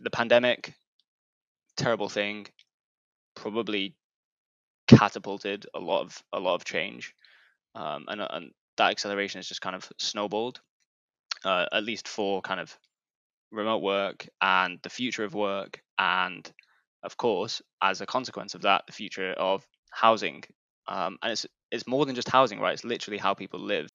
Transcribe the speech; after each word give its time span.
the 0.00 0.10
pandemic, 0.10 0.74
terrible 1.76 2.08
thing, 2.08 2.46
probably 3.34 3.94
catapulted 4.88 5.66
a 5.74 5.78
lot 5.78 6.02
of 6.02 6.22
a 6.32 6.40
lot 6.40 6.54
of 6.54 6.64
change, 6.64 7.14
um, 7.74 8.06
and 8.08 8.20
and 8.20 8.50
that 8.76 8.90
acceleration 8.90 9.38
has 9.38 9.48
just 9.48 9.60
kind 9.60 9.76
of 9.76 9.88
snowballed, 9.98 10.60
uh, 11.44 11.66
at 11.72 11.84
least 11.84 12.08
for 12.08 12.40
kind 12.42 12.60
of 12.60 12.76
remote 13.52 13.82
work 13.82 14.28
and 14.40 14.78
the 14.82 14.90
future 14.90 15.24
of 15.24 15.34
work, 15.34 15.82
and 15.98 16.50
of 17.02 17.16
course, 17.16 17.62
as 17.82 18.00
a 18.00 18.06
consequence 18.06 18.54
of 18.54 18.62
that, 18.62 18.84
the 18.86 18.92
future 18.92 19.32
of 19.32 19.66
housing. 19.90 20.42
Um, 20.88 21.18
and 21.22 21.32
it's 21.32 21.46
it's 21.70 21.86
more 21.86 22.06
than 22.06 22.14
just 22.14 22.28
housing, 22.28 22.58
right? 22.60 22.74
It's 22.74 22.84
literally 22.84 23.18
how 23.18 23.34
people 23.34 23.60
live. 23.60 23.88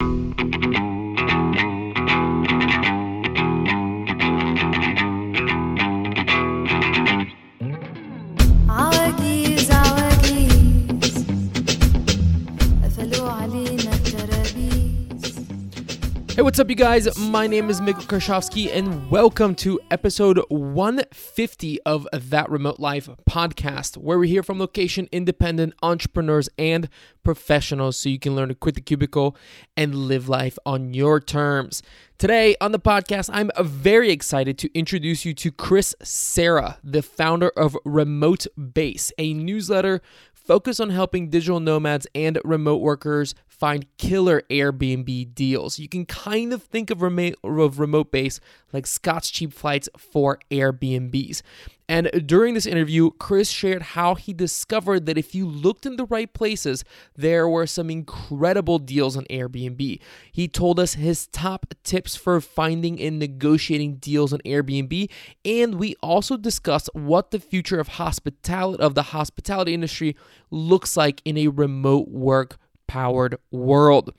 Hey, 16.35 16.41
what's 16.41 16.59
up, 16.59 16.69
you 16.69 16.75
guys? 16.75 17.17
My 17.17 17.47
name 17.47 17.69
is 17.69 17.79
Mikkel 17.79 18.07
Krashovsky, 18.07 18.69
and 18.69 19.09
welcome 19.09 19.55
to 19.55 19.79
episode 19.89 20.37
150 20.49 21.81
of 21.83 22.05
That 22.11 22.49
Remote 22.49 22.77
Life 22.77 23.07
podcast, 23.25 23.95
where 23.95 24.19
we 24.19 24.27
hear 24.27 24.43
from 24.43 24.59
location 24.59 25.07
independent 25.13 25.75
entrepreneurs 25.81 26.49
and 26.57 26.89
professionals 27.23 27.95
so 27.95 28.09
you 28.09 28.19
can 28.19 28.35
learn 28.35 28.49
to 28.49 28.55
quit 28.55 28.75
the 28.75 28.81
cubicle 28.81 29.37
and 29.77 29.95
live 29.95 30.27
life 30.27 30.59
on 30.65 30.93
your 30.93 31.21
terms. 31.21 31.81
Today 32.17 32.57
on 32.59 32.73
the 32.73 32.79
podcast, 32.79 33.29
I'm 33.31 33.49
very 33.61 34.11
excited 34.11 34.57
to 34.57 34.77
introduce 34.77 35.23
you 35.23 35.33
to 35.35 35.51
Chris 35.51 35.95
Sarah, 36.03 36.79
the 36.83 37.01
founder 37.01 37.49
of 37.55 37.77
Remote 37.85 38.45
Base, 38.73 39.13
a 39.17 39.33
newsletter 39.33 40.01
focused 40.33 40.79
on 40.79 40.91
helping 40.91 41.29
digital 41.29 41.59
nomads 41.59 42.05
and 42.13 42.39
remote 42.43 42.81
workers 42.81 43.33
find 43.55 43.85
killer 43.97 44.43
Airbnb 44.49 45.33
deals. 45.33 45.79
You 45.79 45.87
can 45.87 46.05
kind 46.05 46.53
of 46.53 46.63
think 46.63 46.89
of 46.89 47.01
remote, 47.01 47.35
of 47.43 47.79
remote 47.79 48.11
base 48.11 48.39
like 48.73 48.85
Scott's 48.85 49.31
cheap 49.31 49.53
flights 49.53 49.89
for 49.97 50.39
Airbnbs. 50.51 51.41
And 51.87 52.09
during 52.25 52.55
this 52.55 52.65
interview, 52.65 53.11
Chris 53.11 53.49
shared 53.49 53.81
how 53.81 54.15
he 54.15 54.33
discovered 54.33 55.05
that 55.05 55.19
if 55.19 55.35
you 55.35 55.47
looked 55.47 55.85
in 55.85 55.97
the 55.97 56.05
right 56.05 56.31
places, 56.31 56.83
there 57.15 57.47
were 57.47 57.67
some 57.67 57.91
incredible 57.91 58.79
deals 58.79 59.15
on 59.15 59.25
Airbnb. 59.25 59.99
He 60.31 60.47
told 60.47 60.79
us 60.79 60.95
his 60.95 61.27
top 61.27 61.73
tips 61.83 62.15
for 62.15 62.41
finding 62.41 62.99
and 62.99 63.19
negotiating 63.19 63.97
deals 63.97 64.33
on 64.33 64.39
Airbnb, 64.39 65.09
and 65.45 65.75
we 65.75 65.95
also 66.01 66.37
discussed 66.37 66.89
what 66.93 67.29
the 67.29 67.39
future 67.39 67.79
of 67.79 67.87
hospitality 67.89 68.81
of 68.81 68.95
the 68.95 69.03
hospitality 69.03 69.73
industry 69.73 70.15
looks 70.49 70.97
like 70.97 71.21
in 71.23 71.37
a 71.37 71.49
remote 71.49 72.07
work 72.07 72.57
powered 72.87 73.37
world. 73.51 74.13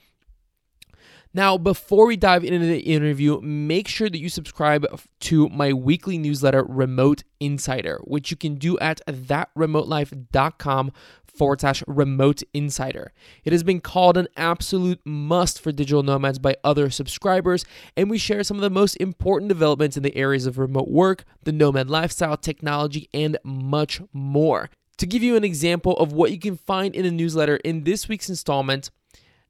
Now, 1.37 1.59
before 1.59 2.07
we 2.07 2.17
dive 2.17 2.45
into 2.45 2.67
the 2.67 2.79
interview, 2.79 3.43
make 3.43 3.89
sure 3.89 4.09
that 4.09 4.19
you 4.19 4.31
subscribe 4.31 4.87
to 5.21 5.49
my 5.51 5.75
weekly 5.75 6.17
newsletter, 6.17 6.65
Remote 6.67 7.25
Insider, 7.41 8.01
which 8.05 8.31
you 8.31 8.39
can 8.39 8.55
do 8.55 8.79
at 8.79 9.03
thatremotelife.com 9.07 10.93
forward 11.37 11.61
slash 11.61 11.85
remote 11.87 12.43
insider. 12.55 13.13
It 13.45 13.53
has 13.53 13.63
been 13.63 13.81
called 13.81 14.17
an 14.17 14.29
absolute 14.37 15.01
must 15.05 15.61
for 15.61 15.73
digital 15.73 16.03
nomads 16.03 16.39
by 16.39 16.57
other 16.65 16.89
subscribers, 16.89 17.67
and 17.97 18.09
we 18.09 18.17
share 18.17 18.43
some 18.43 18.57
of 18.57 18.63
the 18.63 18.71
most 18.71 18.97
important 18.97 19.51
developments 19.51 19.99
in 19.99 20.03
the 20.03 20.17
areas 20.17 20.47
of 20.47 20.57
remote 20.57 20.89
work, 20.89 21.25
the 21.43 21.53
nomad 21.53 21.91
lifestyle, 21.91 22.39
technology, 22.39 23.09
and 23.13 23.37
much 23.45 24.01
more. 24.13 24.71
To 24.99 25.07
give 25.07 25.23
you 25.23 25.37
an 25.37 25.45
example 25.45 25.97
of 25.99 26.13
what 26.13 26.31
you 26.31 26.39
can 26.39 26.57
find 26.57 26.95
in 26.95 27.05
the 27.05 27.11
newsletter 27.11 27.57
in 27.57 27.85
this 27.85 28.09
week's 28.09 28.31
installment, 28.31 28.91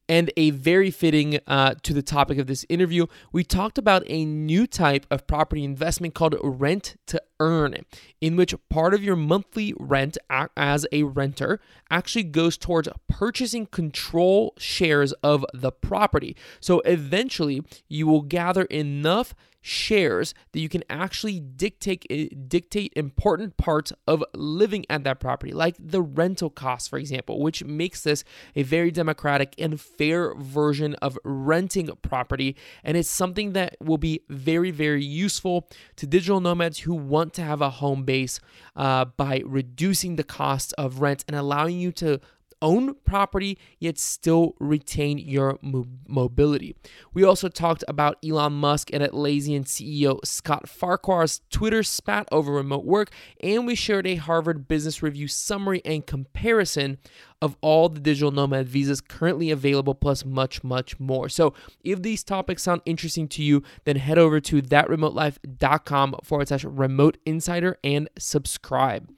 and 0.09 0.31
a 0.37 0.51
very 0.51 0.91
fitting 0.91 1.41
uh, 1.47 1.75
to 1.83 1.93
the 1.93 2.03
topic 2.03 2.39
of 2.39 2.47
this 2.47 2.65
interview, 2.69 3.07
we 3.33 3.43
talked 3.43 3.79
about 3.79 4.03
a 4.07 4.25
new 4.25 4.67
type 4.67 5.07
of 5.11 5.27
property 5.27 5.65
investment 5.65 6.15
called 6.15 6.37
rent 6.43 6.97
to 7.07 7.21
earn, 7.41 7.77
in 8.21 8.37
which 8.37 8.55
part 8.69 8.95
of 8.95 9.03
your 9.03 9.17
monthly 9.17 9.75
rent 9.79 10.19
as 10.57 10.87
a 10.93 11.03
renter 11.05 11.61
actually 11.91 12.25
goes 12.25 12.57
towards 12.57 12.89
purchasing 13.09 13.67
control 13.67 14.55
shares 14.59 15.13
of 15.23 15.45
the 15.53 15.73
property. 15.73 16.37
So 16.61 16.81
eventually, 16.81 17.63
you 17.89 18.07
will 18.07 18.23
gather 18.23 18.65
enough 18.65 19.35
shares 19.67 20.33
that 20.53 20.61
you 20.61 20.69
can 20.69 20.85
actually 20.89 21.41
dictate 21.41 22.07
eh, 22.09 22.29
dictate 22.47 22.93
important 22.95 23.57
parts 23.57 23.93
of 24.07 24.23
living 24.33 24.87
at 24.89 25.03
that 25.03 25.19
property 25.19 25.53
like 25.53 25.75
the 25.77 26.01
rental 26.01 26.49
costs 26.49 26.87
for 26.87 27.01
example 27.01 27.41
which 27.41 27.65
makes 27.65 28.03
this 28.03 28.23
a 28.55 28.63
very 28.63 28.93
democratic 28.93 29.57
and 29.59 29.81
fair 29.81 30.33
version 30.37 30.95
of 31.03 31.19
renting 31.25 31.91
property 32.01 32.55
and 32.85 32.97
it's 32.97 33.11
something 33.11 33.55
that 33.55 33.77
will 33.83 33.99
be 33.99 34.21
very 34.29 34.71
very 34.71 35.05
useful 35.05 35.69
to 35.97 36.07
digital 36.07 36.41
nomads 36.41 36.79
who 36.79 36.95
want 36.95 37.26
to 37.31 37.43
have 37.43 37.61
a 37.61 37.71
home 37.71 38.05
base 38.05 38.41
uh, 38.75 39.05
by 39.05 39.43
reducing 39.45 40.17
the 40.17 40.25
cost 40.25 40.75
of 40.79 41.01
rent 41.01 41.25
and 41.27 41.37
allowing 41.37 41.79
you 41.79 41.93
to 41.93 42.21
own 42.63 42.95
property 43.05 43.59
yet 43.79 43.99
still 43.99 44.55
retain 44.59 45.19
your 45.19 45.59
mo- 45.63 45.87
mobility. 46.07 46.77
We 47.13 47.25
also 47.25 47.49
talked 47.49 47.85
about 47.89 48.19
Elon 48.25 48.55
Musk 48.55 48.91
and 48.93 49.03
Atlassian 49.03 49.65
CEO 49.65 50.25
Scott 50.25 50.69
Farquhar's 50.69 51.41
Twitter 51.51 51.83
spat 51.83 52.29
over 52.33 52.53
remote 52.53 52.85
work, 52.85 53.11
and 53.41 53.67
we 53.67 53.75
shared 53.75 54.07
a 54.07 54.17
Harvard 54.17 54.69
Business 54.69 55.03
Review 55.03 55.29
summary 55.29 55.83
and 55.85 56.07
comparison 56.07 56.99
of 57.43 57.57
all 57.61 57.89
the 57.89 58.01
digital 58.01 58.31
nomad 58.31 58.69
visas 58.69 59.01
currently 59.01 59.51
available, 59.51 59.95
plus 59.95 60.25
much, 60.25 60.65
much 60.65 60.99
more. 60.99 61.29
So, 61.29 61.53
if 61.85 62.03
these 62.03 62.25
topics 62.25 62.63
sound 62.63 62.81
interesting 62.87 63.29
to 63.29 63.43
you, 63.43 63.63
then 63.85 63.97
head 63.97 64.19
over 64.19 64.41
to 64.41 64.63
thatremotelife.com 64.63 66.17
forward 66.25 66.49
slash 66.49 66.65
remote 66.65 67.19
insider 67.27 67.79
and 67.85 68.09
subscribe. 68.19 69.11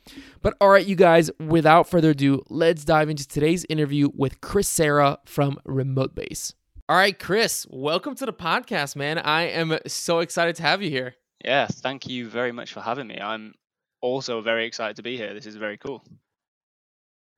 But 0.42 0.56
all 0.60 0.70
right, 0.70 0.86
you 0.86 0.96
guys, 0.96 1.30
without 1.38 1.88
further 1.88 2.10
ado, 2.10 2.42
let's 2.48 2.84
dive 2.84 3.08
into 3.08 3.27
today's 3.28 3.64
interview 3.68 4.10
with 4.14 4.40
Chris 4.40 4.68
Sarah 4.68 5.18
from 5.24 5.58
Remote 5.64 6.14
Base. 6.14 6.54
All 6.88 6.96
right, 6.96 7.18
Chris, 7.18 7.66
welcome 7.70 8.14
to 8.14 8.26
the 8.26 8.32
podcast, 8.32 8.96
man. 8.96 9.18
I 9.18 9.42
am 9.42 9.78
so 9.86 10.20
excited 10.20 10.56
to 10.56 10.62
have 10.62 10.82
you 10.82 10.90
here. 10.90 11.14
Yeah, 11.44 11.66
thank 11.66 12.08
you 12.08 12.28
very 12.28 12.52
much 12.52 12.72
for 12.72 12.80
having 12.80 13.06
me. 13.06 13.18
I'm 13.20 13.54
also 14.00 14.40
very 14.40 14.66
excited 14.66 14.96
to 14.96 15.02
be 15.02 15.16
here. 15.16 15.34
This 15.34 15.46
is 15.46 15.56
very 15.56 15.76
cool. 15.76 16.02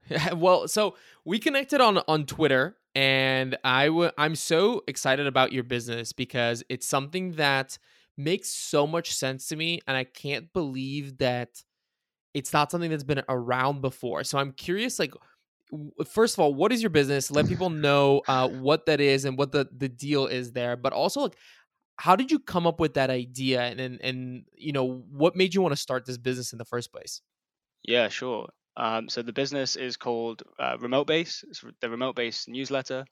well, 0.35 0.69
so 0.69 0.97
we 1.25 1.39
connected 1.39 1.81
on 1.81 1.99
on 2.09 2.27
Twitter, 2.27 2.77
and 2.95 3.57
I 3.65 3.87
w- 3.87 4.11
I'm 4.17 4.35
so 4.35 4.83
excited 4.87 5.27
about 5.27 5.53
your 5.53 5.65
business 5.65 6.13
because 6.13 6.63
it's 6.69 6.87
something 6.87 7.33
that 7.33 7.79
makes 8.17 8.49
so 8.49 8.87
much 8.87 9.15
sense 9.15 9.49
to 9.49 9.57
me, 9.57 9.81
and 9.87 9.97
I 9.97 10.05
can't 10.05 10.53
believe 10.53 11.19
that 11.19 11.63
it's 12.35 12.53
not 12.53 12.71
something 12.71 12.91
that's 12.91 13.05
been 13.05 13.23
around 13.29 13.81
before. 13.83 14.25
So 14.25 14.39
I'm 14.39 14.53
curious, 14.53 14.99
like, 14.99 15.13
w- 15.13 15.31
first 16.07 16.35
of 16.35 16.41
all, 16.41 16.55
what 16.55 16.73
is 16.73 16.83
your 16.83 16.91
business? 16.91 17.31
Let 17.31 17.49
people 17.49 17.71
know 17.71 18.23
uh, 18.29 18.49
what 18.49 18.87
that 18.87 19.01
is 19.01 19.25
and 19.25 19.37
what 19.39 19.53
the 19.53 19.69
the 19.77 19.89
deal 19.89 20.27
is 20.27 20.53
there, 20.53 20.77
but 20.77 20.93
also 20.93 21.21
like. 21.23 21.37
How 21.97 22.17
did 22.17 22.31
you 22.31 22.39
come 22.39 22.67
up 22.67 22.81
with 22.81 22.95
that 22.95 23.11
idea, 23.11 23.61
and, 23.61 23.79
and 23.79 24.01
and 24.01 24.45
you 24.55 24.73
know 24.73 25.05
what 25.11 25.37
made 25.37 25.53
you 25.53 25.61
want 25.61 25.73
to 25.73 25.81
start 25.81 26.07
this 26.07 26.17
business 26.17 26.53
in 26.53 26.59
the 26.59 26.65
first 26.65 26.91
place? 26.93 27.21
Yeah, 27.83 28.09
sure. 28.09 28.49
Um, 28.77 29.09
so 29.11 29.21
the 29.21 29.33
business 29.33 29.77
is 29.77 29.99
called 29.99 30.43
uh, 30.59 30.77
Remote 30.81 31.07
Base. 31.07 31.45
It's 31.49 31.63
the 31.81 31.91
Remote 31.91 32.17
Base 32.17 32.47
newsletter. 32.49 33.05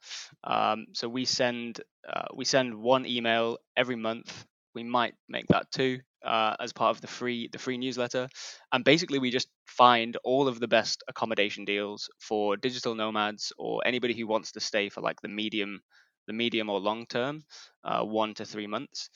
Um, 0.43 0.87
so 0.93 1.07
we 1.07 1.25
send 1.25 1.81
uh, 2.11 2.25
we 2.33 2.45
send 2.45 2.73
one 2.73 3.05
email 3.05 3.59
every 3.77 3.95
month. 3.95 4.45
We 4.73 4.83
might 4.83 5.13
make 5.27 5.47
that 5.47 5.71
two 5.71 5.99
uh, 6.25 6.55
as 6.59 6.73
part 6.73 6.95
of 6.95 7.01
the 7.01 7.07
free 7.07 7.49
the 7.51 7.59
free 7.59 7.77
newsletter. 7.77 8.27
And 8.71 8.83
basically, 8.83 9.19
we 9.19 9.31
just 9.31 9.49
find 9.65 10.17
all 10.23 10.47
of 10.47 10.59
the 10.59 10.67
best 10.67 11.03
accommodation 11.07 11.65
deals 11.65 12.09
for 12.19 12.57
digital 12.57 12.95
nomads 12.95 13.53
or 13.57 13.81
anybody 13.85 14.13
who 14.13 14.27
wants 14.27 14.51
to 14.53 14.59
stay 14.59 14.89
for 14.89 15.01
like 15.01 15.21
the 15.21 15.29
medium 15.29 15.81
the 16.27 16.33
medium 16.33 16.69
or 16.69 16.79
long 16.79 17.07
term, 17.07 17.43
uh, 17.83 18.03
one 18.03 18.33
to 18.35 18.45
three 18.45 18.67
months. 18.67 19.09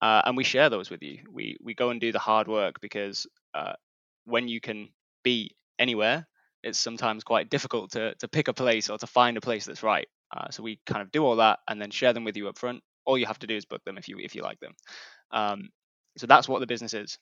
Uh, 0.00 0.22
and 0.24 0.36
we 0.36 0.44
share 0.44 0.70
those 0.70 0.90
with 0.90 1.02
you. 1.02 1.18
We 1.30 1.56
we 1.62 1.74
go 1.74 1.90
and 1.90 2.00
do 2.00 2.12
the 2.12 2.18
hard 2.18 2.48
work 2.48 2.80
because 2.80 3.26
uh, 3.54 3.74
when 4.24 4.48
you 4.48 4.60
can 4.60 4.88
be 5.22 5.56
anywhere, 5.78 6.26
it's 6.62 6.78
sometimes 6.78 7.24
quite 7.24 7.50
difficult 7.50 7.92
to 7.92 8.14
to 8.16 8.28
pick 8.28 8.48
a 8.48 8.54
place 8.54 8.90
or 8.90 8.98
to 8.98 9.06
find 9.06 9.36
a 9.36 9.40
place 9.40 9.64
that's 9.64 9.82
right. 9.82 10.08
Uh, 10.36 10.50
so 10.50 10.62
we 10.62 10.80
kind 10.86 11.02
of 11.02 11.12
do 11.12 11.24
all 11.24 11.36
that 11.36 11.60
and 11.68 11.80
then 11.80 11.90
share 11.90 12.12
them 12.12 12.24
with 12.24 12.36
you 12.36 12.48
up 12.48 12.58
front. 12.58 12.82
All 13.04 13.16
you 13.16 13.26
have 13.26 13.38
to 13.38 13.46
do 13.46 13.56
is 13.56 13.64
book 13.64 13.82
them 13.84 13.98
if 13.98 14.08
you 14.08 14.18
if 14.18 14.34
you 14.34 14.42
like 14.42 14.60
them. 14.60 14.72
Um, 15.30 15.68
so 16.16 16.26
that's 16.26 16.48
what 16.48 16.60
the 16.60 16.66
business 16.66 16.94
is. 16.94 17.18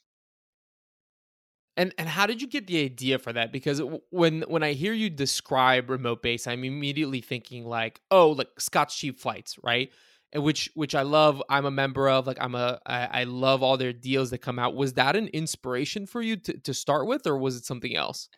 And 1.77 1.93
and 1.99 2.09
how 2.09 2.27
did 2.27 2.41
you 2.41 2.47
get 2.47 2.67
the 2.69 2.85
idea 2.85 3.19
for 3.19 3.33
that? 3.33 3.51
Because 3.53 3.83
when 4.11 4.43
when 4.43 4.63
I 4.63 4.75
hear 4.75 4.93
you 4.93 5.11
describe 5.11 5.91
remote 5.91 6.23
base, 6.23 6.47
I'm 6.47 6.63
immediately 6.65 7.21
thinking 7.21 7.67
like, 7.67 8.01
oh, 8.11 8.31
like 8.31 8.49
Scott's 8.59 8.97
cheap 8.97 9.19
flights, 9.19 9.59
right? 9.63 9.91
and 10.35 10.43
which 10.43 10.69
which 10.75 10.95
I 10.95 11.03
love. 11.03 11.43
I'm 11.49 11.65
a 11.65 11.71
member 11.71 12.11
of. 12.11 12.27
Like 12.27 12.39
I'm 12.41 12.55
a 12.55 12.81
I, 12.85 13.21
I 13.21 13.25
love 13.25 13.63
all 13.63 13.77
their 13.77 13.93
deals 13.93 14.31
that 14.31 14.39
come 14.39 14.59
out. 14.59 14.75
Was 14.75 14.95
that 14.95 15.17
an 15.17 15.29
inspiration 15.29 16.07
for 16.07 16.21
you 16.21 16.37
to 16.37 16.59
to 16.59 16.75
start 16.75 17.07
with, 17.07 17.27
or 17.27 17.39
was 17.39 17.57
it 17.57 17.65
something 17.65 17.97
else? 17.97 18.29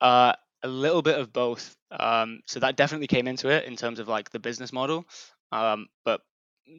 Uh, 0.00 0.34
a 0.62 0.68
little 0.68 1.02
bit 1.02 1.18
of 1.18 1.32
both. 1.32 1.74
Um, 1.98 2.40
so 2.46 2.60
that 2.60 2.76
definitely 2.76 3.06
came 3.06 3.26
into 3.26 3.48
it 3.48 3.64
in 3.64 3.74
terms 3.74 3.98
of 3.98 4.06
like 4.06 4.30
the 4.30 4.38
business 4.38 4.72
model. 4.72 5.06
Um, 5.50 5.86
but 6.04 6.20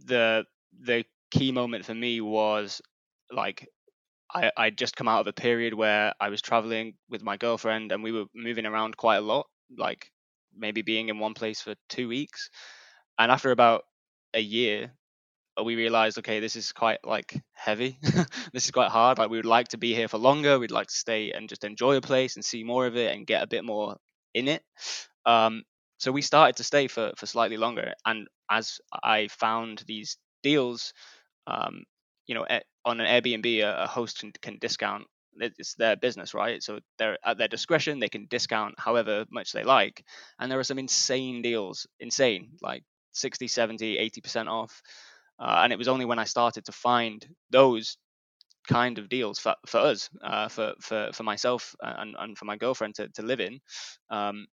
the 0.05 0.45
the 0.79 1.03
key 1.31 1.51
moment 1.51 1.83
for 1.83 1.95
me 1.95 2.21
was 2.21 2.81
like 3.31 3.67
I 4.33 4.51
I'd 4.57 4.77
just 4.77 4.95
come 4.95 5.07
out 5.07 5.21
of 5.21 5.27
a 5.27 5.33
period 5.33 5.73
where 5.73 6.13
I 6.19 6.29
was 6.29 6.41
traveling 6.41 6.95
with 7.09 7.23
my 7.23 7.37
girlfriend 7.37 7.91
and 7.91 8.03
we 8.03 8.11
were 8.11 8.25
moving 8.35 8.65
around 8.65 8.97
quite 8.97 9.17
a 9.17 9.21
lot, 9.21 9.47
like 9.77 10.09
maybe 10.55 10.81
being 10.81 11.09
in 11.09 11.19
one 11.19 11.33
place 11.33 11.61
for 11.61 11.75
two 11.89 12.07
weeks. 12.07 12.49
And 13.19 13.31
after 13.31 13.51
about 13.51 13.83
a 14.33 14.41
year, 14.41 14.91
uh, 15.59 15.63
we 15.63 15.75
realized, 15.75 16.19
okay, 16.19 16.39
this 16.39 16.55
is 16.55 16.71
quite 16.71 16.99
like 17.03 17.41
heavy. 17.53 17.97
this 18.53 18.65
is 18.65 18.71
quite 18.71 18.91
hard. 18.91 19.17
Like 19.17 19.29
we 19.29 19.37
would 19.37 19.45
like 19.45 19.69
to 19.69 19.77
be 19.77 19.93
here 19.93 20.07
for 20.07 20.17
longer. 20.17 20.59
We'd 20.59 20.71
like 20.71 20.87
to 20.87 20.95
stay 20.95 21.31
and 21.31 21.49
just 21.49 21.63
enjoy 21.63 21.97
a 21.97 22.01
place 22.01 22.35
and 22.35 22.45
see 22.45 22.63
more 22.63 22.85
of 22.85 22.95
it 22.95 23.15
and 23.15 23.25
get 23.25 23.43
a 23.43 23.47
bit 23.47 23.63
more 23.63 23.97
in 24.33 24.47
it. 24.47 24.63
Um, 25.25 25.63
so 25.99 26.11
we 26.11 26.21
started 26.21 26.57
to 26.57 26.63
stay 26.63 26.87
for 26.87 27.11
for 27.17 27.25
slightly 27.25 27.57
longer. 27.57 27.93
And 28.05 28.27
as 28.49 28.79
I 29.03 29.27
found 29.29 29.83
these 29.87 30.17
deals, 30.43 30.93
um, 31.47 31.83
you 32.27 32.35
know, 32.35 32.45
on 32.85 33.01
an 33.01 33.07
Airbnb, 33.07 33.61
a, 33.61 33.83
a 33.83 33.87
host 33.87 34.19
can, 34.19 34.31
can 34.41 34.57
discount 34.59 35.05
it's 35.39 35.75
their 35.75 35.95
business, 35.95 36.33
right? 36.33 36.61
So 36.63 36.79
they're 36.97 37.17
at 37.23 37.37
their 37.37 37.47
discretion, 37.47 37.99
they 37.99 38.09
can 38.09 38.27
discount 38.29 38.75
however 38.77 39.25
much 39.31 39.51
they 39.51 39.63
like. 39.63 40.03
And 40.39 40.51
there 40.51 40.59
are 40.59 40.63
some 40.63 40.79
insane 40.79 41.41
deals, 41.41 41.87
insane, 41.99 42.51
like 42.61 42.83
60, 43.13 43.47
70, 43.47 43.97
80% 43.97 44.47
off. 44.47 44.81
Uh, 45.39 45.61
and 45.63 45.71
it 45.71 45.77
was 45.77 45.87
only 45.87 46.05
when 46.05 46.19
I 46.19 46.23
started 46.23 46.65
to 46.65 46.71
find 46.71 47.25
those 47.51 47.97
kind 48.67 48.97
of 48.97 49.09
deals 49.09 49.39
for, 49.39 49.55
for 49.65 49.77
us, 49.77 50.09
uh, 50.23 50.47
for, 50.47 50.73
for, 50.81 51.09
for 51.13 51.23
myself 51.23 51.75
and, 51.81 52.15
and 52.17 52.37
for 52.37 52.45
my 52.45 52.57
girlfriend 52.57 52.95
to, 52.95 53.07
to 53.09 53.21
live 53.21 53.39
in. 53.39 53.59
Um, 54.09 54.47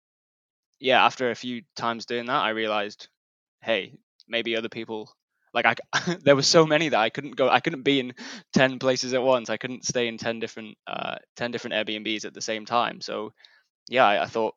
yeah, 0.80 1.04
after 1.04 1.30
a 1.30 1.34
few 1.34 1.62
times 1.76 2.06
doing 2.06 2.26
that, 2.26 2.42
I 2.42 2.50
realized, 2.50 3.08
hey, 3.62 3.94
maybe 4.28 4.56
other 4.56 4.68
people 4.68 5.10
like 5.54 5.66
I, 5.66 6.16
there 6.22 6.36
were 6.36 6.42
so 6.42 6.66
many 6.66 6.88
that 6.88 6.98
I 7.00 7.10
couldn't 7.10 7.36
go. 7.36 7.48
I 7.48 7.60
couldn't 7.60 7.82
be 7.82 8.00
in 8.00 8.14
ten 8.52 8.78
places 8.78 9.14
at 9.14 9.22
once. 9.22 9.48
I 9.48 9.56
couldn't 9.56 9.84
stay 9.84 10.08
in 10.08 10.18
ten 10.18 10.40
different 10.40 10.76
uh, 10.86 11.16
ten 11.36 11.50
different 11.50 11.74
Airbnbs 11.74 12.24
at 12.24 12.34
the 12.34 12.40
same 12.40 12.66
time. 12.66 13.00
So 13.00 13.32
yeah, 13.88 14.06
I, 14.06 14.24
I 14.24 14.26
thought 14.26 14.54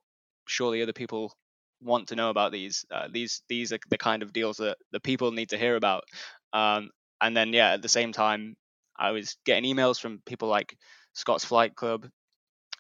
surely 0.48 0.82
other 0.82 0.94
people 0.94 1.34
want 1.82 2.08
to 2.10 2.16
know 2.16 2.30
about 2.30 2.52
these. 2.52 2.86
Uh, 2.92 3.08
these 3.12 3.44
these 3.48 3.72
are 3.72 3.80
the 3.90 3.98
kind 3.98 4.24
of 4.24 4.34
deals 4.34 4.58
that 4.58 4.78
the 4.92 5.00
people 5.00 5.32
need 5.32 5.50
to 5.50 5.58
hear 5.58 5.76
about. 5.76 6.04
Um, 6.54 6.90
and 7.22 7.36
then 7.36 7.54
yeah, 7.54 7.74
at 7.74 7.82
the 7.82 7.90
same 7.90 8.12
time, 8.12 8.56
I 8.98 9.12
was 9.12 9.38
getting 9.46 9.72
emails 9.72 10.00
from 10.00 10.22
people 10.26 10.50
like 10.50 10.76
Scott's 11.14 11.46
Flight 11.46 11.76
Club, 11.76 12.08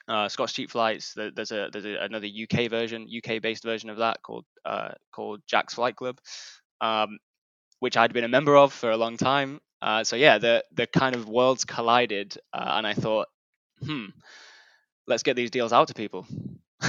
uh, 0.07 0.29
Scott's 0.29 0.53
Cheap 0.53 0.71
Flights. 0.71 1.13
There's 1.15 1.51
a 1.51 1.69
there's 1.71 1.85
a, 1.85 1.97
another 2.03 2.27
UK 2.27 2.69
version, 2.69 3.07
UK 3.15 3.41
based 3.41 3.63
version 3.63 3.89
of 3.89 3.97
that 3.97 4.21
called 4.23 4.45
uh, 4.65 4.91
called 5.11 5.41
Jack's 5.47 5.75
Flight 5.75 5.95
Club, 5.95 6.19
um, 6.81 7.17
which 7.79 7.97
I'd 7.97 8.13
been 8.13 8.23
a 8.23 8.29
member 8.29 8.55
of 8.55 8.73
for 8.73 8.91
a 8.91 8.97
long 8.97 9.17
time. 9.17 9.59
Uh, 9.81 10.03
so 10.03 10.15
yeah, 10.15 10.37
the 10.37 10.63
the 10.73 10.87
kind 10.87 11.15
of 11.15 11.29
worlds 11.29 11.63
collided, 11.65 12.37
uh, 12.53 12.73
and 12.77 12.87
I 12.87 12.93
thought, 12.93 13.27
hmm, 13.85 14.07
let's 15.07 15.23
get 15.23 15.35
these 15.35 15.51
deals 15.51 15.73
out 15.73 15.87
to 15.89 15.93
people. 15.93 16.27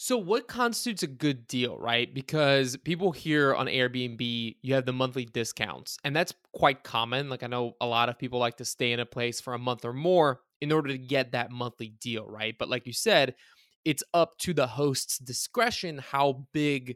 So, 0.00 0.16
what 0.16 0.46
constitutes 0.46 1.02
a 1.02 1.08
good 1.08 1.48
deal, 1.48 1.76
right? 1.76 2.14
Because 2.14 2.76
people 2.76 3.10
here 3.10 3.52
on 3.52 3.66
Airbnb, 3.66 4.54
you 4.62 4.74
have 4.74 4.86
the 4.86 4.92
monthly 4.92 5.24
discounts, 5.24 5.98
and 6.04 6.14
that's 6.14 6.32
quite 6.52 6.84
common. 6.84 7.28
Like, 7.28 7.42
I 7.42 7.48
know 7.48 7.74
a 7.80 7.86
lot 7.86 8.08
of 8.08 8.16
people 8.16 8.38
like 8.38 8.58
to 8.58 8.64
stay 8.64 8.92
in 8.92 9.00
a 9.00 9.04
place 9.04 9.40
for 9.40 9.54
a 9.54 9.58
month 9.58 9.84
or 9.84 9.92
more 9.92 10.42
in 10.60 10.70
order 10.70 10.90
to 10.90 10.98
get 10.98 11.32
that 11.32 11.50
monthly 11.50 11.88
deal, 12.00 12.24
right? 12.28 12.54
But, 12.56 12.68
like 12.68 12.86
you 12.86 12.92
said, 12.92 13.34
it's 13.84 14.04
up 14.14 14.38
to 14.38 14.54
the 14.54 14.68
host's 14.68 15.18
discretion 15.18 15.98
how 15.98 16.46
big 16.52 16.94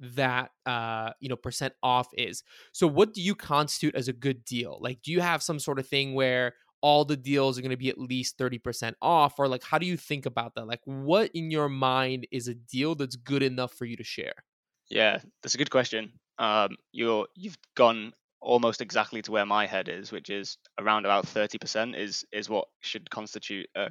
that 0.00 0.50
uh 0.66 1.10
you 1.20 1.28
know 1.28 1.36
percent 1.36 1.74
off 1.82 2.08
is. 2.14 2.42
So 2.72 2.86
what 2.86 3.14
do 3.14 3.22
you 3.22 3.34
constitute 3.34 3.94
as 3.94 4.08
a 4.08 4.12
good 4.12 4.44
deal? 4.44 4.78
Like 4.80 5.02
do 5.02 5.12
you 5.12 5.20
have 5.20 5.42
some 5.42 5.58
sort 5.58 5.78
of 5.78 5.86
thing 5.86 6.14
where 6.14 6.54
all 6.80 7.04
the 7.04 7.16
deals 7.16 7.58
are 7.58 7.62
going 7.62 7.70
to 7.72 7.76
be 7.76 7.88
at 7.88 7.98
least 7.98 8.38
30% 8.38 8.94
off? 9.02 9.38
Or 9.38 9.48
like 9.48 9.64
how 9.64 9.78
do 9.78 9.86
you 9.86 9.96
think 9.96 10.26
about 10.26 10.54
that? 10.54 10.66
Like 10.66 10.80
what 10.84 11.30
in 11.34 11.50
your 11.50 11.68
mind 11.68 12.26
is 12.30 12.48
a 12.48 12.54
deal 12.54 12.94
that's 12.94 13.16
good 13.16 13.42
enough 13.42 13.72
for 13.74 13.84
you 13.84 13.96
to 13.96 14.04
share? 14.04 14.44
Yeah 14.90 15.20
that's 15.42 15.54
a 15.54 15.58
good 15.58 15.70
question. 15.70 16.12
Um 16.38 16.76
you're 16.92 17.26
you've 17.34 17.58
gone 17.74 18.12
almost 18.40 18.80
exactly 18.80 19.20
to 19.22 19.32
where 19.32 19.46
my 19.46 19.66
head 19.66 19.88
is 19.88 20.12
which 20.12 20.30
is 20.30 20.58
around 20.78 21.04
about 21.04 21.26
30% 21.26 21.96
is 21.98 22.24
is 22.32 22.48
what 22.48 22.68
should 22.80 23.10
constitute 23.10 23.66
a, 23.76 23.90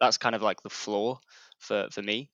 that's 0.00 0.18
kind 0.18 0.34
of 0.34 0.42
like 0.42 0.62
the 0.62 0.70
floor 0.70 1.18
for 1.58 1.88
for 1.90 2.02
me 2.02 2.30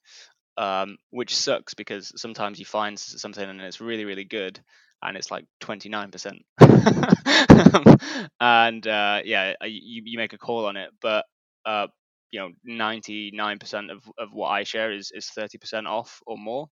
um 0.59 0.99
which 1.11 1.37
sucks 1.37 1.75
because 1.75 2.13
sometimes 2.21 2.59
you 2.59 2.67
find 2.67 2.99
something 2.99 3.49
and 3.49 3.61
it's 3.63 3.81
really 3.81 4.05
really 4.05 4.25
good 4.25 4.61
and 5.03 5.17
it's 5.17 5.31
like 5.31 5.45
29%. 5.61 6.41
and 8.41 8.87
uh, 8.87 9.21
yeah, 9.25 9.55
you, 9.65 10.03
you 10.05 10.19
make 10.19 10.33
a 10.33 10.39
call 10.39 10.67
on 10.67 10.77
it, 10.77 10.91
but 11.01 11.25
uh, 11.65 11.87
you 12.31 12.41
know, 12.41 12.51
99% 12.69 13.91
of, 13.91 14.03
of 14.19 14.33
what 14.33 14.49
I 14.49 14.65
share 14.65 14.93
is, 14.93 15.13
is 15.15 15.31
30% 15.37 15.87
off 15.87 16.21
or 16.27 16.37
more. 16.37 16.67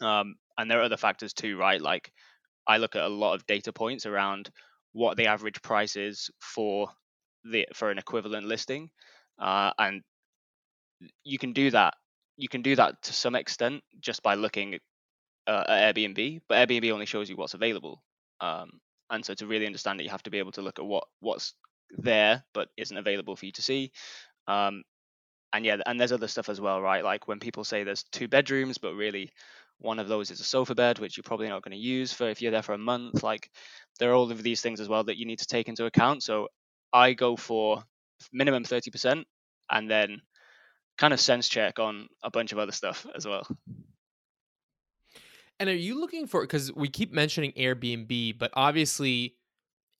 Um, 0.00 0.36
and 0.58 0.70
there 0.70 0.80
are 0.80 0.84
other 0.84 0.96
factors 0.96 1.32
too, 1.32 1.56
right? 1.58 1.80
Like 1.80 2.10
I 2.66 2.78
look 2.78 2.96
at 2.96 3.04
a 3.04 3.08
lot 3.08 3.34
of 3.34 3.46
data 3.46 3.72
points 3.72 4.06
around 4.06 4.50
what 4.92 5.16
the 5.16 5.26
average 5.28 5.62
price 5.62 5.96
is 5.96 6.30
for 6.40 6.88
the 7.44 7.66
for 7.74 7.90
an 7.90 7.98
equivalent 7.98 8.46
listing, 8.46 8.90
uh, 9.40 9.72
and 9.78 10.02
you 11.24 11.38
can 11.38 11.52
do 11.52 11.70
that. 11.70 11.94
You 12.36 12.48
can 12.48 12.62
do 12.62 12.76
that 12.76 13.02
to 13.02 13.12
some 13.12 13.34
extent 13.34 13.82
just 14.00 14.22
by 14.22 14.34
looking 14.34 14.78
uh, 15.46 15.64
at 15.68 15.94
Airbnb, 15.94 16.40
but 16.48 16.68
Airbnb 16.68 16.90
only 16.92 17.06
shows 17.06 17.30
you 17.30 17.36
what's 17.36 17.54
available. 17.54 18.02
Um, 18.40 18.80
and 19.10 19.24
so 19.24 19.34
to 19.34 19.46
really 19.46 19.66
understand 19.66 20.00
it, 20.00 20.04
you 20.04 20.10
have 20.10 20.22
to 20.24 20.30
be 20.30 20.38
able 20.38 20.52
to 20.52 20.62
look 20.62 20.78
at 20.78 20.84
what 20.84 21.04
what's 21.20 21.54
there 21.98 22.42
but 22.52 22.68
isn't 22.76 22.96
available 22.96 23.36
for 23.36 23.46
you 23.46 23.52
to 23.52 23.62
see. 23.62 23.92
Um, 24.48 24.82
and 25.52 25.64
yeah, 25.64 25.76
and 25.86 25.98
there's 25.98 26.12
other 26.12 26.28
stuff 26.28 26.48
as 26.48 26.60
well, 26.60 26.80
right? 26.80 27.04
Like 27.04 27.28
when 27.28 27.38
people 27.38 27.64
say 27.64 27.84
there's 27.84 28.04
two 28.12 28.28
bedrooms, 28.28 28.78
but 28.78 28.94
really 28.94 29.30
one 29.78 29.98
of 29.98 30.08
those 30.08 30.30
is 30.30 30.40
a 30.40 30.44
sofa 30.44 30.74
bed, 30.74 30.98
which 30.98 31.16
you're 31.16 31.22
probably 31.22 31.48
not 31.48 31.62
going 31.62 31.72
to 31.72 31.78
use 31.78 32.12
for 32.12 32.28
if 32.28 32.42
you're 32.42 32.50
there 32.50 32.62
for 32.62 32.74
a 32.74 32.78
month. 32.78 33.22
Like 33.22 33.50
there 33.98 34.10
are 34.10 34.14
all 34.14 34.30
of 34.30 34.42
these 34.42 34.60
things 34.60 34.80
as 34.80 34.88
well 34.88 35.04
that 35.04 35.18
you 35.18 35.26
need 35.26 35.38
to 35.38 35.46
take 35.46 35.68
into 35.68 35.86
account. 35.86 36.22
So 36.22 36.48
I 36.92 37.12
go 37.12 37.36
for 37.36 37.82
minimum 38.32 38.64
30% 38.64 39.24
and 39.70 39.90
then 39.90 40.20
kind 40.98 41.12
of 41.12 41.20
sense 41.20 41.48
check 41.48 41.78
on 41.78 42.08
a 42.22 42.30
bunch 42.30 42.52
of 42.52 42.58
other 42.58 42.72
stuff 42.72 43.06
as 43.14 43.26
well. 43.26 43.46
And 45.58 45.70
are 45.70 45.74
you 45.74 45.98
looking 45.98 46.26
for 46.26 46.42
because 46.42 46.72
we 46.74 46.88
keep 46.88 47.12
mentioning 47.12 47.52
Airbnb, 47.52 48.38
but 48.38 48.50
obviously 48.54 49.36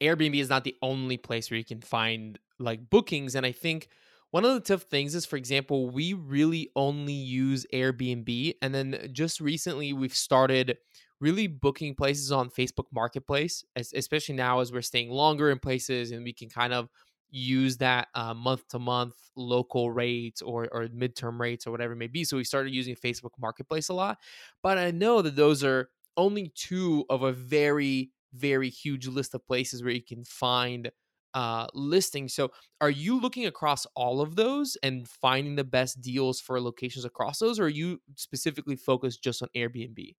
Airbnb 0.02 0.38
is 0.38 0.50
not 0.50 0.64
the 0.64 0.76
only 0.82 1.16
place 1.16 1.50
where 1.50 1.58
you 1.58 1.64
can 1.64 1.80
find 1.80 2.38
like 2.58 2.90
bookings. 2.90 3.34
And 3.34 3.46
I 3.46 3.52
think 3.52 3.88
one 4.30 4.44
of 4.44 4.52
the 4.54 4.60
tough 4.60 4.82
things 4.82 5.14
is, 5.14 5.24
for 5.24 5.36
example, 5.36 5.88
we 5.88 6.12
really 6.12 6.70
only 6.76 7.12
use 7.12 7.66
Airbnb. 7.72 8.56
And 8.60 8.74
then 8.74 9.08
just 9.12 9.40
recently 9.40 9.92
we've 9.92 10.14
started 10.14 10.76
really 11.20 11.46
booking 11.46 11.94
places 11.94 12.30
on 12.30 12.50
Facebook 12.50 12.86
Marketplace, 12.92 13.64
especially 13.76 14.34
now 14.34 14.60
as 14.60 14.70
we're 14.70 14.82
staying 14.82 15.10
longer 15.10 15.50
in 15.50 15.58
places 15.58 16.10
and 16.10 16.24
we 16.24 16.34
can 16.34 16.50
kind 16.50 16.74
of 16.74 16.90
use 17.30 17.76
that 17.78 18.08
month 18.36 18.66
to 18.68 18.78
month 18.78 19.14
local 19.36 19.90
rates 19.90 20.42
or, 20.42 20.68
or 20.72 20.86
midterm 20.88 21.38
rates 21.38 21.66
or 21.66 21.70
whatever 21.70 21.92
it 21.92 21.96
may 21.96 22.06
be. 22.06 22.24
So 22.24 22.36
we 22.36 22.44
started 22.44 22.72
using 22.72 22.94
Facebook 22.94 23.32
Marketplace 23.38 23.88
a 23.88 23.94
lot. 23.94 24.18
But 24.62 24.78
I 24.78 24.90
know 24.90 25.22
that 25.22 25.36
those 25.36 25.62
are 25.62 25.90
only 26.16 26.52
two 26.54 27.04
of 27.10 27.22
a 27.22 27.32
very, 27.32 28.10
very 28.32 28.70
huge 28.70 29.06
list 29.06 29.34
of 29.34 29.46
places 29.46 29.82
where 29.82 29.92
you 29.92 30.02
can 30.02 30.24
find 30.24 30.90
uh, 31.34 31.66
listings. 31.74 32.32
So 32.32 32.50
are 32.80 32.88
you 32.88 33.20
looking 33.20 33.44
across 33.44 33.86
all 33.94 34.22
of 34.22 34.36
those 34.36 34.78
and 34.82 35.06
finding 35.06 35.56
the 35.56 35.64
best 35.64 36.00
deals 36.00 36.40
for 36.40 36.58
locations 36.58 37.04
across 37.04 37.38
those, 37.40 37.60
or 37.60 37.64
are 37.64 37.68
you 37.68 38.00
specifically 38.14 38.76
focused 38.76 39.22
just 39.22 39.42
on 39.42 39.48
Airbnb? 39.54 40.14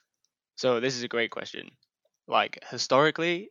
So 0.57 0.79
this 0.79 0.95
is 0.95 1.01
a 1.01 1.07
great 1.07 1.31
question. 1.31 1.71
Like 2.27 2.59
historically, 2.69 3.49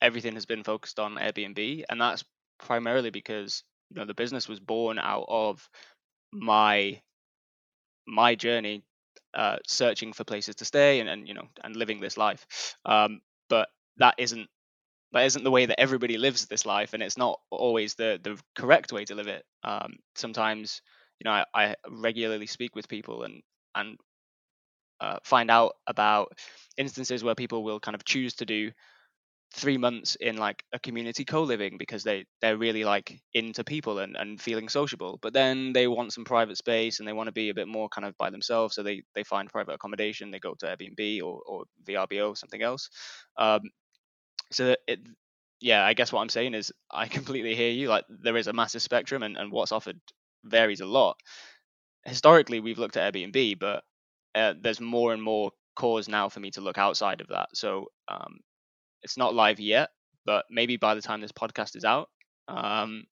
everything 0.00 0.34
has 0.34 0.46
been 0.46 0.62
focused 0.62 1.00
on 1.00 1.16
Airbnb, 1.16 1.82
and 1.90 2.00
that's 2.00 2.24
primarily 2.62 3.10
because 3.10 3.64
you 3.90 3.96
know 3.96 4.06
the 4.06 4.14
business 4.14 4.48
was 4.48 4.60
born 4.60 4.98
out 4.98 5.26
of 5.28 5.68
my 6.32 7.00
my 8.06 8.34
journey 8.34 8.82
uh, 9.34 9.56
searching 9.66 10.12
for 10.12 10.24
places 10.24 10.56
to 10.56 10.64
stay 10.64 11.00
and, 11.00 11.08
and 11.08 11.28
you 11.28 11.34
know 11.34 11.48
and 11.62 11.76
living 11.76 12.00
this 12.00 12.16
life. 12.16 12.76
Um, 12.84 13.20
but 13.48 13.68
that 13.98 14.14
isn't 14.18 14.48
that 15.12 15.26
isn't 15.26 15.44
the 15.44 15.50
way 15.50 15.66
that 15.66 15.80
everybody 15.80 16.18
lives 16.18 16.46
this 16.46 16.66
life 16.66 16.94
and 16.94 17.02
it's 17.02 17.18
not 17.18 17.40
always 17.50 17.94
the 17.94 18.20
the 18.22 18.40
correct 18.56 18.92
way 18.92 19.04
to 19.06 19.14
live 19.14 19.28
it. 19.28 19.44
Um, 19.64 19.96
sometimes 20.16 20.82
you 21.20 21.30
know 21.30 21.32
I, 21.32 21.44
I 21.54 21.76
regularly 21.90 22.46
speak 22.46 22.76
with 22.76 22.88
people 22.88 23.24
and 23.24 23.42
and 23.74 23.98
uh, 25.00 25.18
find 25.24 25.50
out 25.50 25.76
about 25.86 26.32
instances 26.76 27.24
where 27.24 27.34
people 27.34 27.64
will 27.64 27.80
kind 27.80 27.94
of 27.94 28.04
choose 28.04 28.34
to 28.34 28.44
do 28.46 28.70
three 29.52 29.78
months 29.78 30.16
in 30.16 30.36
like 30.36 30.62
a 30.72 30.78
community 30.78 31.24
co-living 31.24 31.76
because 31.78 32.04
they 32.04 32.24
they're 32.40 32.56
really 32.56 32.84
like 32.84 33.20
into 33.34 33.64
people 33.64 33.98
and, 33.98 34.16
and 34.16 34.40
feeling 34.40 34.68
sociable. 34.68 35.18
But 35.22 35.32
then 35.32 35.72
they 35.72 35.88
want 35.88 36.12
some 36.12 36.24
private 36.24 36.56
space 36.56 36.98
and 37.00 37.08
they 37.08 37.12
want 37.12 37.26
to 37.28 37.32
be 37.32 37.50
a 37.50 37.54
bit 37.54 37.68
more 37.68 37.88
kind 37.88 38.04
of 38.06 38.16
by 38.18 38.30
themselves 38.30 38.74
so 38.74 38.82
they 38.82 39.02
they 39.14 39.24
find 39.24 39.50
private 39.50 39.74
accommodation 39.74 40.30
they 40.30 40.38
go 40.38 40.54
to 40.60 40.66
airbnb 40.66 41.20
or, 41.22 41.42
or 41.46 41.64
vrbo 41.84 42.30
or 42.30 42.36
something 42.36 42.62
else. 42.62 42.90
Um, 43.36 43.62
so 44.52 44.74
it 44.86 45.00
yeah 45.60 45.84
i 45.84 45.94
guess 45.94 46.12
what 46.12 46.20
i'm 46.20 46.28
saying 46.28 46.54
is 46.54 46.72
i 46.90 47.06
completely 47.18 47.54
hear 47.54 47.70
you 47.70 47.88
like 47.88 48.04
there 48.08 48.36
is 48.36 48.46
a 48.46 48.52
massive 48.52 48.82
spectrum 48.82 49.22
and, 49.22 49.36
and 49.36 49.52
what's 49.52 49.72
offered 49.72 50.00
varies 50.44 50.80
a 50.80 50.86
lot. 50.86 51.18
Historically 52.04 52.60
we've 52.60 52.78
looked 52.78 52.96
at 52.96 53.12
airbnb 53.12 53.58
but 53.58 53.84
uh, 54.34 54.54
there's 54.60 54.80
more 54.80 55.12
and 55.12 55.22
more 55.22 55.50
cause 55.76 56.08
now 56.08 56.28
for 56.28 56.40
me 56.40 56.50
to 56.52 56.60
look 56.60 56.78
outside 56.78 57.20
of 57.20 57.28
that. 57.28 57.48
So 57.54 57.86
um, 58.08 58.38
it's 59.02 59.16
not 59.16 59.34
live 59.34 59.60
yet, 59.60 59.90
but 60.24 60.44
maybe 60.50 60.76
by 60.76 60.94
the 60.94 61.02
time 61.02 61.20
this 61.20 61.32
podcast 61.32 61.76
is 61.76 61.84
out, 61.84 62.08
um, 62.48 63.04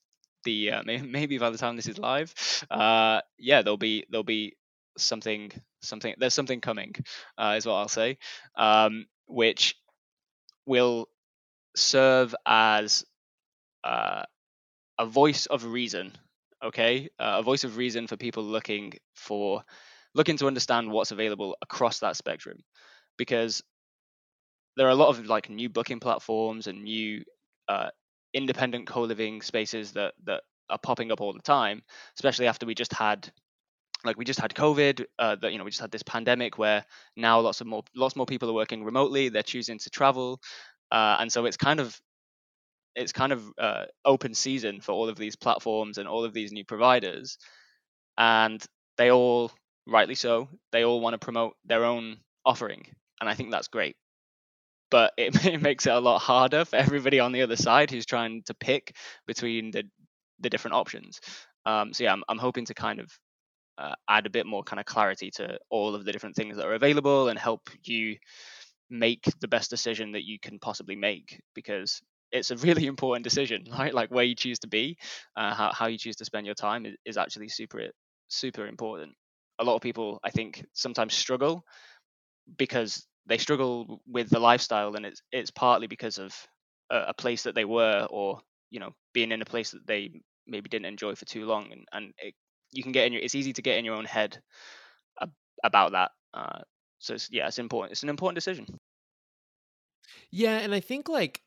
the 0.44 0.72
uh, 0.72 0.82
maybe 0.86 1.38
by 1.38 1.50
the 1.50 1.58
time 1.58 1.76
this 1.76 1.88
is 1.88 1.98
live, 1.98 2.34
uh, 2.70 3.20
yeah, 3.38 3.62
there'll 3.62 3.76
be 3.76 4.04
there'll 4.10 4.24
be 4.24 4.56
something 4.96 5.52
something 5.82 6.14
there's 6.18 6.34
something 6.34 6.60
coming, 6.60 6.94
uh, 7.36 7.54
is 7.56 7.66
what 7.66 7.74
I'll 7.74 7.88
say, 7.88 8.18
um, 8.56 9.06
which 9.26 9.76
will 10.66 11.08
serve 11.76 12.34
as 12.46 13.04
uh, 13.84 14.24
a 14.98 15.06
voice 15.06 15.46
of 15.46 15.64
reason. 15.64 16.12
Okay, 16.62 17.08
uh, 17.20 17.36
a 17.38 17.42
voice 17.42 17.64
of 17.64 17.76
reason 17.76 18.06
for 18.06 18.16
people 18.16 18.42
looking 18.42 18.94
for 19.14 19.62
looking 20.14 20.36
to 20.38 20.46
understand 20.46 20.90
what's 20.90 21.12
available 21.12 21.56
across 21.62 22.00
that 22.00 22.16
spectrum, 22.16 22.58
because 23.16 23.62
there 24.78 24.88
are 24.88 24.92
a 24.92 24.96
lot 24.96 25.10
of 25.10 25.26
like 25.26 25.50
new 25.50 25.68
booking 25.70 26.00
platforms 26.00 26.68
and 26.68 26.84
new 26.84 27.24
uh, 27.68 27.90
independent 28.34 28.88
co-living 28.88 29.42
spaces 29.42 29.92
that 29.94 30.14
that 30.24 30.44
are 30.70 30.78
popping 30.78 31.12
up 31.12 31.20
all 31.20 31.34
the 31.34 31.42
time, 31.42 31.82
especially 32.16 32.48
after 32.48 32.66
we 32.66 32.76
just 32.76 32.94
had 32.94 33.30
like 34.04 34.16
we 34.18 34.24
just 34.24 34.40
had 34.40 34.54
COVID, 34.54 35.04
uh, 35.18 35.36
that 35.36 35.52
you 35.52 35.58
know 35.58 35.64
we 35.64 35.70
just 35.70 35.80
had 35.82 35.90
this 35.90 36.02
pandemic 36.04 36.58
where 36.58 36.84
now 37.16 37.40
lots 37.40 37.60
of 37.60 37.66
more 37.66 37.84
lots 37.96 38.16
more 38.16 38.26
people 38.26 38.50
are 38.50 38.54
working 38.54 38.84
remotely. 38.84 39.28
They're 39.30 39.42
choosing 39.44 39.78
to 39.80 39.90
travel, 39.90 40.40
uh, 40.92 41.18
and 41.20 41.32
so 41.32 41.46
it's 41.46 41.58
kind 41.58 41.80
of 41.80 42.00
it's 42.96 43.12
kind 43.12 43.32
of 43.32 43.44
uh, 43.58 43.84
open 44.04 44.34
season 44.34 44.80
for 44.80 44.92
all 44.92 45.08
of 45.08 45.16
these 45.18 45.36
platforms 45.36 45.98
and 45.98 46.08
all 46.08 46.24
of 46.24 46.34
these 46.34 46.52
new 46.52 46.64
providers, 46.64 47.38
and 48.18 48.64
they 48.98 49.10
all 49.12 49.52
rightly 49.86 50.16
so 50.16 50.48
they 50.72 50.84
all 50.84 51.00
want 51.00 51.14
to 51.14 51.18
promote 51.18 51.56
their 51.64 51.84
own 51.84 52.18
offering, 52.46 52.86
and 53.20 53.30
I 53.30 53.34
think 53.34 53.52
that's 53.52 53.68
great 53.68 53.96
but 54.90 55.12
it, 55.16 55.44
it 55.46 55.62
makes 55.62 55.86
it 55.86 55.92
a 55.92 56.00
lot 56.00 56.18
harder 56.20 56.64
for 56.64 56.76
everybody 56.76 57.20
on 57.20 57.32
the 57.32 57.42
other 57.42 57.56
side 57.56 57.90
who's 57.90 58.06
trying 58.06 58.42
to 58.44 58.54
pick 58.54 58.96
between 59.26 59.70
the 59.70 59.84
the 60.40 60.50
different 60.50 60.74
options. 60.76 61.20
Um, 61.66 61.92
so 61.92 62.04
yeah, 62.04 62.12
I'm, 62.12 62.22
I'm 62.28 62.38
hoping 62.38 62.64
to 62.66 62.74
kind 62.74 63.00
of 63.00 63.10
uh, 63.78 63.94
add 64.08 64.26
a 64.26 64.30
bit 64.30 64.46
more 64.46 64.62
kind 64.62 64.80
of 64.80 64.86
clarity 64.86 65.30
to 65.32 65.58
all 65.70 65.94
of 65.94 66.04
the 66.04 66.12
different 66.12 66.36
things 66.36 66.56
that 66.56 66.66
are 66.66 66.74
available 66.74 67.28
and 67.28 67.38
help 67.38 67.70
you 67.84 68.16
make 68.90 69.24
the 69.40 69.48
best 69.48 69.70
decision 69.70 70.12
that 70.12 70.24
you 70.24 70.38
can 70.40 70.58
possibly 70.58 70.96
make 70.96 71.40
because 71.54 72.00
it's 72.32 72.50
a 72.50 72.56
really 72.56 72.86
important 72.94 73.24
decision, 73.24 73.64
right? 73.72 73.94
Like 73.94 74.10
where 74.10 74.24
you 74.24 74.34
choose 74.34 74.58
to 74.60 74.68
be, 74.68 74.98
uh, 75.36 75.54
how 75.54 75.72
how 75.72 75.86
you 75.88 75.98
choose 75.98 76.16
to 76.16 76.24
spend 76.24 76.46
your 76.46 76.54
time 76.54 76.86
is, 76.86 76.96
is 77.04 77.16
actually 77.16 77.48
super 77.48 77.88
super 78.28 78.66
important. 78.66 79.12
A 79.58 79.64
lot 79.64 79.74
of 79.74 79.82
people, 79.82 80.20
I 80.22 80.30
think, 80.30 80.64
sometimes 80.72 81.14
struggle 81.14 81.64
because 82.56 83.06
they 83.28 83.38
struggle 83.38 84.00
with 84.06 84.30
the 84.30 84.40
lifestyle, 84.40 84.94
and 84.96 85.06
it's 85.06 85.22
it's 85.30 85.50
partly 85.50 85.86
because 85.86 86.18
of 86.18 86.34
a, 86.90 87.08
a, 87.08 87.14
place 87.14 87.42
that 87.42 87.54
they 87.54 87.64
were, 87.64 88.06
or 88.10 88.40
you 88.70 88.80
know, 88.80 88.94
being 89.12 89.32
in 89.32 89.42
a 89.42 89.44
place 89.44 89.70
that 89.72 89.86
they 89.86 90.10
maybe 90.46 90.68
didn't 90.68 90.86
enjoy 90.86 91.14
for 91.14 91.26
too 91.26 91.44
long, 91.44 91.70
and 91.70 91.84
and 91.92 92.12
it, 92.18 92.34
you 92.72 92.82
can 92.82 92.92
get 92.92 93.06
in 93.06 93.12
your. 93.12 93.22
It's 93.22 93.34
easy 93.34 93.52
to 93.52 93.62
get 93.62 93.78
in 93.78 93.84
your 93.84 93.96
own 93.96 94.06
head 94.06 94.38
ab- 95.20 95.32
about 95.62 95.92
that. 95.92 96.10
Uh, 96.32 96.60
so 96.98 97.14
it's, 97.14 97.28
yeah, 97.30 97.46
it's 97.46 97.58
important. 97.58 97.92
It's 97.92 98.02
an 98.02 98.08
important 98.08 98.36
decision. 98.36 98.66
Yeah, 100.30 100.58
and 100.58 100.74
I 100.74 100.80
think 100.80 101.08
like 101.08 101.42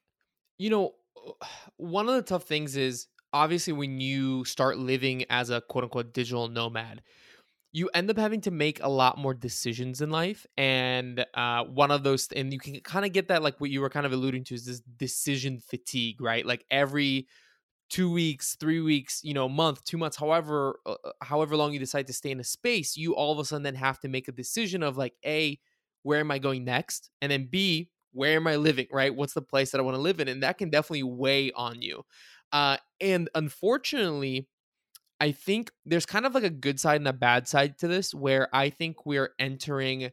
you 0.59 0.69
know, 0.69 0.93
one 1.77 2.07
of 2.07 2.15
the 2.15 2.21
tough 2.21 2.43
things 2.43 2.75
is 2.75 3.07
obviously 3.33 3.73
when 3.73 3.99
you 3.99 4.45
start 4.45 4.77
living 4.77 5.25
as 5.29 5.49
a 5.49 5.61
quote 5.61 5.85
unquote 5.85 6.13
digital 6.13 6.47
nomad 6.47 7.01
you 7.73 7.89
end 7.93 8.09
up 8.09 8.17
having 8.17 8.41
to 8.41 8.51
make 8.51 8.81
a 8.83 8.89
lot 8.89 9.17
more 9.17 9.33
decisions 9.33 10.01
in 10.01 10.09
life 10.09 10.45
and 10.57 11.25
uh, 11.33 11.63
one 11.63 11.91
of 11.91 12.03
those 12.03 12.27
and 12.35 12.51
you 12.51 12.59
can 12.59 12.79
kind 12.81 13.05
of 13.05 13.13
get 13.13 13.27
that 13.29 13.41
like 13.41 13.59
what 13.61 13.69
you 13.69 13.81
were 13.81 13.89
kind 13.89 14.05
of 14.05 14.11
alluding 14.11 14.43
to 14.43 14.55
is 14.55 14.65
this 14.65 14.81
decision 14.81 15.59
fatigue 15.59 16.21
right? 16.21 16.45
Like 16.45 16.65
every 16.71 17.27
two 17.89 18.09
weeks 18.11 18.55
three 18.55 18.79
weeks 18.79 19.21
you 19.23 19.33
know 19.33 19.49
month 19.49 19.83
two 19.83 19.97
months 19.97 20.15
however 20.15 20.79
uh, 20.85 20.95
uh, 21.03 21.11
however 21.21 21.57
long 21.57 21.73
you 21.73 21.79
decide 21.79 22.07
to 22.07 22.13
stay 22.13 22.31
in 22.31 22.39
a 22.39 22.43
space 22.43 22.95
you 22.95 23.13
all 23.13 23.33
of 23.33 23.39
a 23.39 23.43
sudden 23.45 23.63
then 23.63 23.75
have 23.75 23.99
to 23.99 24.07
make 24.07 24.27
a 24.29 24.31
decision 24.31 24.81
of 24.81 24.97
like 24.97 25.13
a 25.25 25.59
where 26.03 26.19
am 26.19 26.31
i 26.31 26.39
going 26.39 26.63
next? 26.63 27.09
And 27.21 27.31
then 27.31 27.47
b 27.51 27.89
where 28.13 28.35
am 28.35 28.47
i 28.47 28.55
living 28.55 28.87
right? 28.91 29.13
What's 29.13 29.33
the 29.33 29.41
place 29.41 29.71
that 29.71 29.79
i 29.79 29.81
want 29.83 29.95
to 29.95 30.01
live 30.01 30.19
in? 30.19 30.27
And 30.27 30.43
that 30.43 30.57
can 30.57 30.69
definitely 30.69 31.03
weigh 31.03 31.51
on 31.51 31.81
you. 31.81 32.03
Uh, 32.51 32.77
and 32.99 33.29
unfortunately 33.35 34.47
I 35.21 35.31
think 35.31 35.69
there's 35.85 36.07
kind 36.07 36.25
of 36.25 36.33
like 36.33 36.43
a 36.43 36.49
good 36.49 36.79
side 36.79 36.99
and 36.99 37.07
a 37.07 37.13
bad 37.13 37.47
side 37.47 37.77
to 37.77 37.87
this 37.87 38.11
where 38.11 38.49
I 38.53 38.71
think 38.71 39.05
we're 39.05 39.29
entering 39.37 40.09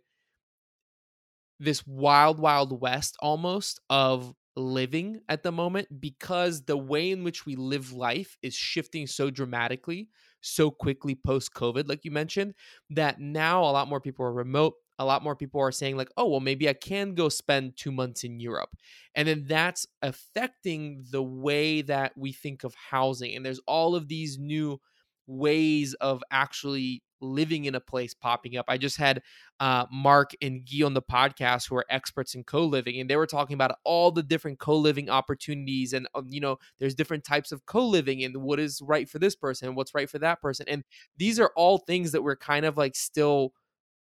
this 1.58 1.86
wild, 1.86 2.38
wild 2.38 2.78
west 2.78 3.16
almost 3.20 3.80
of 3.88 4.34
living 4.54 5.20
at 5.30 5.42
the 5.42 5.50
moment 5.50 5.88
because 5.98 6.66
the 6.66 6.76
way 6.76 7.10
in 7.10 7.24
which 7.24 7.46
we 7.46 7.56
live 7.56 7.90
life 7.92 8.36
is 8.42 8.54
shifting 8.54 9.06
so 9.06 9.30
dramatically, 9.30 10.10
so 10.42 10.70
quickly 10.70 11.14
post 11.14 11.54
COVID, 11.54 11.88
like 11.88 12.04
you 12.04 12.10
mentioned, 12.10 12.52
that 12.90 13.18
now 13.18 13.62
a 13.62 13.72
lot 13.72 13.88
more 13.88 14.02
people 14.02 14.26
are 14.26 14.32
remote. 14.32 14.74
A 14.98 15.06
lot 15.06 15.22
more 15.22 15.36
people 15.36 15.60
are 15.60 15.72
saying, 15.72 15.96
like, 15.96 16.10
oh, 16.16 16.28
well, 16.28 16.40
maybe 16.40 16.68
I 16.68 16.72
can 16.74 17.14
go 17.14 17.28
spend 17.30 17.76
two 17.76 17.92
months 17.92 18.24
in 18.24 18.40
Europe. 18.40 18.70
And 19.14 19.26
then 19.26 19.44
that's 19.46 19.86
affecting 20.02 21.04
the 21.10 21.22
way 21.22 21.82
that 21.82 22.12
we 22.16 22.32
think 22.32 22.64
of 22.64 22.74
housing. 22.74 23.36
And 23.36 23.46
there's 23.46 23.60
all 23.60 23.94
of 23.94 24.08
these 24.08 24.38
new 24.38 24.80
ways 25.28 25.94
of 26.00 26.24
actually 26.32 27.02
living 27.20 27.64
in 27.64 27.74
a 27.74 27.80
place 27.80 28.14
popping 28.14 28.56
up. 28.56 28.64
I 28.68 28.78
just 28.78 28.96
had 28.96 29.22
uh, 29.60 29.86
Mark 29.92 30.32
and 30.40 30.64
Guy 30.64 30.84
on 30.84 30.94
the 30.94 31.02
podcast 31.02 31.68
who 31.68 31.76
are 31.76 31.86
experts 31.90 32.34
in 32.34 32.44
co-living, 32.44 33.00
and 33.00 33.10
they 33.10 33.16
were 33.16 33.26
talking 33.26 33.54
about 33.54 33.76
all 33.84 34.10
the 34.10 34.22
different 34.22 34.58
co-living 34.58 35.10
opportunities, 35.10 35.92
and 35.92 36.08
um, 36.14 36.28
you 36.30 36.40
know, 36.40 36.58
there's 36.78 36.94
different 36.94 37.24
types 37.24 37.52
of 37.52 37.66
co-living, 37.66 38.24
and 38.24 38.36
what 38.38 38.60
is 38.60 38.80
right 38.82 39.08
for 39.08 39.18
this 39.18 39.36
person, 39.36 39.68
and 39.68 39.76
what's 39.76 39.94
right 39.94 40.10
for 40.10 40.18
that 40.20 40.40
person, 40.40 40.66
and 40.68 40.84
these 41.16 41.38
are 41.40 41.52
all 41.56 41.78
things 41.78 42.12
that 42.12 42.22
we're 42.22 42.36
kind 42.36 42.64
of 42.64 42.76
like 42.76 42.96
still 42.96 43.52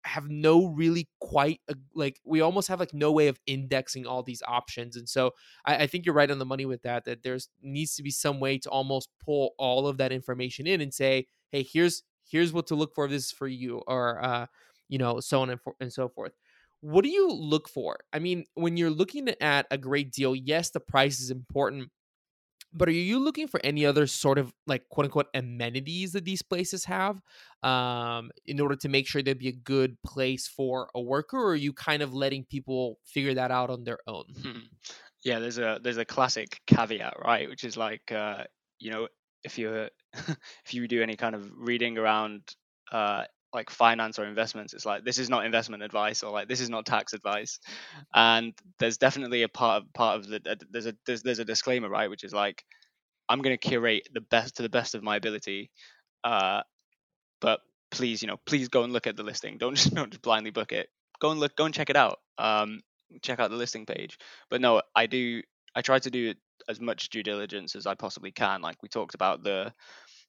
have 0.06 0.30
no 0.30 0.68
really 0.68 1.10
quite 1.20 1.60
a, 1.70 1.76
like 1.94 2.20
we 2.24 2.42
almost 2.42 2.68
have 2.68 2.80
like 2.80 2.94
no 2.94 3.12
way 3.12 3.28
of 3.28 3.40
indexing 3.46 4.06
all 4.06 4.24
these 4.24 4.42
options 4.48 4.96
and 4.96 5.10
so 5.10 5.32
I, 5.66 5.84
I, 5.84 5.88
think 5.88 6.06
you're 6.06 6.16
right 6.16 6.32
on 6.32 6.40
the 6.40 6.46
money 6.46 6.66
with 6.66 6.84
that 6.84 7.06
that 7.06 7.22
there's 7.22 7.50
needs 7.62 7.96
to 7.96 8.04
be 8.04 8.12
some 8.12 8.40
way 8.40 8.58
to 8.60 8.70
almost 8.70 9.10
pull 9.24 9.56
all 9.58 9.88
of 9.88 9.98
that 9.98 10.12
information 10.12 10.68
in 10.68 10.80
and 10.80 10.94
say 10.94 11.26
hey 11.52 11.64
here's 11.70 12.04
here's 12.30 12.54
what 12.54 12.68
to 12.68 12.76
look 12.76 12.94
for 12.96 13.08
this 13.08 13.26
is 13.26 13.32
for 13.32 13.48
you 13.48 13.82
or 13.88 14.24
uh 14.24 14.46
you 14.88 14.98
know 14.98 15.20
so 15.20 15.42
on 15.42 15.50
and, 15.50 15.62
for, 15.62 15.76
and 15.80 15.92
so 15.92 16.10
forth. 16.10 16.34
What 16.82 17.04
do 17.04 17.10
you 17.10 17.30
look 17.30 17.68
for? 17.68 17.98
I 18.14 18.20
mean 18.20 18.46
when 18.54 18.78
you're 18.78 18.90
looking 18.90 19.30
at 19.42 19.68
a 19.72 19.78
great 19.78 20.12
deal 20.12 20.36
yes 20.36 20.70
the 20.70 20.80
price 20.80 21.20
is 21.20 21.32
important 21.32 21.90
but 22.74 22.88
are 22.88 22.92
you 22.92 23.20
looking 23.20 23.48
for 23.48 23.60
any 23.64 23.86
other 23.86 24.08
sort 24.08 24.38
of 24.38 24.54
like 24.68 24.88
quote 24.90 25.06
unquote 25.06 25.28
amenities 25.34 26.14
that 26.14 26.26
these 26.26 26.42
places 26.42 26.86
have 26.86 27.20
um, 27.64 28.32
in 28.46 28.60
order 28.60 28.76
to 28.76 28.90
make 28.90 29.08
sure 29.08 29.22
they'd 29.22 29.40
be 29.40 29.48
a 29.48 29.54
good 29.54 29.98
place 30.04 30.48
for 30.48 30.90
a 30.96 31.02
worker, 31.02 31.38
or 31.38 31.52
are 31.52 31.56
you 31.56 31.74
kind 31.74 32.02
of 32.02 32.14
letting 32.14 32.46
people 32.46 33.00
figure 33.06 33.34
that 33.34 33.52
out 33.52 33.70
on 33.70 33.84
their 33.84 34.00
own? 34.08 34.26
Hmm. 34.42 34.60
Yeah, 35.24 35.40
there's 35.40 35.58
a 35.58 35.80
there's 35.82 35.98
a 35.98 36.06
classic 36.06 36.62
caveat, 36.68 37.16
right? 37.24 37.50
Which 37.50 37.64
is 37.64 37.76
like 37.76 38.12
uh, 38.12 38.44
you 38.80 38.92
know 38.92 39.08
if 39.44 39.58
you 39.58 39.88
if 40.14 40.74
you 40.74 40.88
do 40.88 41.02
any 41.02 41.16
kind 41.16 41.36
of 41.36 41.52
reading 41.58 41.98
around 41.98 42.42
uh, 42.92 43.24
like 43.54 43.70
finance 43.70 44.20
or 44.20 44.26
investments 44.26 44.74
it's 44.74 44.86
like 44.86 45.04
this 45.04 45.18
is 45.18 45.30
not 45.30 45.46
investment 45.46 45.82
advice 45.82 46.22
or 46.22 46.32
like 46.32 46.48
this 46.48 46.62
is 46.62 46.70
not 46.70 46.86
tax 46.86 47.14
advice. 47.14 47.60
And 48.14 48.54
there's 48.80 48.98
definitely 48.98 49.44
a 49.44 49.50
part 49.50 49.84
of 49.84 49.94
part 49.94 50.20
of 50.20 50.28
the 50.28 50.42
uh, 50.50 50.56
there's 50.70 50.86
a 50.86 50.96
there's, 51.06 51.24
there's 51.24 51.40
a 51.40 51.46
disclaimer 51.46 51.90
right 51.90 52.10
which 52.10 52.24
is 52.24 52.34
like 52.34 52.64
i'm 53.28 53.42
going 53.42 53.58
to 53.58 53.70
curate 53.70 54.08
the 54.14 54.22
best 54.22 54.58
to 54.58 54.62
the 54.62 54.70
best 54.70 54.96
of 54.96 55.04
my 55.04 55.16
ability 55.16 55.72
uh 56.24 56.62
but 57.42 57.62
please 57.92 58.22
you 58.22 58.28
know 58.28 58.38
please 58.46 58.68
go 58.68 58.84
and 58.84 58.94
look 58.94 59.08
at 59.08 59.16
the 59.16 59.24
listing. 59.24 59.58
Don't 59.58 59.76
just 59.76 59.94
don't 59.94 60.12
just 60.12 60.22
blindly 60.22 60.52
book 60.52 60.72
it. 60.72 60.90
Go 61.20 61.32
and 61.32 61.40
look 61.40 61.56
go 61.56 61.66
and 61.66 61.74
check 61.74 61.90
it 61.90 61.96
out. 61.96 62.20
Um 62.38 62.82
check 63.22 63.40
out 63.40 63.50
the 63.50 63.58
listing 63.58 63.86
page. 63.86 64.18
But 64.50 64.62
no 64.62 64.82
i 64.96 65.06
do 65.06 65.42
i 65.76 65.82
try 65.82 66.00
to 66.00 66.12
do 66.12 66.34
as 66.68 66.80
much 66.80 67.10
due 67.10 67.24
diligence 67.24 67.76
as 67.76 67.88
i 67.88 67.96
possibly 67.96 68.32
can. 68.32 68.62
Like 68.62 68.82
we 68.84 68.90
talked 68.90 69.16
about 69.16 69.44
the 69.44 69.74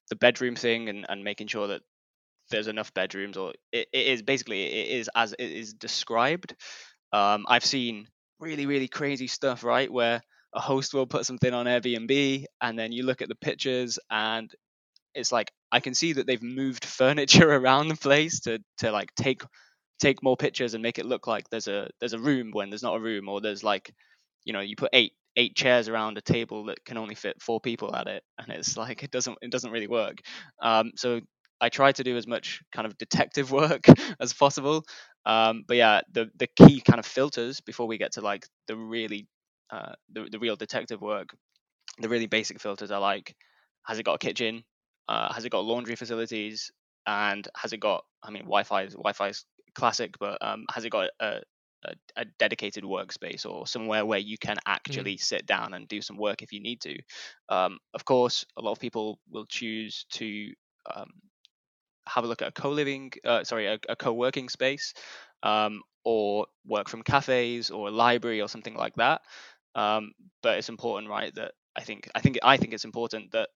the 0.09 0.15
bedroom 0.15 0.55
thing 0.55 0.89
and, 0.89 1.05
and 1.07 1.23
making 1.23 1.47
sure 1.47 1.67
that 1.67 1.81
there's 2.51 2.67
enough 2.67 2.93
bedrooms 2.93 3.37
or 3.37 3.53
it, 3.71 3.87
it 3.93 4.07
is 4.07 4.21
basically 4.21 4.63
it 4.63 4.89
is 4.99 5.09
as 5.15 5.33
it 5.33 5.51
is 5.51 5.73
described. 5.73 6.55
Um, 7.13 7.45
i've 7.49 7.65
seen 7.65 8.07
really 8.39 8.65
really 8.65 8.87
crazy 8.87 9.27
stuff 9.27 9.63
right 9.63 9.91
where 9.91 10.21
a 10.53 10.61
host 10.61 10.93
will 10.93 11.07
put 11.07 11.25
something 11.25 11.53
on 11.53 11.65
airbnb 11.65 12.45
and 12.61 12.79
then 12.79 12.91
you 12.93 13.03
look 13.03 13.21
at 13.21 13.29
the 13.29 13.35
pictures 13.35 13.99
and 14.09 14.51
it's 15.15 15.31
like 15.31 15.51
i 15.71 15.79
can 15.79 15.93
see 15.93 16.13
that 16.13 16.27
they've 16.27 16.43
moved 16.43 16.85
furniture 16.99 17.49
around 17.51 17.87
the 17.89 17.95
place 17.95 18.41
to 18.41 18.59
to 18.77 18.91
like 18.91 19.13
take 19.15 19.43
take 19.99 20.23
more 20.23 20.37
pictures 20.37 20.73
and 20.73 20.83
make 20.83 20.99
it 20.99 21.05
look 21.05 21.27
like 21.27 21.49
there's 21.49 21.67
a 21.67 21.89
there's 21.99 22.13
a 22.13 22.19
room 22.19 22.51
when 22.51 22.69
there's 22.69 22.83
not 22.83 22.95
a 22.95 22.99
room 22.99 23.29
or 23.29 23.41
there's 23.41 23.63
like 23.63 23.93
you 24.45 24.53
know 24.53 24.61
you 24.61 24.75
put 24.75 24.89
eight 24.93 25.13
eight 25.37 25.55
chairs 25.55 25.87
around 25.87 26.17
a 26.17 26.21
table 26.21 26.65
that 26.65 26.83
can 26.85 26.97
only 26.97 27.15
fit 27.15 27.41
four 27.41 27.59
people 27.61 27.95
at 27.95 28.07
it 28.07 28.23
and 28.37 28.49
it's 28.49 28.75
like 28.77 29.03
it 29.03 29.11
doesn't 29.11 29.37
it 29.41 29.51
doesn't 29.51 29.71
really 29.71 29.87
work. 29.87 30.17
Um, 30.61 30.91
so 30.95 31.21
i 31.61 31.69
try 31.69 31.91
to 31.91 32.03
do 32.03 32.17
as 32.17 32.27
much 32.27 32.61
kind 32.73 32.85
of 32.85 32.97
detective 32.97 33.51
work 33.61 33.85
as 34.19 34.33
possible 34.33 34.83
um, 35.25 35.63
but 35.67 35.77
yeah 35.77 36.01
the 36.11 36.29
the 36.35 36.47
key 36.47 36.81
kind 36.81 36.99
of 36.99 37.05
filters 37.05 37.61
before 37.61 37.87
we 37.87 37.97
get 37.97 38.13
to 38.13 38.21
like 38.21 38.45
the 38.67 38.75
really 38.75 39.27
uh, 39.71 39.93
the, 40.11 40.27
the 40.29 40.39
real 40.39 40.55
detective 40.55 41.01
work 41.01 41.29
the 41.99 42.09
really 42.09 42.27
basic 42.27 42.59
filters 42.59 42.91
are 42.91 42.99
like 42.99 43.35
has 43.83 43.99
it 43.99 44.03
got 44.03 44.15
a 44.15 44.19
kitchen 44.19 44.63
uh, 45.07 45.31
has 45.33 45.45
it 45.45 45.51
got 45.51 45.63
laundry 45.63 45.95
facilities 45.95 46.71
and 47.07 47.47
has 47.55 47.73
it 47.73 47.79
got 47.79 48.03
i 48.23 48.29
mean 48.29 48.43
wi-fi 48.43 48.83
is 48.83 48.93
wi-fi 48.93 49.29
is 49.29 49.45
classic 49.73 50.15
but 50.19 50.37
um, 50.41 50.65
has 50.73 50.83
it 50.83 50.89
got 50.89 51.09
a, 51.19 51.39
a, 51.85 51.93
a, 52.17 52.25
dedicated 52.39 52.83
workspace 52.83 53.45
or 53.45 53.65
somewhere 53.65 54.05
where 54.05 54.19
you 54.19 54.37
can 54.37 54.57
actually 54.65 55.15
mm. 55.15 55.19
sit 55.19 55.45
down 55.45 55.73
and 55.73 55.87
do 55.87 56.01
some 56.01 56.17
work 56.17 56.41
if 56.41 56.51
you 56.51 56.61
need 56.61 56.81
to. 56.81 56.97
Um, 57.49 57.79
of 57.93 58.05
course, 58.05 58.45
a 58.57 58.61
lot 58.61 58.73
of 58.73 58.79
people 58.79 59.19
will 59.29 59.45
choose 59.45 60.05
to 60.13 60.51
um, 60.93 61.09
have 62.07 62.23
a 62.23 62.27
look 62.27 62.41
at 62.41 62.49
a 62.49 62.51
co-living, 62.51 63.11
uh, 63.25 63.43
sorry, 63.43 63.67
a, 63.67 63.79
a, 63.89 63.95
co-working 63.95 64.49
space, 64.49 64.93
um, 65.43 65.81
or 66.03 66.47
work 66.65 66.89
from 66.89 67.03
cafes 67.03 67.69
or 67.69 67.87
a 67.87 67.91
library 67.91 68.41
or 68.41 68.47
something 68.47 68.75
like 68.75 68.95
that. 68.95 69.21
Um, 69.75 70.11
but 70.43 70.57
it's 70.57 70.69
important, 70.69 71.09
right? 71.09 71.33
That 71.35 71.51
I 71.75 71.81
think 71.81 72.09
I 72.15 72.21
think 72.21 72.39
I 72.43 72.57
think 72.57 72.73
it's 72.73 72.85
important 72.85 73.31
that 73.31 73.49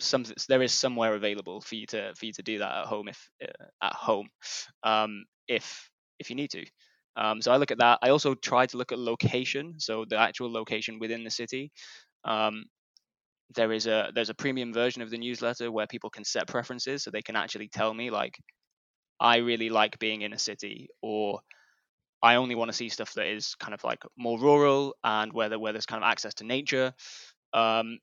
some 0.00 0.24
there 0.48 0.62
is 0.62 0.72
somewhere 0.72 1.14
available 1.14 1.60
for 1.60 1.74
you 1.74 1.86
to 1.86 2.14
for 2.14 2.26
you 2.26 2.32
to 2.32 2.42
do 2.42 2.58
that 2.58 2.82
at 2.82 2.86
home 2.86 3.08
if 3.08 3.30
uh, 3.42 3.64
at 3.82 3.92
home 3.92 4.28
um, 4.84 5.24
if 5.48 5.90
if 6.18 6.30
you 6.30 6.36
need 6.36 6.50
to. 6.50 6.64
Um, 7.16 7.42
so 7.42 7.50
I 7.50 7.56
look 7.56 7.72
at 7.72 7.78
that. 7.78 7.98
I 8.00 8.10
also 8.10 8.34
try 8.34 8.66
to 8.66 8.76
look 8.76 8.92
at 8.92 8.98
location, 8.98 9.74
so 9.78 10.04
the 10.08 10.18
actual 10.18 10.52
location 10.52 11.00
within 11.00 11.24
the 11.24 11.30
city. 11.30 11.72
Um, 12.24 12.66
there 13.54 13.72
is 13.72 13.86
a 13.86 14.10
there's 14.14 14.30
a 14.30 14.34
premium 14.34 14.72
version 14.72 15.02
of 15.02 15.10
the 15.10 15.18
newsletter 15.18 15.70
where 15.72 15.86
people 15.86 16.10
can 16.10 16.24
set 16.24 16.46
preferences, 16.46 17.02
so 17.02 17.10
they 17.10 17.22
can 17.22 17.36
actually 17.36 17.68
tell 17.68 17.92
me 17.92 18.10
like, 18.10 18.38
I 19.20 19.38
really 19.38 19.70
like 19.70 19.98
being 19.98 20.22
in 20.22 20.32
a 20.32 20.38
city, 20.38 20.88
or 21.02 21.40
I 22.22 22.36
only 22.36 22.54
want 22.54 22.70
to 22.70 22.76
see 22.76 22.88
stuff 22.88 23.14
that 23.14 23.26
is 23.26 23.54
kind 23.56 23.74
of 23.74 23.84
like 23.84 24.02
more 24.16 24.38
rural 24.38 24.96
and 25.04 25.32
where 25.32 25.48
there, 25.48 25.58
where 25.58 25.72
there's 25.72 25.86
kind 25.86 26.02
of 26.02 26.08
access 26.08 26.34
to 26.34 26.44
nature. 26.44 26.92
Um, 27.54 27.98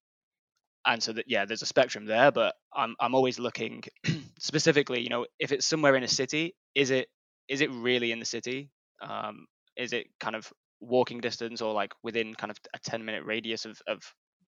and 0.85 1.01
so 1.01 1.13
that 1.13 1.25
yeah, 1.27 1.45
there's 1.45 1.61
a 1.61 1.67
spectrum 1.67 2.05
there, 2.05 2.31
but 2.31 2.55
I'm 2.73 2.95
I'm 2.99 3.15
always 3.15 3.39
looking 3.39 3.83
specifically, 4.39 5.01
you 5.01 5.09
know, 5.09 5.25
if 5.39 5.51
it's 5.51 5.65
somewhere 5.65 5.95
in 5.95 6.03
a 6.03 6.07
city, 6.07 6.55
is 6.75 6.91
it 6.91 7.07
is 7.47 7.61
it 7.61 7.71
really 7.71 8.11
in 8.11 8.19
the 8.19 8.25
city? 8.25 8.69
Um, 9.01 9.47
is 9.77 9.93
it 9.93 10.07
kind 10.19 10.35
of 10.35 10.51
walking 10.79 11.21
distance 11.21 11.61
or 11.61 11.73
like 11.73 11.93
within 12.03 12.33
kind 12.35 12.51
of 12.51 12.57
a 12.73 12.79
10 12.79 13.03
minute 13.03 13.23
radius 13.25 13.65
of, 13.65 13.79
of 13.87 14.01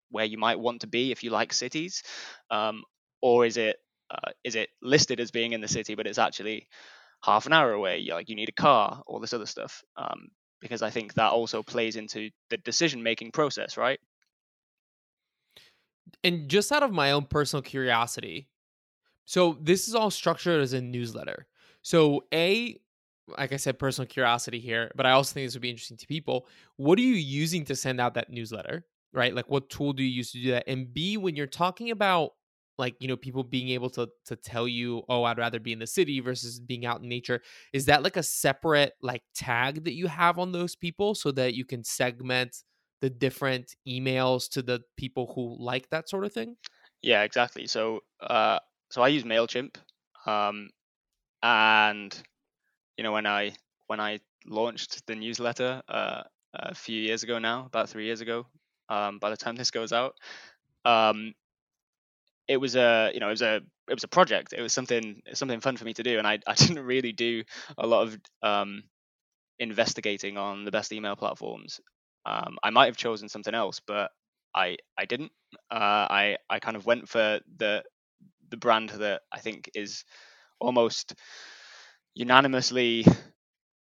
where 0.09 0.25
you 0.25 0.37
might 0.37 0.59
want 0.59 0.81
to 0.81 0.87
be 0.87 1.11
if 1.11 1.23
you 1.23 1.29
like 1.29 1.53
cities? 1.53 2.03
Um, 2.49 2.83
or 3.21 3.45
is 3.45 3.57
it 3.57 3.77
uh, 4.11 4.31
is 4.43 4.55
it 4.55 4.69
listed 4.81 5.19
as 5.19 5.31
being 5.31 5.53
in 5.53 5.61
the 5.61 5.67
city, 5.67 5.95
but 5.95 6.07
it's 6.07 6.19
actually 6.19 6.67
half 7.23 7.45
an 7.45 7.53
hour 7.53 7.71
away? 7.71 7.99
You're 7.99 8.15
Like 8.15 8.29
you 8.29 8.35
need 8.35 8.49
a 8.49 8.61
car, 8.61 9.01
all 9.07 9.19
this 9.19 9.33
other 9.33 9.45
stuff. 9.45 9.83
Um, 9.97 10.29
because 10.61 10.81
I 10.81 10.89
think 10.89 11.13
that 11.15 11.31
also 11.31 11.61
plays 11.63 11.95
into 11.95 12.29
the 12.49 12.57
decision 12.57 13.03
making 13.03 13.31
process, 13.31 13.77
right? 13.77 13.99
And 16.23 16.49
just 16.49 16.71
out 16.71 16.83
of 16.83 16.91
my 16.91 17.11
own 17.11 17.25
personal 17.25 17.61
curiosity, 17.61 18.47
so 19.25 19.57
this 19.59 19.87
is 19.87 19.95
all 19.95 20.11
structured 20.11 20.61
as 20.61 20.73
a 20.73 20.81
newsletter. 20.81 21.47
So 21.81 22.25
a 22.33 22.79
like 23.27 23.53
I 23.53 23.57
said, 23.57 23.79
personal 23.79 24.07
curiosity 24.07 24.59
here, 24.59 24.91
but 24.95 25.05
I 25.05 25.11
also 25.11 25.33
think 25.33 25.47
this 25.47 25.55
would 25.55 25.61
be 25.61 25.69
interesting 25.69 25.97
to 25.97 26.07
people. 26.07 26.47
What 26.75 26.99
are 26.99 27.03
you 27.03 27.15
using 27.15 27.65
to 27.65 27.75
send 27.75 27.99
out 27.99 28.13
that 28.15 28.29
newsletter? 28.29 28.85
Right? 29.15 29.33
Like 29.35 29.49
what 29.49 29.69
tool 29.69 29.93
do 29.93 30.03
you 30.03 30.09
use 30.11 30.31
to 30.33 30.41
do 30.41 30.51
that? 30.51 30.65
And 30.67 30.93
B, 30.93 31.17
when 31.17 31.37
you're 31.37 31.47
talking 31.47 31.91
about 31.91 32.31
like, 32.77 32.97
you 32.99 33.07
know, 33.07 33.15
people 33.17 33.43
being 33.43 33.69
able 33.69 33.89
to 33.91 34.09
to 34.25 34.35
tell 34.35 34.67
you, 34.67 35.03
oh, 35.09 35.23
I'd 35.23 35.37
rather 35.37 35.59
be 35.59 35.71
in 35.73 35.79
the 35.79 35.87
city 35.87 36.19
versus 36.19 36.59
being 36.59 36.85
out 36.85 37.01
in 37.01 37.09
nature, 37.09 37.41
is 37.73 37.85
that 37.85 38.03
like 38.03 38.17
a 38.17 38.23
separate 38.23 38.93
like 39.01 39.23
tag 39.33 39.85
that 39.85 39.93
you 39.93 40.07
have 40.07 40.37
on 40.39 40.51
those 40.51 40.75
people 40.75 41.15
so 41.15 41.31
that 41.33 41.55
you 41.55 41.65
can 41.65 41.83
segment 41.85 42.63
the 43.01 43.09
different 43.09 43.75
emails 43.87 44.49
to 44.51 44.61
the 44.61 44.81
people 44.97 45.31
who 45.35 45.55
like 45.63 45.89
that 45.91 46.09
sort 46.09 46.25
of 46.25 46.33
thing? 46.33 46.57
Yeah, 47.01 47.23
exactly. 47.23 47.67
So 47.67 48.01
uh 48.21 48.59
so 48.91 49.01
I 49.01 49.09
use 49.09 49.23
MailChimp. 49.23 49.77
Um 50.25 50.69
and 51.43 52.23
you 52.97 53.03
know 53.03 53.13
when 53.13 53.27
I 53.27 53.55
when 53.87 54.01
I 54.01 54.21
launched 54.45 55.05
the 55.07 55.15
newsletter 55.15 55.83
uh, 55.89 56.23
a 56.53 56.75
few 56.75 57.01
years 57.01 57.23
ago 57.23 57.39
now, 57.39 57.65
about 57.67 57.89
three 57.89 58.05
years 58.05 58.21
ago. 58.21 58.47
Um, 58.89 59.19
by 59.19 59.29
the 59.29 59.37
time 59.37 59.55
this 59.55 59.71
goes 59.71 59.93
out, 59.93 60.15
um, 60.85 61.33
it 62.47 62.57
was 62.57 62.75
a 62.75 63.11
you 63.13 63.19
know 63.19 63.27
it 63.27 63.31
was 63.31 63.41
a 63.41 63.55
it 63.89 63.93
was 63.93 64.03
a 64.03 64.07
project. 64.07 64.53
It 64.53 64.61
was 64.61 64.73
something 64.73 65.21
something 65.33 65.59
fun 65.61 65.77
for 65.77 65.85
me 65.85 65.93
to 65.93 66.03
do, 66.03 66.17
and 66.17 66.27
I 66.27 66.39
I 66.47 66.53
didn't 66.55 66.83
really 66.85 67.11
do 67.13 67.43
a 67.77 67.87
lot 67.87 68.07
of 68.07 68.17
um, 68.41 68.83
investigating 69.59 70.37
on 70.37 70.65
the 70.65 70.71
best 70.71 70.91
email 70.93 71.15
platforms. 71.15 71.81
Um, 72.25 72.57
I 72.63 72.71
might 72.71 72.87
have 72.87 72.97
chosen 72.97 73.29
something 73.29 73.53
else, 73.55 73.81
but 73.85 74.11
I 74.55 74.77
I 74.97 75.05
didn't. 75.05 75.31
Uh, 75.71 76.07
I 76.09 76.37
I 76.49 76.59
kind 76.59 76.77
of 76.77 76.85
went 76.85 77.09
for 77.09 77.39
the 77.57 77.83
the 78.49 78.57
brand 78.57 78.89
that 78.91 79.21
I 79.33 79.39
think 79.39 79.71
is 79.75 80.05
almost 80.59 81.15
unanimously 82.15 83.05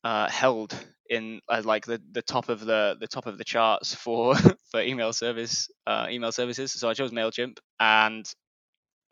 uh, 0.05 0.29
held 0.31 0.77
in 1.11 1.41
uh, 1.51 1.63
like 1.65 1.87
the, 1.87 2.01
the 2.13 2.23
top 2.23 2.51
of 2.51 2.61
the 2.61 2.97
the 3.01 3.09
top 3.09 3.27
of 3.27 3.39
the 3.39 3.45
charts 3.45 3.95
for 3.95 4.35
for 4.73 4.83
email 4.83 5.13
service 5.13 5.69
uh, 5.87 6.09
email 6.11 6.33
services. 6.33 6.73
So 6.73 6.89
I 6.91 6.95
chose 6.95 7.13
Mailchimp, 7.13 7.59
and 7.81 8.27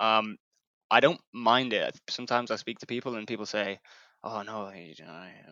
um, 0.00 0.36
I 0.90 1.00
don't 1.00 1.20
mind 1.34 1.72
it. 1.72 1.98
Sometimes 2.10 2.50
I 2.50 2.56
speak 2.56 2.80
to 2.80 2.86
people 2.86 3.16
and 3.16 3.26
people 3.26 3.46
say, 3.46 3.80
"Oh 4.24 4.42
no, 4.42 4.72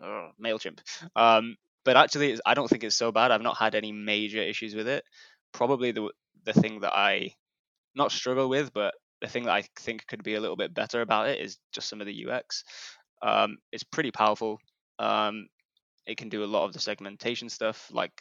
oh, 0.03 0.31
Mailchimp," 0.43 0.81
um, 1.17 1.57
but 1.85 1.97
actually, 1.97 2.39
I 2.47 2.55
don't 2.55 2.69
think 2.69 2.85
it's 2.85 2.97
so 2.97 3.13
bad. 3.13 3.31
I've 3.31 3.43
not 3.43 3.59
had 3.59 3.75
any 3.75 3.93
major 3.93 4.43
issues 4.43 4.75
with 4.75 4.89
it. 4.89 5.05
Probably 5.53 5.93
the 5.93 6.11
the 6.45 6.53
thing 6.55 6.81
that 6.81 6.95
I 6.95 7.35
not 7.95 8.13
struggle 8.13 8.49
with, 8.49 8.73
but 8.73 8.95
the 9.21 9.29
thing 9.29 9.45
that 9.45 9.53
I 9.55 9.65
think 9.79 10.07
could 10.07 10.23
be 10.23 10.35
a 10.35 10.41
little 10.41 10.57
bit 10.57 10.75
better 10.75 11.01
about 11.03 11.29
it 11.29 11.41
is 11.41 11.59
just 11.73 11.89
some 11.89 12.01
of 12.01 12.07
the 12.07 12.15
UX. 12.15 12.65
Um, 13.23 13.59
it's 13.73 13.85
pretty 13.85 14.11
powerful. 14.13 14.59
Um, 15.01 15.49
it 16.07 16.17
can 16.17 16.29
do 16.29 16.45
a 16.45 16.47
lot 16.55 16.65
of 16.65 16.73
the 16.73 16.81
segmentation 16.81 17.49
stuff, 17.49 17.89
like 17.93 18.13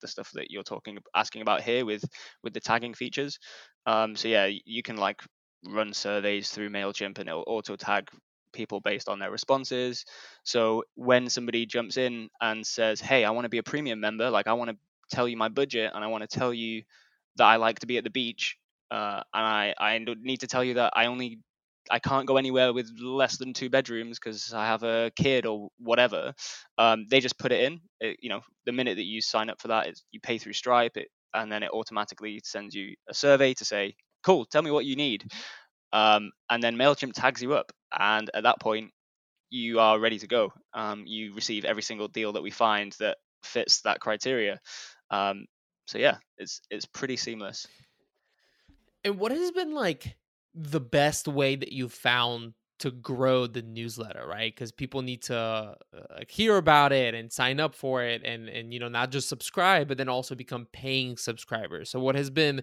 the 0.00 0.08
stuff 0.08 0.30
that 0.34 0.50
you're 0.50 0.62
talking 0.62 0.98
asking 1.14 1.42
about 1.42 1.62
here 1.62 1.84
with 1.84 2.04
with 2.42 2.54
the 2.54 2.60
tagging 2.60 2.94
features. 2.94 3.38
Um, 3.86 4.16
so 4.16 4.28
yeah, 4.28 4.48
you 4.64 4.82
can 4.82 4.96
like 4.96 5.22
run 5.66 5.92
surveys 5.92 6.50
through 6.50 6.70
Mailchimp 6.70 7.18
and 7.18 7.28
it'll 7.28 7.44
auto 7.46 7.76
tag 7.76 8.08
people 8.52 8.80
based 8.80 9.08
on 9.08 9.18
their 9.18 9.30
responses. 9.30 10.04
So 10.44 10.84
when 10.94 11.28
somebody 11.28 11.66
jumps 11.66 11.96
in 11.96 12.28
and 12.40 12.66
says, 12.66 13.00
"Hey, 13.00 13.24
I 13.24 13.30
want 13.30 13.44
to 13.44 13.48
be 13.50 13.58
a 13.58 13.62
premium 13.62 14.00
member. 14.00 14.30
Like 14.30 14.46
I 14.46 14.52
want 14.54 14.70
to 14.70 14.76
tell 15.10 15.28
you 15.28 15.36
my 15.36 15.48
budget 15.48 15.92
and 15.94 16.04
I 16.04 16.08
want 16.08 16.28
to 16.28 16.38
tell 16.38 16.52
you 16.54 16.82
that 17.36 17.44
I 17.46 17.56
like 17.56 17.80
to 17.80 17.86
be 17.86 17.98
at 17.98 18.04
the 18.04 18.10
beach, 18.10 18.56
uh, 18.90 19.22
and 19.34 19.44
I 19.46 19.74
I 19.78 19.98
need 19.98 20.40
to 20.40 20.46
tell 20.46 20.64
you 20.64 20.74
that 20.74 20.92
I 20.96 21.06
only 21.06 21.40
I 21.90 21.98
can't 21.98 22.26
go 22.26 22.36
anywhere 22.36 22.72
with 22.72 22.90
less 23.00 23.36
than 23.38 23.52
two 23.52 23.70
bedrooms 23.70 24.18
because 24.18 24.52
I 24.52 24.66
have 24.66 24.82
a 24.82 25.10
kid 25.16 25.46
or 25.46 25.68
whatever. 25.78 26.34
Um, 26.76 27.06
they 27.08 27.20
just 27.20 27.38
put 27.38 27.52
it 27.52 27.60
in. 27.60 27.80
It, 28.00 28.18
you 28.22 28.28
know, 28.28 28.40
the 28.66 28.72
minute 28.72 28.96
that 28.96 29.04
you 29.04 29.20
sign 29.20 29.50
up 29.50 29.60
for 29.60 29.68
that, 29.68 29.88
you 30.10 30.20
pay 30.20 30.38
through 30.38 30.52
Stripe, 30.54 30.96
it, 30.96 31.08
and 31.34 31.50
then 31.50 31.62
it 31.62 31.70
automatically 31.72 32.40
sends 32.44 32.74
you 32.74 32.94
a 33.08 33.14
survey 33.14 33.54
to 33.54 33.64
say, 33.64 33.94
"Cool, 34.22 34.44
tell 34.46 34.62
me 34.62 34.70
what 34.70 34.84
you 34.84 34.96
need," 34.96 35.24
um, 35.92 36.30
and 36.50 36.62
then 36.62 36.76
Mailchimp 36.76 37.12
tags 37.14 37.42
you 37.42 37.54
up, 37.54 37.72
and 37.98 38.30
at 38.34 38.44
that 38.44 38.60
point, 38.60 38.90
you 39.50 39.80
are 39.80 39.98
ready 39.98 40.18
to 40.18 40.26
go. 40.26 40.52
Um, 40.74 41.04
you 41.06 41.34
receive 41.34 41.64
every 41.64 41.82
single 41.82 42.08
deal 42.08 42.32
that 42.32 42.42
we 42.42 42.50
find 42.50 42.94
that 43.00 43.18
fits 43.42 43.80
that 43.82 44.00
criteria. 44.00 44.60
Um, 45.10 45.46
so 45.86 45.98
yeah, 45.98 46.18
it's 46.36 46.60
it's 46.70 46.86
pretty 46.86 47.16
seamless. 47.16 47.66
And 49.04 49.18
what 49.18 49.32
has 49.32 49.50
been 49.52 49.74
like 49.74 50.16
the 50.58 50.80
best 50.80 51.28
way 51.28 51.54
that 51.54 51.72
you 51.72 51.88
found 51.88 52.54
to 52.80 52.90
grow 52.90 53.46
the 53.46 53.62
newsletter, 53.62 54.24
right? 54.28 54.54
Because 54.54 54.72
people 54.72 55.02
need 55.02 55.22
to 55.22 55.36
uh, 55.36 55.74
hear 56.28 56.56
about 56.56 56.92
it 56.92 57.14
and 57.14 57.32
sign 57.32 57.60
up 57.60 57.74
for 57.74 58.02
it, 58.02 58.22
and 58.24 58.48
and 58.48 58.72
you 58.72 58.80
know 58.80 58.88
not 58.88 59.10
just 59.10 59.28
subscribe, 59.28 59.88
but 59.88 59.98
then 59.98 60.08
also 60.08 60.34
become 60.34 60.66
paying 60.72 61.16
subscribers. 61.16 61.90
So 61.90 62.00
what 62.00 62.14
has 62.14 62.30
been 62.30 62.62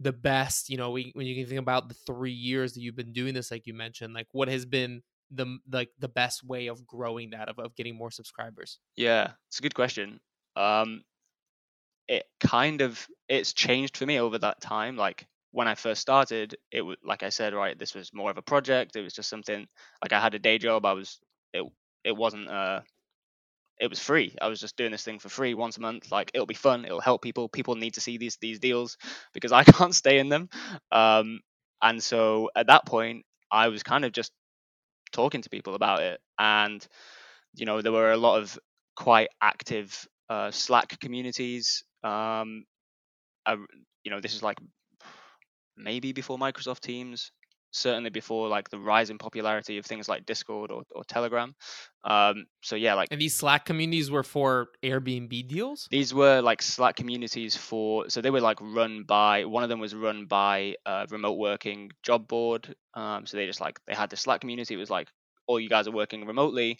the 0.00 0.12
best, 0.12 0.68
you 0.68 0.76
know, 0.76 0.90
we, 0.90 1.10
when 1.14 1.26
you 1.26 1.34
can 1.34 1.46
think 1.46 1.60
about 1.60 1.88
the 1.88 1.94
three 1.94 2.32
years 2.32 2.74
that 2.74 2.80
you've 2.80 2.96
been 2.96 3.12
doing 3.12 3.32
this, 3.32 3.50
like 3.50 3.66
you 3.66 3.74
mentioned, 3.74 4.12
like 4.12 4.28
what 4.32 4.48
has 4.48 4.66
been 4.66 5.02
the 5.30 5.58
like 5.72 5.90
the 5.98 6.08
best 6.08 6.44
way 6.44 6.68
of 6.68 6.86
growing 6.86 7.30
that 7.30 7.48
of, 7.48 7.58
of 7.58 7.74
getting 7.76 7.96
more 7.96 8.10
subscribers? 8.10 8.78
Yeah, 8.96 9.32
it's 9.48 9.58
a 9.58 9.62
good 9.62 9.74
question. 9.74 10.20
Um, 10.54 11.02
it 12.08 12.24
kind 12.40 12.82
of 12.82 13.06
it's 13.28 13.52
changed 13.52 13.96
for 13.96 14.06
me 14.06 14.20
over 14.20 14.38
that 14.38 14.60
time. 14.60 14.96
Like 14.96 15.26
when 15.52 15.68
I 15.68 15.74
first 15.74 16.00
started, 16.00 16.56
it 16.70 16.82
was 16.82 16.96
like 17.04 17.22
I 17.22 17.30
said, 17.30 17.54
right, 17.54 17.78
this 17.78 17.94
was 17.94 18.12
more 18.14 18.30
of 18.30 18.38
a 18.38 18.42
project. 18.42 18.96
It 18.96 19.02
was 19.02 19.14
just 19.14 19.30
something 19.30 19.66
like 20.02 20.12
I 20.12 20.20
had 20.20 20.34
a 20.34 20.38
day 20.38 20.58
job. 20.58 20.84
I 20.86 20.92
was 20.94 21.20
it 21.52 21.64
it 22.04 22.16
wasn't 22.16 22.48
uh 22.48 22.80
it 23.78 23.90
was 23.90 23.98
free. 24.00 24.34
I 24.40 24.48
was 24.48 24.60
just 24.60 24.76
doing 24.76 24.90
this 24.92 25.04
thing 25.04 25.18
for 25.18 25.28
free 25.28 25.54
once 25.54 25.76
a 25.76 25.80
month. 25.80 26.10
Like 26.10 26.30
it'll 26.34 26.46
be 26.46 26.54
fun. 26.54 26.84
It'll 26.84 27.00
help 27.00 27.22
people. 27.22 27.48
People 27.48 27.74
need 27.74 27.94
to 27.94 28.00
see 28.00 28.16
these 28.16 28.36
these 28.40 28.58
deals 28.58 28.96
because 29.34 29.52
I 29.52 29.64
can't 29.78 29.94
stay 29.94 30.18
in 30.18 30.28
them. 30.28 30.48
Um, 30.90 31.40
and 31.82 32.02
so 32.02 32.50
at 32.56 32.68
that 32.68 32.86
point, 32.86 33.24
I 33.50 33.68
was 33.68 33.82
kind 33.82 34.04
of 34.04 34.12
just 34.12 34.32
talking 35.12 35.42
to 35.42 35.50
people 35.50 35.74
about 35.74 36.02
it, 36.02 36.20
and 36.38 36.86
you 37.54 37.66
know 37.66 37.82
there 37.82 37.92
were 37.92 38.12
a 38.12 38.16
lot 38.18 38.40
of 38.40 38.58
quite 38.96 39.28
active 39.42 40.06
uh, 40.30 40.50
Slack 40.50 40.98
communities. 41.00 41.84
Um, 42.04 42.64
I, 43.46 43.56
you 44.04 44.10
know, 44.10 44.20
this 44.20 44.34
is 44.34 44.42
like 44.42 44.58
maybe 45.76 46.12
before 46.12 46.38
Microsoft 46.38 46.80
Teams, 46.80 47.32
certainly 47.70 48.10
before 48.10 48.48
like 48.48 48.70
the 48.70 48.78
rise 48.78 49.10
in 49.10 49.18
popularity 49.18 49.78
of 49.78 49.86
things 49.86 50.08
like 50.08 50.26
Discord 50.26 50.70
or, 50.70 50.82
or 50.94 51.04
Telegram. 51.04 51.54
Um, 52.04 52.46
so 52.62 52.76
yeah, 52.76 52.94
like 52.94 53.08
And 53.10 53.20
these 53.20 53.34
Slack 53.34 53.64
communities 53.64 54.10
were 54.10 54.22
for 54.22 54.68
Airbnb 54.82 55.48
deals? 55.48 55.86
these 55.90 56.12
were 56.14 56.40
like 56.40 56.62
Slack 56.62 56.96
communities 56.96 57.56
for 57.56 58.08
so 58.08 58.20
they 58.20 58.30
were 58.30 58.40
like 58.40 58.58
run 58.60 59.04
by 59.04 59.44
one 59.44 59.62
of 59.62 59.68
them 59.68 59.78
was 59.80 59.94
run 59.94 60.26
by 60.26 60.74
a 60.84 61.06
remote 61.10 61.38
working 61.38 61.90
job 62.02 62.26
board. 62.28 62.74
Um, 62.94 63.26
so 63.26 63.36
they 63.36 63.46
just 63.46 63.60
like 63.60 63.78
they 63.86 63.94
had 63.94 64.10
the 64.10 64.16
Slack 64.16 64.40
community. 64.40 64.74
It 64.74 64.78
was 64.78 64.90
like 64.90 65.08
all 65.46 65.60
you 65.60 65.68
guys 65.68 65.86
are 65.86 65.92
working 65.92 66.26
remotely. 66.26 66.78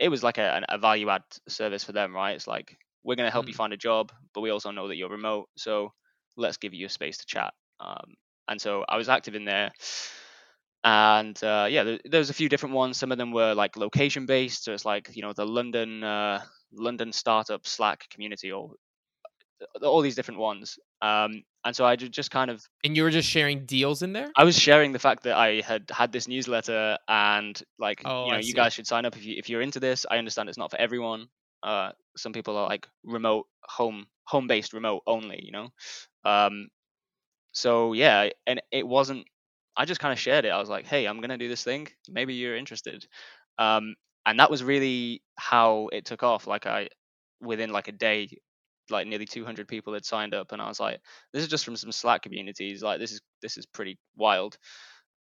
It 0.00 0.08
was 0.08 0.22
like 0.22 0.38
a, 0.38 0.64
a 0.68 0.78
value 0.78 1.08
add 1.10 1.24
service 1.48 1.84
for 1.84 1.92
them, 1.92 2.14
right? 2.14 2.34
It's 2.36 2.46
like 2.46 2.76
we're 3.04 3.16
gonna 3.16 3.30
help 3.30 3.48
you 3.48 3.54
Mm. 3.54 3.56
find 3.56 3.72
a 3.72 3.76
job, 3.76 4.12
but 4.34 4.40
we 4.42 4.50
also 4.50 4.70
know 4.70 4.88
that 4.88 4.96
you're 4.96 5.08
remote, 5.10 5.48
so 5.56 5.92
let's 6.36 6.56
give 6.58 6.74
you 6.74 6.86
a 6.86 6.90
space 6.90 7.18
to 7.18 7.26
chat. 7.26 7.54
Um, 7.80 8.14
and 8.48 8.60
so 8.60 8.84
I 8.88 8.96
was 8.96 9.08
active 9.08 9.34
in 9.34 9.44
there. 9.44 9.70
And 10.84 11.42
uh, 11.42 11.66
yeah, 11.68 11.84
there, 11.84 11.98
there's 12.04 12.30
a 12.30 12.34
few 12.34 12.48
different 12.48 12.74
ones. 12.74 12.96
Some 12.96 13.12
of 13.12 13.18
them 13.18 13.32
were 13.32 13.54
like 13.54 13.76
location 13.76 14.26
based, 14.26 14.64
so 14.64 14.72
it's 14.72 14.84
like 14.84 15.10
you 15.14 15.22
know 15.22 15.32
the 15.32 15.44
London 15.44 16.04
uh, 16.04 16.42
London 16.72 17.12
startup 17.12 17.66
Slack 17.66 18.08
community 18.10 18.52
or 18.52 18.70
all 19.82 20.00
these 20.00 20.14
different 20.14 20.40
ones. 20.40 20.78
Um, 21.02 21.42
and 21.64 21.74
so 21.74 21.84
I 21.84 21.96
just 21.96 22.30
kind 22.30 22.50
of 22.50 22.64
And 22.84 22.96
you 22.96 23.02
were 23.02 23.10
just 23.10 23.28
sharing 23.28 23.66
deals 23.66 24.02
in 24.02 24.12
there? 24.12 24.28
I 24.36 24.44
was 24.44 24.58
sharing 24.58 24.92
the 24.92 24.98
fact 24.98 25.24
that 25.24 25.36
I 25.36 25.60
had 25.60 25.90
had 25.90 26.12
this 26.12 26.28
newsletter 26.28 26.96
and 27.08 27.60
like 27.78 28.02
Oh, 28.04 28.26
you 28.26 28.32
know 28.32 28.38
you 28.38 28.54
guys 28.54 28.72
should 28.72 28.86
sign 28.86 29.04
up 29.04 29.16
if 29.16 29.24
you 29.24 29.34
if 29.36 29.48
you're 29.48 29.60
into 29.60 29.80
this. 29.80 30.06
I 30.10 30.18
understand 30.18 30.48
it's 30.48 30.58
not 30.58 30.70
for 30.70 30.78
everyone. 30.78 31.26
Uh, 31.62 31.90
some 32.16 32.32
people 32.32 32.56
are 32.56 32.68
like 32.68 32.88
remote 33.02 33.46
home 33.62 34.06
home 34.24 34.46
based 34.46 34.72
remote 34.72 35.02
only. 35.06 35.40
You 35.42 35.52
know. 35.52 35.68
Um, 36.24 36.68
so 37.58 37.92
yeah, 37.92 38.30
and 38.46 38.62
it 38.70 38.86
wasn't. 38.86 39.26
I 39.76 39.84
just 39.84 40.00
kind 40.00 40.12
of 40.12 40.18
shared 40.18 40.44
it. 40.44 40.50
I 40.50 40.60
was 40.60 40.68
like, 40.68 40.86
hey, 40.86 41.06
I'm 41.06 41.20
gonna 41.20 41.38
do 41.38 41.48
this 41.48 41.64
thing. 41.64 41.88
Maybe 42.08 42.34
you're 42.34 42.56
interested. 42.56 43.04
Um, 43.58 43.96
and 44.26 44.38
that 44.38 44.50
was 44.50 44.62
really 44.62 45.22
how 45.36 45.88
it 45.92 46.04
took 46.04 46.22
off. 46.22 46.46
Like 46.46 46.66
I, 46.66 46.88
within 47.40 47.70
like 47.70 47.88
a 47.88 47.92
day, 47.92 48.28
like 48.90 49.08
nearly 49.08 49.26
200 49.26 49.66
people 49.66 49.92
had 49.92 50.04
signed 50.04 50.34
up, 50.34 50.52
and 50.52 50.62
I 50.62 50.68
was 50.68 50.78
like, 50.78 51.00
this 51.32 51.42
is 51.42 51.48
just 51.48 51.64
from 51.64 51.74
some 51.76 51.90
Slack 51.92 52.22
communities. 52.22 52.80
Like 52.82 53.00
this 53.00 53.10
is 53.12 53.20
this 53.42 53.56
is 53.58 53.66
pretty 53.66 53.98
wild. 54.16 54.56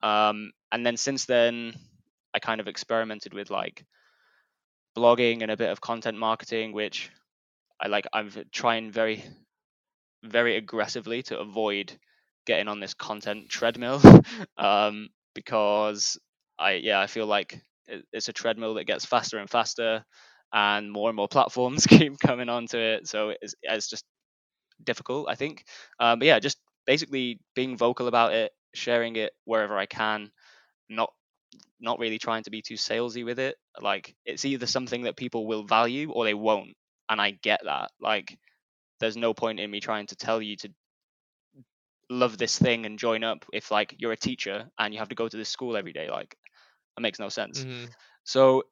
Um, 0.04 0.52
and 0.72 0.86
then 0.86 0.98
since 0.98 1.26
then, 1.26 1.74
I 2.36 2.40
kind 2.40 2.62
of 2.62 2.68
experimented 2.68 3.34
with 3.34 3.50
like 3.50 3.84
blogging 4.98 5.42
and 5.42 5.52
a 5.52 5.58
bit 5.58 5.70
of 5.72 5.82
content 5.82 6.18
marketing, 6.18 6.72
which 6.72 7.10
I 7.82 7.88
like. 7.88 8.06
I'm 8.14 8.32
trying 8.52 8.92
very, 8.92 9.24
very 10.24 10.56
aggressively 10.58 11.24
to 11.24 11.40
avoid 11.40 11.98
getting 12.48 12.70
on 12.70 12.82
this 12.82 12.96
content 12.96 13.50
treadmill, 13.50 14.02
um, 14.60 15.10
because 15.36 16.20
I 16.60 16.74
yeah 16.76 17.02
I 17.02 17.08
feel 17.08 17.28
like 17.28 17.62
it- 17.88 18.06
it's 18.14 18.30
a 18.30 18.34
treadmill 18.34 18.76
that 18.76 18.86
gets 18.86 19.06
faster 19.06 19.40
and 19.40 19.50
faster, 19.50 20.06
and 20.54 20.92
more 20.92 21.10
and 21.12 21.18
more 21.18 21.30
platforms 21.30 21.88
keep 21.88 22.20
coming 22.20 22.50
onto 22.50 22.80
it. 22.80 23.08
So 23.08 23.32
it's 23.42 23.56
it's 23.64 23.90
just 23.90 24.06
difficult, 24.84 25.28
I 25.30 25.36
think. 25.36 25.66
Um, 26.00 26.20
but 26.20 26.26
yeah, 26.28 26.40
just 26.40 26.58
basically 26.86 27.40
being 27.56 27.78
vocal 27.78 28.08
about 28.08 28.34
it, 28.34 28.52
sharing 28.74 29.16
it 29.16 29.32
wherever 29.46 29.78
I 29.78 29.86
can, 29.86 30.32
not 30.90 31.12
not 31.80 32.00
really 32.00 32.20
trying 32.20 32.44
to 32.44 32.52
be 32.52 32.62
too 32.62 32.76
salesy 32.76 33.26
with 33.26 33.40
it. 33.40 33.56
Like 33.82 34.16
it's 34.26 34.46
either 34.46 34.68
something 34.68 35.04
that 35.04 35.18
people 35.18 35.48
will 35.48 35.64
value 35.66 36.12
or 36.12 36.26
they 36.26 36.34
won't, 36.36 36.76
and 37.10 37.22
I 37.22 37.32
get 37.32 37.62
that. 37.66 37.92
Like 38.02 38.38
there's 39.00 39.18
no 39.18 39.34
point 39.34 39.60
in 39.60 39.72
me 39.72 39.80
trying 39.80 40.08
to 40.08 40.16
tell 40.16 40.42
you 40.42 40.56
to 40.58 40.70
love 42.10 42.38
this 42.38 42.58
thing 42.58 42.86
and 42.86 43.00
join 43.00 43.24
up 43.24 43.46
if 43.54 43.72
like 43.72 43.96
you're 43.98 44.12
a 44.14 44.18
teacher 44.18 44.70
and 44.80 44.94
you 44.94 45.00
have 45.00 45.10
to 45.10 45.16
go 45.16 45.28
to 45.28 45.38
this 45.38 45.50
school 45.50 45.78
every 45.78 45.94
day. 45.94 46.10
Like 46.10 46.38
that 46.96 47.02
makes 47.02 47.20
no 47.20 47.30
sense. 47.30 47.66
Mhm. 47.66 47.96
So 48.24 48.64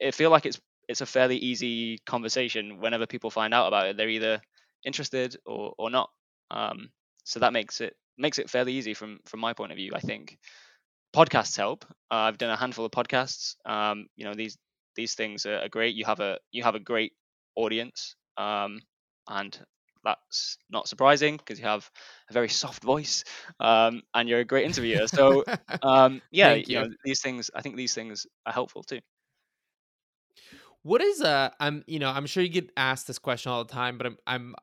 it 0.00 0.14
feel 0.14 0.30
like 0.30 0.46
it's 0.46 0.60
it's 0.88 1.00
a 1.00 1.06
fairly 1.06 1.36
easy 1.36 1.98
conversation. 1.98 2.80
Whenever 2.80 3.06
people 3.06 3.30
find 3.30 3.54
out 3.54 3.68
about 3.68 3.88
it, 3.88 3.96
they're 3.96 4.08
either 4.08 4.42
interested 4.84 5.36
or 5.46 5.74
or 5.78 5.90
not. 5.90 6.10
Um, 6.50 6.90
so 7.24 7.40
that 7.40 7.52
makes 7.52 7.80
it 7.80 7.96
makes 8.18 8.38
it 8.38 8.50
fairly 8.50 8.74
easy 8.74 8.94
from 8.94 9.20
from 9.26 9.40
my 9.40 9.54
point 9.54 9.72
of 9.72 9.76
view. 9.76 9.92
I 9.94 10.00
think 10.00 10.38
podcasts 11.14 11.56
help. 11.56 11.84
Uh, 12.10 12.26
I've 12.28 12.38
done 12.38 12.50
a 12.50 12.56
handful 12.56 12.84
of 12.84 12.92
podcasts. 12.92 13.56
Um, 13.64 14.06
you 14.16 14.24
know 14.24 14.34
these 14.34 14.58
these 14.96 15.14
things 15.14 15.46
are, 15.46 15.58
are 15.60 15.68
great. 15.68 15.94
You 15.94 16.04
have 16.04 16.20
a 16.20 16.38
you 16.52 16.62
have 16.62 16.74
a 16.74 16.80
great 16.80 17.12
audience, 17.56 18.16
um, 18.36 18.80
and 19.28 19.58
that's 20.04 20.58
not 20.70 20.88
surprising 20.88 21.36
because 21.36 21.58
you 21.58 21.64
have 21.66 21.90
a 22.28 22.32
very 22.32 22.48
soft 22.48 22.82
voice 22.82 23.24
um, 23.60 24.02
and 24.14 24.28
you're 24.28 24.40
a 24.40 24.44
great 24.44 24.66
interviewer. 24.66 25.06
So 25.08 25.44
um, 25.82 26.22
yeah, 26.30 26.54
Thank 26.54 26.66
you 26.66 26.74
know 26.76 26.88
these 27.04 27.20
things. 27.20 27.50
I 27.54 27.62
think 27.62 27.76
these 27.76 27.94
things 27.94 28.26
are 28.46 28.52
helpful 28.52 28.82
too. 28.82 29.00
What 30.82 31.00
is 31.00 31.20
uh 31.20 31.50
I'm 31.60 31.84
you 31.86 31.98
know, 31.98 32.10
I'm 32.10 32.26
sure 32.26 32.42
you 32.42 32.48
get 32.48 32.70
asked 32.76 33.06
this 33.06 33.18
question 33.18 33.52
all 33.52 33.64
the 33.64 33.72
time, 33.72 33.98
but 33.98 34.06
I'm 34.06 34.16
I'm 34.26 34.54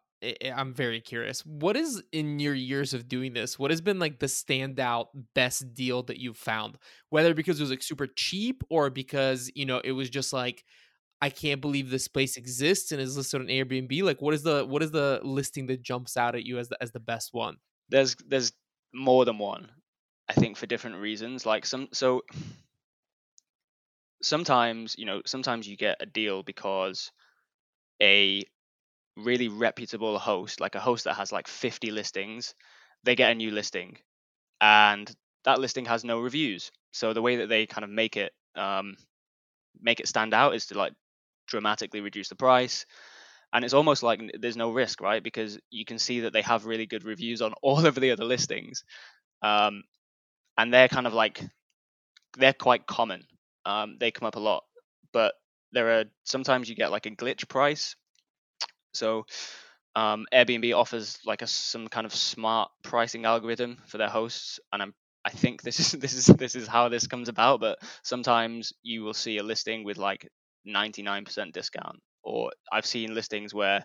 I'm 0.54 0.74
very 0.74 1.00
curious. 1.00 1.46
What 1.46 1.78
is 1.78 2.02
in 2.12 2.40
your 2.40 2.56
years 2.56 2.94
of 2.94 3.08
doing 3.08 3.34
this? 3.34 3.60
What 3.60 3.70
has 3.70 3.82
been 3.82 4.00
like 4.00 4.20
the 4.20 4.26
standout 4.26 5.08
best 5.36 5.74
deal 5.76 6.02
that 6.04 6.20
you've 6.20 6.38
found? 6.38 6.78
Whether 7.10 7.34
because 7.36 7.60
it 7.60 7.64
was 7.64 7.70
like 7.70 7.84
super 7.84 8.08
cheap 8.08 8.64
or 8.70 8.90
because, 8.90 9.52
you 9.54 9.66
know, 9.66 9.80
it 9.84 9.92
was 9.92 10.10
just 10.10 10.34
like 10.34 10.66
I 11.22 11.30
can't 11.30 11.62
believe 11.62 11.90
this 11.90 12.08
place 12.08 12.38
exists 12.38 12.92
and 12.92 13.02
is 13.02 13.18
listed 13.18 13.42
on 13.42 13.48
Airbnb. 13.48 14.04
Like 14.04 14.22
what 14.22 14.34
is 14.34 14.44
the 14.44 14.66
what 14.66 14.84
is 14.84 14.92
the 14.92 15.20
listing 15.24 15.68
that 15.68 15.82
jumps 15.82 16.16
out 16.16 16.36
at 16.36 16.44
you 16.44 16.60
as 16.60 16.70
the 16.70 16.78
as 16.82 16.92
the 16.92 17.00
best 17.00 17.34
one? 17.34 17.58
There's 17.90 18.16
there's 18.28 18.52
more 18.94 19.26
than 19.26 19.38
one. 19.38 19.70
I 20.30 20.34
think 20.34 20.58
for 20.58 20.66
different 20.68 20.98
reasons. 20.98 21.46
Like 21.46 21.66
some 21.66 21.88
so 21.92 22.22
sometimes 24.22 24.96
you 24.98 25.06
know 25.06 25.22
sometimes 25.26 25.68
you 25.68 25.78
get 25.78 25.98
a 26.00 26.06
deal 26.06 26.44
because 26.44 27.12
a 28.02 28.44
really 29.16 29.48
reputable 29.48 30.20
host 30.20 30.60
like 30.60 30.76
a 30.76 30.80
host 30.80 31.06
that 31.06 31.16
has 31.16 31.32
like 31.32 31.48
50 31.48 31.92
listings 31.92 32.54
they 33.04 33.16
get 33.16 33.32
a 33.32 33.36
new 33.36 33.52
listing 33.52 33.98
and 34.62 35.12
that 35.46 35.60
listing 35.60 35.86
has 35.86 36.04
no 36.04 36.20
reviews 36.20 36.72
so 36.92 37.14
the 37.14 37.22
way 37.22 37.38
that 37.38 37.50
they 37.50 37.66
kind 37.66 37.84
of 37.84 37.90
make 37.90 38.18
it 38.18 38.32
um, 38.56 38.96
make 39.80 40.00
it 40.00 40.08
stand 40.08 40.34
out 40.34 40.56
is 40.56 40.66
to 40.68 40.78
like 40.78 40.94
dramatically 41.48 42.02
reduce 42.02 42.30
the 42.30 42.36
price. 42.36 42.86
And 43.54 43.64
it's 43.64 43.74
almost 43.74 44.04
like 44.04 44.22
there's 44.40 44.58
no 44.58 44.72
risk 44.72 45.02
right? 45.02 45.24
Because 45.24 45.58
you 45.70 45.86
can 45.86 46.00
see 46.00 46.22
that 46.22 46.34
they 46.34 46.42
have 46.42 46.66
really 46.66 46.86
good 46.86 47.06
reviews 47.06 47.42
on 47.42 47.54
all 47.62 47.86
of 47.86 47.96
the 47.96 48.12
other 48.12 48.26
listings. 48.26 48.84
Um, 49.42 49.84
and 50.58 50.74
they're 50.74 50.90
kind 50.90 51.08
of 51.08 51.14
like 51.14 51.44
they're 52.38 52.54
quite 52.54 52.86
common. 52.86 53.24
Um, 53.66 53.98
they 54.00 54.12
come 54.12 54.28
up 54.28 54.36
a 54.36 54.40
lot. 54.40 54.64
But 55.14 55.34
there 55.72 56.00
are 56.00 56.06
sometimes 56.24 56.70
you 56.70 56.76
get 56.76 56.92
like 56.92 57.06
a 57.06 57.12
glitch 57.12 57.48
price. 57.48 57.96
So 58.94 59.26
um, 59.96 60.26
Airbnb 60.34 60.76
offers 60.76 61.20
like 61.26 61.42
a 61.42 61.48
some 61.48 61.88
kind 61.88 62.06
of 62.06 62.14
smart 62.14 62.72
pricing 62.84 63.26
algorithm 63.26 63.78
for 63.88 63.98
their 63.98 64.10
hosts, 64.10 64.60
and 64.72 64.82
I'm 64.82 64.94
I 65.26 65.30
think 65.32 65.62
this 65.62 65.80
is 65.80 65.92
this 66.04 66.14
is 66.14 66.26
this 66.28 66.56
is 66.56 66.68
how 66.68 66.90
this 66.90 67.08
comes 67.08 67.30
about. 67.30 67.60
But 67.60 67.80
sometimes 68.04 68.74
you 68.84 69.04
will 69.04 69.14
see 69.14 69.38
a 69.38 69.44
listing 69.44 69.84
with 69.84 69.98
like 69.98 70.30
99% 70.66 71.54
discount, 71.54 72.00
or 72.24 72.52
I've 72.72 72.86
seen 72.86 73.14
listings 73.14 73.54
where 73.54 73.84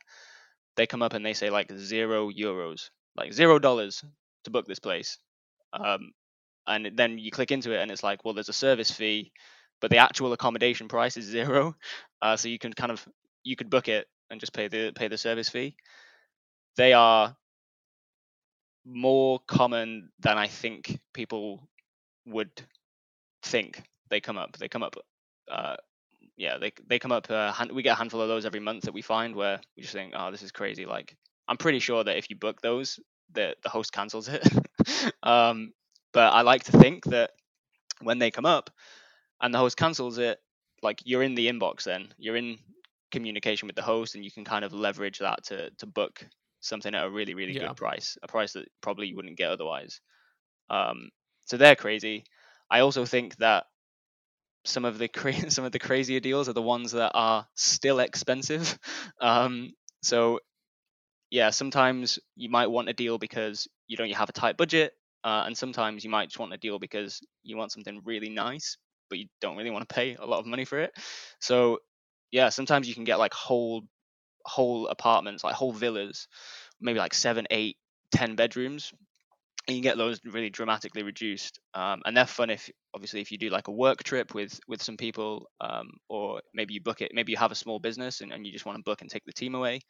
they 0.77 0.87
come 0.87 1.03
up 1.03 1.15
and 1.15 1.25
they 1.25 1.35
say 1.35 1.51
like 1.51 1.71
zero 1.77 2.31
euros, 2.31 2.91
like 3.17 3.33
zero 3.33 3.59
dollars 3.59 4.05
to 4.45 4.51
book 4.51 4.67
this 4.67 4.79
place, 4.81 5.19
um, 5.73 6.13
and 6.67 6.93
then 6.97 7.19
you 7.19 7.31
click 7.31 7.51
into 7.51 7.73
it 7.73 7.81
and 7.81 7.91
it's 7.91 8.03
like, 8.03 8.25
well, 8.25 8.35
there's 8.35 8.49
a 8.49 8.55
service 8.55 8.91
fee, 8.91 9.33
but 9.81 9.91
the 9.91 9.99
actual 9.99 10.33
accommodation 10.33 10.89
price 10.89 11.17
is 11.17 11.25
zero, 11.39 11.75
uh, 12.23 12.37
so 12.37 12.49
you 12.49 12.59
can 12.59 12.73
kind 12.73 12.93
of 12.93 13.07
you 13.45 13.57
could 13.57 13.71
book 13.71 13.89
it 13.89 14.07
and 14.31 14.41
just 14.41 14.53
pay 14.53 14.69
the 14.69 14.93
pay 14.95 15.09
the 15.09 15.19
service 15.19 15.49
fee. 15.49 15.77
They 16.77 16.93
are 16.95 17.37
more 18.85 19.41
common 19.47 20.11
than 20.21 20.39
I 20.39 20.47
think 20.49 20.99
people 21.13 21.69
would 22.27 22.51
think 23.43 23.83
they 24.11 24.21
come 24.21 24.39
up. 24.39 24.57
They 24.59 24.69
come 24.69 24.83
up. 24.83 24.97
Uh, 25.51 25.77
yeah, 26.37 26.59
they 26.59 26.73
they 26.87 26.99
come 26.99 27.13
up. 27.13 27.31
Uh, 27.31 27.53
we 27.73 27.83
get 27.83 27.93
a 27.93 27.97
handful 27.97 28.21
of 28.21 28.29
those 28.29 28.47
every 28.47 28.61
month 28.61 28.85
that 28.85 28.95
we 28.95 29.03
find 29.03 29.35
where 29.35 29.61
we 29.77 29.83
just 29.83 29.95
think, 29.95 30.15
oh, 30.17 30.31
this 30.31 30.43
is 30.43 30.53
crazy. 30.53 30.87
Like 30.87 31.17
I'm 31.49 31.57
pretty 31.57 31.79
sure 31.79 32.03
that 32.05 32.17
if 32.17 32.31
you 32.31 32.37
book 32.37 32.61
those, 32.61 33.01
the 33.33 33.55
the 33.63 33.69
host 33.69 33.93
cancels 33.93 34.29
it. 34.29 34.47
um, 35.23 35.73
but 36.13 36.33
I 36.33 36.43
like 36.43 36.65
to 36.65 36.73
think 36.73 37.05
that 37.07 37.33
when 38.01 38.19
they 38.19 38.31
come 38.31 38.47
up 38.47 38.71
and 39.41 39.55
the 39.55 39.59
host 39.59 39.77
cancels 39.77 40.19
it, 40.19 40.39
like 40.83 41.01
you're 41.05 41.23
in 41.23 41.35
the 41.35 41.49
inbox. 41.49 41.85
Then 41.85 42.13
you're 42.19 42.37
in 42.37 42.59
communication 43.11 43.67
with 43.67 43.77
the 43.77 43.83
host, 43.83 44.15
and 44.15 44.25
you 44.25 44.31
can 44.31 44.45
kind 44.45 44.65
of 44.65 44.73
leverage 44.73 45.19
that 45.19 45.45
to 45.45 45.71
to 45.79 45.87
book 45.87 46.27
something 46.61 46.95
at 46.95 47.05
a 47.05 47.11
really 47.11 47.35
really 47.35 47.55
Yeah. 47.55 47.57
good 47.57 47.77
price, 47.77 48.17
a 48.23 48.29
price 48.29 48.53
that 48.55 48.69
probably 48.81 49.09
you 49.09 49.17
wouldn't 49.17 49.37
get 49.39 49.51
otherwise. 49.51 50.01
Um, 50.71 51.11
so 51.47 51.57
they're 51.57 51.77
crazy. 51.77 52.25
I 52.71 52.81
also 52.81 53.05
think 53.05 53.37
that 53.37 53.67
some 54.65 54.85
of 54.85 54.99
the 54.99 55.09
cra- 55.19 55.51
some 55.51 55.65
of 55.65 55.73
the 55.73 55.79
crazier 55.79 56.21
deals 56.21 56.49
are 56.49 56.55
the 56.55 56.63
ones 56.63 56.93
that 56.93 57.13
are 57.15 57.47
still 57.55 57.99
expensive. 58.01 58.79
Um, 59.21 59.75
so 60.03 60.41
yeah, 61.31 61.51
sometimes 61.51 62.19
you 62.37 62.51
might 62.51 62.67
want 62.67 62.89
a 62.89 62.93
deal 62.93 63.19
because 63.19 63.67
you 63.89 64.03
you 64.05 64.15
have 64.15 64.29
a 64.29 64.33
tight 64.33 64.57
budget, 64.57 64.93
uh, 65.25 65.45
and 65.47 65.57
sometimes 65.57 66.05
you 66.05 66.11
might 66.11 66.29
just 66.29 66.39
want 66.39 66.53
a 66.53 66.59
deal 66.59 66.79
because 66.79 67.21
you 67.43 67.57
want 67.57 67.73
something 67.73 68.01
really 68.05 68.29
nice, 68.29 68.77
but 69.09 69.19
you 69.19 69.27
don't 69.41 69.57
really 69.57 69.71
want 69.71 69.89
to 69.89 69.95
pay 69.95 70.15
a 70.17 70.27
lot 70.27 70.41
of 70.41 70.47
money 70.47 70.65
for 70.65 70.79
it. 70.79 70.93
So 71.41 71.79
yeah, 72.31 72.51
sometimes 72.51 72.89
you 72.89 72.95
can 72.95 73.05
get 73.05 73.19
like 73.19 73.33
whole 73.33 73.85
whole 74.45 74.89
apartments, 74.89 75.45
like 75.45 75.55
whole 75.55 75.73
villas, 75.73 76.29
maybe 76.81 76.99
like 76.99 77.15
seven, 77.15 77.47
eight, 77.51 77.77
ten 78.13 78.37
bedrooms. 78.37 78.93
You 79.69 79.75
can 79.77 79.83
get 79.83 79.97
those 79.97 80.21
really 80.25 80.51
dramatically 80.51 81.05
reduced, 81.05 81.61
um, 81.75 82.03
and 82.05 82.17
they're 82.17 82.27
fun 82.27 82.51
if 82.51 82.69
obviously 82.95 83.21
if 83.21 83.31
you 83.31 83.39
do 83.39 83.49
like 83.49 83.69
a 83.69 83.73
work 83.73 84.03
trip 84.03 84.35
with 84.35 84.59
with 84.67 84.83
some 84.83 84.97
people, 84.97 85.49
um, 85.61 85.91
or 86.09 86.41
maybe 86.53 86.75
you 86.75 86.83
book 86.83 87.01
it, 87.01 87.13
maybe 87.15 87.31
you 87.33 87.39
have 87.39 87.53
a 87.53 87.57
small 87.57 87.79
business 87.79 88.21
and, 88.23 88.33
and 88.33 88.45
you 88.45 88.53
just 88.53 88.67
want 88.67 88.77
to 88.77 88.83
book 88.83 89.03
and 89.03 89.11
take 89.11 89.25
the 89.25 89.33
team 89.33 89.55
away. 89.55 89.81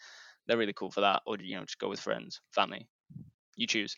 They're 0.46 0.58
really 0.58 0.74
cool 0.74 0.90
for 0.90 1.00
that, 1.00 1.22
or 1.26 1.36
you 1.40 1.56
know 1.56 1.64
just 1.64 1.78
go 1.78 1.88
with 1.88 2.00
friends, 2.00 2.40
family. 2.54 2.86
You 3.56 3.66
choose. 3.66 3.96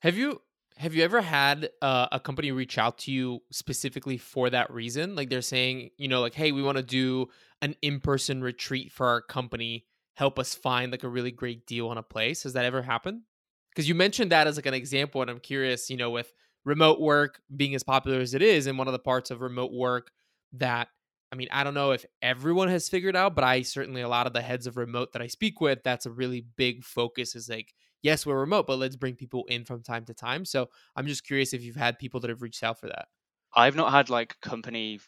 Have 0.00 0.16
you 0.16 0.40
have 0.76 0.94
you 0.94 1.02
ever 1.02 1.20
had 1.20 1.70
uh, 1.82 2.06
a 2.12 2.20
company 2.20 2.52
reach 2.52 2.78
out 2.78 2.98
to 2.98 3.12
you 3.12 3.40
specifically 3.50 4.16
for 4.16 4.48
that 4.50 4.70
reason? 4.70 5.14
Like 5.14 5.28
they're 5.28 5.42
saying, 5.42 5.90
you 5.98 6.08
know, 6.08 6.20
like, 6.20 6.34
hey, 6.34 6.52
we 6.52 6.62
want 6.62 6.78
to 6.78 6.82
do 6.82 7.28
an 7.60 7.74
in-person 7.82 8.42
retreat 8.42 8.90
for 8.90 9.06
our 9.06 9.20
company. 9.20 9.84
Help 10.14 10.38
us 10.38 10.54
find 10.54 10.90
like 10.92 11.02
a 11.02 11.08
really 11.08 11.32
great 11.32 11.66
deal 11.66 11.88
on 11.88 11.98
a 11.98 12.02
place. 12.02 12.44
Has 12.44 12.54
that 12.54 12.64
ever 12.64 12.82
happened? 12.82 13.22
Because 13.70 13.88
you 13.88 13.94
mentioned 13.94 14.32
that 14.32 14.46
as 14.46 14.56
like 14.56 14.66
an 14.66 14.74
example, 14.74 15.22
and 15.22 15.30
I'm 15.30 15.40
curious, 15.40 15.90
you 15.90 15.96
know, 15.96 16.10
with 16.10 16.32
remote 16.64 17.00
work 17.00 17.40
being 17.56 17.74
as 17.74 17.82
popular 17.82 18.20
as 18.20 18.34
it 18.34 18.42
is, 18.42 18.66
and 18.66 18.76
one 18.78 18.88
of 18.88 18.92
the 18.92 18.98
parts 18.98 19.30
of 19.30 19.40
remote 19.40 19.72
work 19.72 20.10
that 20.54 20.88
I 21.32 21.36
mean, 21.36 21.48
I 21.52 21.62
don't 21.62 21.74
know 21.74 21.92
if 21.92 22.04
everyone 22.22 22.68
has 22.68 22.88
figured 22.88 23.14
out, 23.14 23.36
but 23.36 23.44
I 23.44 23.62
certainly 23.62 24.00
a 24.00 24.08
lot 24.08 24.26
of 24.26 24.32
the 24.32 24.42
heads 24.42 24.66
of 24.66 24.76
remote 24.76 25.12
that 25.12 25.22
I 25.22 25.28
speak 25.28 25.60
with, 25.60 25.78
that's 25.84 26.06
a 26.06 26.10
really 26.10 26.44
big 26.56 26.82
focus 26.84 27.36
is 27.36 27.48
like, 27.48 27.72
yes, 28.02 28.26
we're 28.26 28.40
remote, 28.40 28.66
but 28.66 28.78
let's 28.78 28.96
bring 28.96 29.14
people 29.14 29.44
in 29.48 29.64
from 29.64 29.82
time 29.82 30.04
to 30.06 30.14
time. 30.14 30.44
So 30.44 30.68
I'm 30.96 31.06
just 31.06 31.24
curious 31.24 31.52
if 31.52 31.62
you've 31.62 31.76
had 31.76 31.98
people 31.98 32.18
that 32.20 32.30
have 32.30 32.42
reached 32.42 32.64
out 32.64 32.80
for 32.80 32.88
that. 32.88 33.06
I've 33.54 33.76
not 33.76 33.92
had 33.92 34.10
like 34.10 34.40
company, 34.40 34.98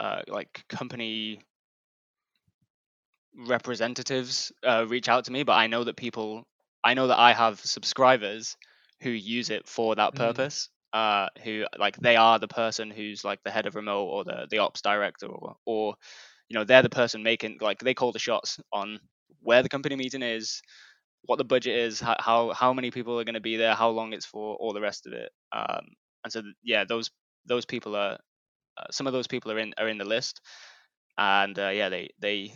uh, 0.00 0.22
like 0.26 0.64
company 0.68 1.40
representatives 3.46 4.50
uh, 4.64 4.84
reach 4.88 5.08
out 5.08 5.24
to 5.26 5.32
me, 5.32 5.44
but 5.44 5.52
I 5.52 5.66
know 5.68 5.84
that 5.84 5.96
people, 5.96 6.44
I 6.86 6.94
know 6.94 7.08
that 7.08 7.18
I 7.18 7.34
have 7.34 7.60
subscribers 7.60 8.56
who 9.02 9.10
use 9.10 9.50
it 9.50 9.68
for 9.68 9.96
that 9.96 10.14
Mhm. 10.14 10.16
purpose. 10.16 10.70
Uh, 10.94 11.28
who 11.44 11.66
like 11.78 11.96
they 11.98 12.16
are 12.16 12.38
the 12.38 12.48
person 12.48 12.90
who's 12.90 13.24
like 13.24 13.42
the 13.44 13.50
head 13.52 13.66
of 13.66 13.76
remote 13.76 14.06
or 14.06 14.24
the 14.24 14.46
the 14.50 14.58
ops 14.58 14.82
director 14.82 15.26
or 15.26 15.56
or 15.66 15.96
you 16.48 16.54
know 16.56 16.64
they're 16.64 16.82
the 16.82 16.90
person 16.90 17.22
making 17.22 17.58
like 17.60 17.80
they 17.80 17.94
call 17.94 18.12
the 18.12 18.18
shots 18.20 18.60
on 18.72 19.00
where 19.42 19.62
the 19.62 19.68
company 19.70 19.96
meeting 19.96 20.22
is, 20.22 20.62
what 21.24 21.36
the 21.38 21.44
budget 21.44 21.76
is, 21.76 22.00
how 22.00 22.16
how, 22.20 22.52
how 22.52 22.72
many 22.74 22.90
people 22.90 23.18
are 23.20 23.24
going 23.24 23.34
to 23.34 23.40
be 23.40 23.56
there, 23.56 23.74
how 23.74 23.90
long 23.90 24.12
it's 24.14 24.26
for, 24.26 24.56
all 24.56 24.72
the 24.74 24.80
rest 24.82 25.06
of 25.06 25.12
it. 25.14 25.30
Um, 25.52 25.86
and 26.24 26.32
so 26.32 26.42
yeah, 26.64 26.84
those 26.84 27.10
those 27.46 27.66
people 27.66 27.96
are 27.96 28.18
uh, 28.78 28.86
some 28.90 29.06
of 29.08 29.12
those 29.14 29.28
people 29.28 29.52
are 29.52 29.58
in 29.58 29.74
are 29.78 29.88
in 29.88 29.98
the 29.98 30.04
list, 30.04 30.40
and 31.18 31.58
uh, 31.58 31.68
yeah, 31.68 31.88
they 31.90 32.10
they 32.20 32.54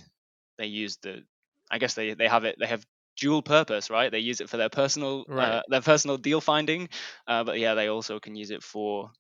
they 0.58 0.66
use 0.66 0.98
the 1.02 1.22
I 1.70 1.78
guess 1.78 1.94
they 1.94 2.14
they 2.14 2.28
have 2.28 2.44
it 2.44 2.56
they 2.60 2.66
have 2.66 2.84
dual 3.20 3.42
purpose, 3.42 3.90
right? 3.90 4.10
They 4.10 4.18
use 4.18 4.40
it 4.40 4.48
for 4.50 4.56
their 4.56 4.70
personal 4.70 5.24
Right. 5.28 5.48
uh, 5.48 5.62
their 5.68 5.82
personal 5.82 6.16
deal 6.16 6.40
finding, 6.40 6.88
uh, 7.28 7.44
but 7.44 7.60
yeah, 7.60 7.74
they 7.74 7.88
also 7.88 8.18
can 8.18 8.34
use 8.34 8.50
it 8.50 8.62
for 8.62 9.10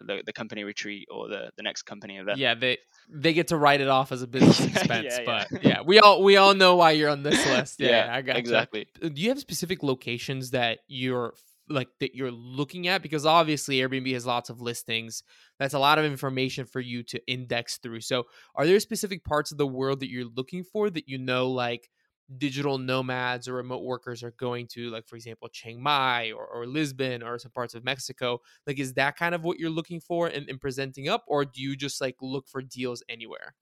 the, 0.00 0.22
the 0.26 0.32
company 0.32 0.64
retreat 0.64 1.08
or 1.10 1.28
the, 1.28 1.50
the 1.56 1.62
next 1.62 1.82
company 1.82 2.18
event. 2.18 2.38
Yeah, 2.38 2.54
they 2.54 2.78
they 3.08 3.32
get 3.32 3.48
to 3.48 3.56
write 3.56 3.80
it 3.80 3.88
off 3.88 4.12
as 4.12 4.22
a 4.22 4.26
business 4.34 4.60
expense, 4.60 5.18
yeah, 5.18 5.20
yeah. 5.20 5.44
but 5.50 5.64
yeah, 5.64 5.80
we 5.84 5.98
all 5.98 6.22
we 6.22 6.36
all 6.36 6.54
know 6.54 6.76
why 6.76 6.92
you're 6.92 7.10
on 7.10 7.22
this 7.22 7.44
list. 7.54 7.80
Yeah, 7.80 8.06
Yeah, 8.06 8.14
I 8.14 8.22
got 8.22 8.36
exactly. 8.36 8.86
Do 9.00 9.12
you 9.14 9.30
have 9.30 9.40
specific 9.40 9.82
locations 9.82 10.50
that 10.50 10.80
you're 10.86 11.34
like 11.68 11.88
that 12.00 12.14
you're 12.14 12.30
looking 12.30 12.88
at? 12.88 13.02
Because 13.02 13.24
obviously 13.24 13.76
Airbnb 13.78 14.12
has 14.12 14.26
lots 14.26 14.50
of 14.50 14.60
listings. 14.60 15.22
That's 15.58 15.74
a 15.74 15.78
lot 15.78 15.98
of 15.98 16.04
information 16.04 16.66
for 16.66 16.80
you 16.80 17.02
to 17.04 17.20
index 17.26 17.78
through. 17.78 18.00
So, 18.00 18.24
are 18.54 18.66
there 18.66 18.80
specific 18.80 19.24
parts 19.24 19.50
of 19.52 19.58
the 19.58 19.66
world 19.66 20.00
that 20.00 20.10
you're 20.10 20.28
looking 20.36 20.64
for 20.64 20.90
that 20.90 21.08
you 21.08 21.18
know, 21.18 21.48
like 21.48 21.90
digital 22.38 22.78
nomads 22.78 23.48
or 23.48 23.54
remote 23.54 23.84
workers 23.84 24.22
are 24.22 24.32
going 24.32 24.66
to, 24.68 24.90
like 24.90 25.06
for 25.06 25.16
example, 25.16 25.48
Chiang 25.48 25.82
Mai 25.82 26.32
or, 26.32 26.46
or 26.46 26.66
Lisbon 26.66 27.22
or 27.22 27.38
some 27.38 27.52
parts 27.52 27.74
of 27.74 27.84
Mexico? 27.84 28.40
Like, 28.66 28.78
is 28.78 28.94
that 28.94 29.16
kind 29.16 29.34
of 29.34 29.42
what 29.42 29.58
you're 29.58 29.70
looking 29.70 30.00
for 30.00 30.28
in, 30.28 30.48
in 30.48 30.58
presenting 30.58 31.08
up, 31.08 31.24
or 31.26 31.44
do 31.44 31.60
you 31.60 31.76
just 31.76 32.00
like 32.00 32.16
look 32.20 32.48
for 32.48 32.62
deals 32.62 33.02
anywhere? 33.08 33.54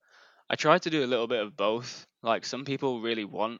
I 0.49 0.55
try 0.55 0.77
to 0.77 0.89
do 0.89 1.03
a 1.03 1.07
little 1.07 1.27
bit 1.27 1.41
of 1.41 1.57
both. 1.57 2.05
Like 2.21 2.45
some 2.45 2.65
people 2.65 3.01
really 3.01 3.25
want 3.25 3.59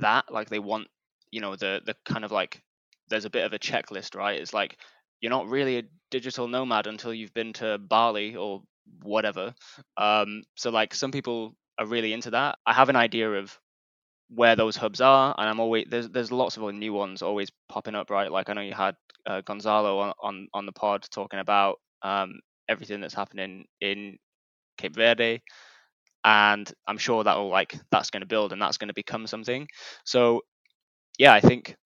that, 0.00 0.32
like 0.32 0.48
they 0.48 0.58
want, 0.58 0.88
you 1.30 1.40
know, 1.40 1.56
the 1.56 1.80
the 1.84 1.94
kind 2.04 2.24
of 2.24 2.32
like 2.32 2.62
there's 3.08 3.24
a 3.24 3.30
bit 3.30 3.44
of 3.44 3.52
a 3.52 3.58
checklist, 3.58 4.14
right? 4.14 4.40
It's 4.40 4.54
like 4.54 4.78
you're 5.20 5.30
not 5.30 5.48
really 5.48 5.78
a 5.78 5.82
digital 6.10 6.48
nomad 6.48 6.86
until 6.86 7.12
you've 7.14 7.34
been 7.34 7.52
to 7.54 7.78
Bali 7.78 8.36
or 8.36 8.62
whatever. 9.02 9.54
Um, 9.96 10.42
so 10.56 10.70
like 10.70 10.94
some 10.94 11.12
people 11.12 11.56
are 11.78 11.86
really 11.86 12.12
into 12.12 12.30
that. 12.30 12.58
I 12.66 12.72
have 12.72 12.88
an 12.88 12.96
idea 12.96 13.30
of 13.32 13.58
where 14.34 14.56
those 14.56 14.76
hubs 14.76 15.00
are, 15.00 15.34
and 15.38 15.48
I'm 15.48 15.60
always 15.60 15.86
there's 15.90 16.08
there's 16.10 16.32
lots 16.32 16.56
of 16.56 16.74
new 16.74 16.92
ones 16.92 17.22
always 17.22 17.50
popping 17.68 17.94
up, 17.94 18.10
right? 18.10 18.30
Like 18.30 18.48
I 18.48 18.52
know 18.54 18.60
you 18.60 18.74
had 18.74 18.96
uh, 19.26 19.40
Gonzalo 19.42 19.98
on, 19.98 20.14
on 20.22 20.48
on 20.54 20.66
the 20.66 20.72
pod 20.72 21.06
talking 21.10 21.40
about 21.40 21.76
um, 22.02 22.40
everything 22.68 23.00
that's 23.00 23.14
happening 23.14 23.66
in 23.80 24.18
Cape 24.78 24.94
Verde, 24.96 25.42
and 26.24 26.72
I'm 26.86 26.98
sure 26.98 27.24
that 27.24 27.36
will 27.36 27.50
like 27.50 27.78
that's 27.90 28.10
going 28.10 28.22
to 28.22 28.26
build 28.26 28.52
and 28.52 28.60
that's 28.60 28.78
going 28.78 28.88
to 28.88 28.94
become 28.94 29.26
something. 29.26 29.68
So 30.04 30.42
yeah, 31.18 31.32
I 31.34 31.40
think 31.40 31.76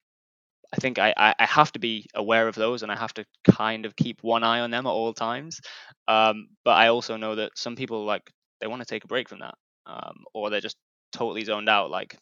I 0.72 0.76
think 0.78 0.98
I, 0.98 1.14
I 1.16 1.34
I 1.38 1.46
have 1.46 1.72
to 1.72 1.78
be 1.78 2.06
aware 2.14 2.48
of 2.48 2.54
those 2.54 2.82
and 2.82 2.90
I 2.92 2.96
have 2.96 3.14
to 3.14 3.24
kind 3.44 3.86
of 3.86 3.96
keep 3.96 4.18
one 4.22 4.44
eye 4.44 4.60
on 4.60 4.70
them 4.70 4.86
at 4.86 4.90
all 4.90 5.12
times. 5.14 5.60
Um, 6.08 6.48
but 6.64 6.72
I 6.72 6.88
also 6.88 7.16
know 7.16 7.36
that 7.36 7.52
some 7.56 7.76
people 7.76 8.04
like 8.04 8.22
they 8.60 8.66
want 8.66 8.82
to 8.82 8.86
take 8.86 9.04
a 9.04 9.08
break 9.08 9.28
from 9.28 9.40
that, 9.40 9.54
um, 9.86 10.24
or 10.34 10.50
they're 10.50 10.60
just 10.60 10.76
totally 11.12 11.44
zoned 11.44 11.68
out. 11.68 11.90
Like 11.90 12.16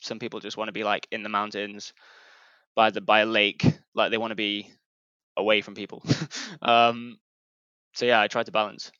some 0.00 0.18
people 0.18 0.40
just 0.40 0.56
want 0.56 0.68
to 0.68 0.72
be 0.72 0.84
like 0.84 1.06
in 1.10 1.22
the 1.22 1.28
mountains 1.28 1.92
by 2.74 2.90
the 2.90 3.00
by 3.00 3.20
a 3.20 3.26
lake, 3.26 3.64
like 3.94 4.10
they 4.10 4.18
want 4.18 4.30
to 4.32 4.36
be 4.36 4.70
away 5.36 5.60
from 5.62 5.74
people. 5.74 6.04
um, 6.62 7.18
so 7.94 8.06
yeah, 8.06 8.20
I 8.20 8.28
try 8.28 8.42
to 8.42 8.52
balance. 8.52 8.92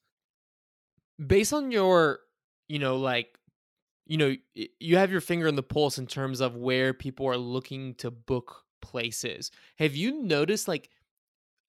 based 1.24 1.52
on 1.52 1.70
your 1.70 2.20
you 2.68 2.78
know 2.78 2.96
like 2.96 3.38
you 4.06 4.16
know 4.16 4.34
you 4.54 4.96
have 4.96 5.10
your 5.10 5.20
finger 5.20 5.48
on 5.48 5.56
the 5.56 5.62
pulse 5.62 5.98
in 5.98 6.06
terms 6.06 6.40
of 6.40 6.56
where 6.56 6.94
people 6.94 7.26
are 7.26 7.36
looking 7.36 7.94
to 7.94 8.10
book 8.10 8.64
places 8.80 9.50
have 9.76 9.96
you 9.96 10.22
noticed 10.22 10.68
like 10.68 10.88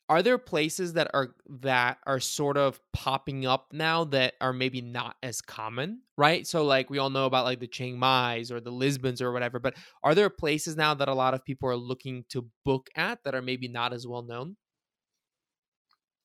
are 0.10 0.24
there 0.24 0.38
places 0.40 0.94
that 0.94 1.10
are 1.14 1.36
that 1.62 2.00
are 2.06 2.20
sort 2.20 2.58
of 2.58 2.80
popping 2.94 3.46
up 3.46 3.68
now 3.72 4.04
that 4.04 4.34
are 4.42 4.54
maybe 4.54 4.82
not 4.82 5.16
as 5.24 5.42
common 5.42 6.02
right 6.18 6.48
so 6.48 6.64
like 6.66 6.90
we 6.90 6.98
all 6.98 7.10
know 7.12 7.26
about 7.26 7.46
like 7.46 7.60
the 7.60 7.68
chiang 7.68 7.98
mai's 8.00 8.52
or 8.52 8.60
the 8.60 8.72
lisbons 8.72 9.22
or 9.22 9.32
whatever 9.32 9.60
but 9.60 9.76
are 10.04 10.16
there 10.16 10.30
places 10.30 10.76
now 10.76 10.94
that 10.94 11.08
a 11.10 11.14
lot 11.14 11.34
of 11.34 11.46
people 11.46 11.70
are 11.70 11.78
looking 11.78 12.26
to 12.30 12.48
book 12.66 12.90
at 12.96 13.24
that 13.24 13.36
are 13.36 13.42
maybe 13.42 13.68
not 13.68 13.94
as 13.94 14.08
well 14.08 14.24
known 14.24 14.56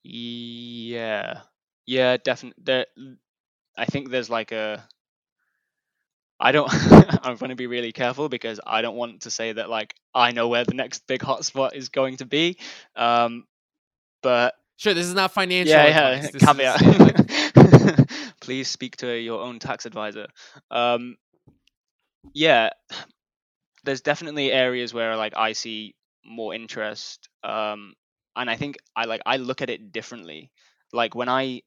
Yeah, 0.03 1.43
yeah, 1.87 2.17
definitely. 2.19 2.63
There, 2.65 2.87
I 3.77 3.87
think 3.87 4.11
there's 4.11 4.31
like 4.31 4.53
a. 4.53 4.87
I 6.41 6.53
don't. 6.53 6.69
I'm 7.25 7.37
going 7.37 7.51
to 7.51 7.57
be 7.57 7.67
really 7.67 7.93
careful 7.93 8.29
because 8.29 8.61
I 8.67 8.83
don't 8.83 8.97
want 8.97 9.23
to 9.23 9.31
say 9.31 9.53
that 9.53 9.71
like 9.71 9.95
I 10.15 10.33
know 10.33 10.49
where 10.49 10.65
the 10.65 10.75
next 10.75 11.07
big 11.07 11.21
hotspot 11.21 11.75
is 11.75 11.89
going 11.89 12.19
to 12.19 12.27
be. 12.27 12.59
Um, 12.97 13.45
but 14.25 14.55
sure 14.79 14.95
this 14.95 15.07
is 15.07 15.15
not 15.15 15.33
financial 15.33 15.71
yeah, 15.71 15.87
yeah, 15.87 16.09
advice. 16.09 16.35
Is, 16.35 16.43
caveat. 16.43 16.83
yeah, 16.83 16.91
like- 16.99 18.11
Please 18.41 18.69
speak 18.69 18.97
to 18.99 19.17
your 19.19 19.41
own 19.43 19.61
tax 19.61 19.87
advisor. 19.87 20.27
Um, 20.71 21.17
yeah, 22.35 22.71
there's 23.85 24.01
definitely 24.01 24.53
areas 24.53 24.95
where 24.95 25.17
like 25.17 25.35
I 25.37 25.53
see 25.53 25.95
more 26.25 26.55
interest. 26.55 27.29
Um, 27.45 27.95
and 28.37 28.51
I 28.51 28.57
think 28.57 28.77
I 28.97 29.05
like 29.05 29.23
I 29.27 29.37
look 29.37 29.63
at 29.63 29.71
it 29.71 29.93
differently. 29.93 30.51
like 30.93 31.15
when 31.15 31.29
I, 31.29 31.63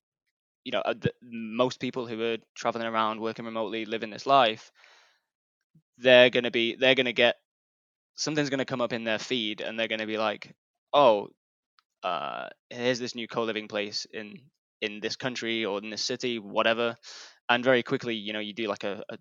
you 0.64 0.72
know, 0.74 0.82
uh, 0.82 0.94
the, 1.00 1.14
most 1.24 1.80
people 1.80 2.08
who 2.08 2.22
are 2.24 2.38
traveling 2.56 2.88
around, 2.88 3.22
working 3.22 3.46
remotely, 3.46 3.86
living 3.86 4.10
this 4.10 4.26
life, 4.26 4.72
they're 5.98 6.30
gonna 6.30 6.52
be, 6.52 6.76
they're 6.76 6.96
gonna 6.96 7.14
get 7.14 7.36
something's 8.16 8.50
gonna 8.50 8.66
come 8.66 8.82
up 8.82 8.94
in 8.94 9.04
their 9.04 9.20
feed, 9.20 9.62
and 9.62 9.80
they're 9.80 9.88
gonna 9.88 10.08
be 10.08 10.18
like, 10.18 10.54
oh, 10.94 11.30
uh, 12.04 12.48
here's 12.70 13.00
this 13.00 13.16
new 13.16 13.28
co-living 13.28 13.68
place 13.68 14.06
in 14.12 14.42
in 14.82 15.00
this 15.00 15.16
country 15.16 15.66
or 15.66 15.80
in 15.80 15.90
this 15.90 16.04
city, 16.04 16.38
whatever, 16.38 16.96
and 17.50 17.64
very 17.64 17.82
quickly, 17.82 18.16
you 18.16 18.32
know, 18.34 18.40
you 18.40 18.54
do 18.54 18.68
like 18.68 18.84
a, 18.84 19.04
a 19.10 19.18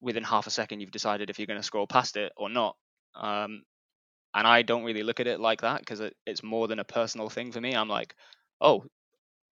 within 0.00 0.22
half 0.22 0.46
a 0.46 0.50
second, 0.50 0.80
you've 0.80 0.90
decided 0.90 1.30
if 1.30 1.38
you're 1.38 1.46
going 1.46 1.60
to 1.60 1.66
scroll 1.66 1.86
past 1.86 2.16
it 2.16 2.32
or 2.36 2.48
not. 2.48 2.76
Um, 3.14 3.62
and 4.34 4.46
I 4.46 4.62
don't 4.62 4.84
really 4.84 5.02
look 5.02 5.20
at 5.20 5.26
it 5.26 5.40
like 5.40 5.62
that 5.62 5.80
because 5.80 6.00
it, 6.00 6.14
it's 6.26 6.42
more 6.42 6.68
than 6.68 6.78
a 6.78 6.84
personal 6.84 7.28
thing 7.28 7.52
for 7.52 7.60
me. 7.60 7.74
I'm 7.74 7.88
like, 7.88 8.14
oh, 8.60 8.84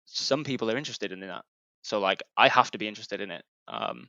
some 0.07 0.45
people 0.45 0.71
are 0.71 0.77
interested 0.77 1.13
in 1.13 1.21
that, 1.21 1.45
so 1.83 2.01
like 2.01 2.23
I 2.37 2.49
have 2.49 2.71
to 2.73 2.79
be 2.79 2.89
interested 2.89 3.21
in 3.21 3.31
it. 3.31 3.45
Um, 3.69 4.09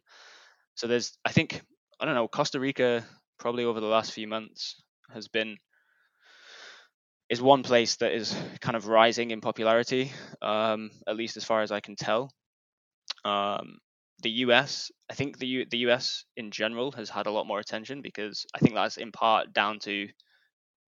so 0.75 0.87
there's, 0.87 1.17
I 1.23 1.31
think, 1.31 1.61
I 1.99 2.05
don't 2.05 2.15
know, 2.15 2.27
Costa 2.27 2.59
Rica 2.59 3.03
probably 3.37 3.65
over 3.65 3.79
the 3.79 3.87
last 3.87 4.11
few 4.11 4.27
months 4.27 4.81
has 5.13 5.27
been 5.27 5.57
is 7.29 7.41
one 7.41 7.63
place 7.63 7.95
that 7.97 8.13
is 8.13 8.35
kind 8.61 8.75
of 8.75 8.87
rising 8.87 9.31
in 9.31 9.41
popularity, 9.41 10.11
um, 10.41 10.91
at 11.07 11.15
least 11.15 11.37
as 11.37 11.43
far 11.43 11.61
as 11.61 11.71
I 11.71 11.79
can 11.79 11.95
tell. 11.95 12.31
Um, 13.25 13.79
the 14.21 14.29
US, 14.45 14.91
I 15.09 15.13
think 15.15 15.37
the 15.37 15.47
U, 15.47 15.65
the 15.69 15.79
US 15.89 16.25
in 16.37 16.51
general 16.51 16.91
has 16.93 17.09
had 17.09 17.25
a 17.27 17.31
lot 17.31 17.47
more 17.47 17.59
attention 17.59 18.01
because 18.01 18.45
I 18.55 18.59
think 18.59 18.75
that's 18.75 18.97
in 18.97 19.11
part 19.11 19.53
down 19.53 19.79
to 19.79 20.07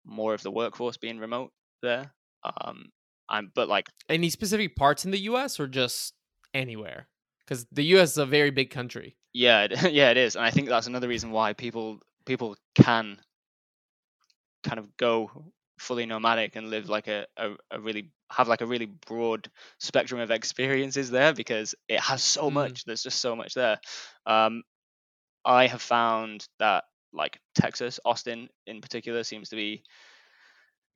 more 0.05 0.33
of 0.33 0.41
the 0.41 0.51
workforce 0.51 0.97
being 0.97 1.19
remote 1.19 1.51
there. 1.81 2.13
Um, 2.43 2.89
I'm 3.29 3.51
but 3.53 3.67
like 3.69 3.87
Any 4.07 4.29
specific 4.29 4.75
parts 4.75 5.05
in 5.05 5.11
the 5.11 5.19
US 5.31 5.59
or 5.59 5.67
just 5.67 6.13
anywhere? 6.53 7.07
Because 7.45 7.65
the 7.71 7.83
US 7.97 8.11
is 8.11 8.17
a 8.17 8.25
very 8.25 8.51
big 8.51 8.69
country. 8.71 9.17
yeah, 9.33 9.63
it, 9.63 9.91
yeah, 9.93 10.11
it 10.11 10.17
is, 10.17 10.35
and 10.35 10.45
I 10.45 10.51
think 10.51 10.69
that's 10.69 10.87
another 10.87 11.07
reason 11.07 11.31
why 11.31 11.53
people 11.53 11.99
people 12.25 12.55
can 12.75 13.19
kind 14.63 14.79
of 14.79 14.95
go 14.97 15.51
fully 15.79 16.05
nomadic 16.05 16.55
and 16.55 16.69
live 16.69 16.89
like 16.89 17.07
a, 17.07 17.25
a, 17.37 17.51
a 17.71 17.79
really 17.79 18.11
have 18.31 18.47
like 18.47 18.61
a 18.61 18.65
really 18.67 18.85
broad 18.85 19.49
spectrum 19.79 20.21
of 20.21 20.31
experiences 20.31 21.09
there 21.11 21.33
because 21.33 21.75
it 21.87 21.99
has 21.99 22.23
so 22.23 22.49
Mm. 22.49 22.51
much 22.51 22.85
there's 22.85 23.03
just 23.03 23.19
so 23.21 23.35
much 23.35 23.53
there. 23.53 23.79
Um 24.25 24.63
i 25.45 25.67
have 25.67 25.81
found 25.81 26.47
that 26.59 26.83
like 27.13 27.39
texas 27.55 27.99
austin 28.05 28.49
in 28.67 28.81
particular 28.81 29.23
seems 29.23 29.49
to 29.49 29.55
be 29.55 29.83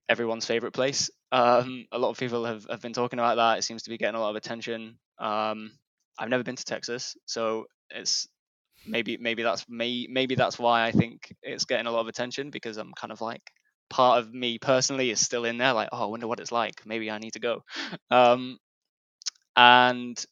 everyone's 0.10 0.46
favorite 0.46 0.72
place. 0.74 1.10
Um 1.32 1.86
a 1.91 1.98
lot 2.00 2.10
of 2.10 2.17
people 2.17 2.46
have, 2.46 2.65
have 2.69 2.82
been 2.82 2.93
talking 2.93 3.19
about 3.19 3.36
that. 3.36 3.60
It 3.60 3.63
seems 3.63 3.84
to 3.84 3.89
be 3.89 3.98
getting 3.98 4.15
a 4.15 4.19
lot 4.19 4.32
of 4.32 4.36
attention. 4.36 4.98
Um 5.19 5.72
i've 6.19 6.30
never 6.30 6.43
been 6.43 6.56
to 6.56 6.63
texas 6.63 7.15
so 7.26 7.65
it's 7.89 8.28
maybe 8.86 9.17
maybe 9.17 9.43
that's 9.43 9.67
me 9.69 10.08
maybe 10.12 10.36
that's 10.36 10.60
why 10.60 10.86
i 10.86 10.91
think 10.91 11.34
it's 11.43 11.65
getting 11.65 11.88
a 11.88 11.91
lot 11.91 12.02
of 12.02 12.08
attention 12.08 12.52
because 12.52 12.78
i'm 12.78 12.93
kind 12.93 13.12
of 13.12 13.22
like 13.22 13.41
part 13.89 14.19
of 14.19 14.34
me 14.34 14.58
personally 14.60 15.12
is 15.12 15.19
still 15.19 15.46
in 15.46 15.58
there 15.58 15.74
like 15.74 15.89
oh 15.91 16.04
i 16.04 16.06
wonder 16.06 16.28
what 16.28 16.39
it's 16.39 16.52
like. 16.52 16.86
Maybe 16.86 17.12
i 17.12 17.17
need 17.19 17.34
to 17.34 17.39
go. 17.39 17.63
Um 18.10 18.58
and 19.56 20.24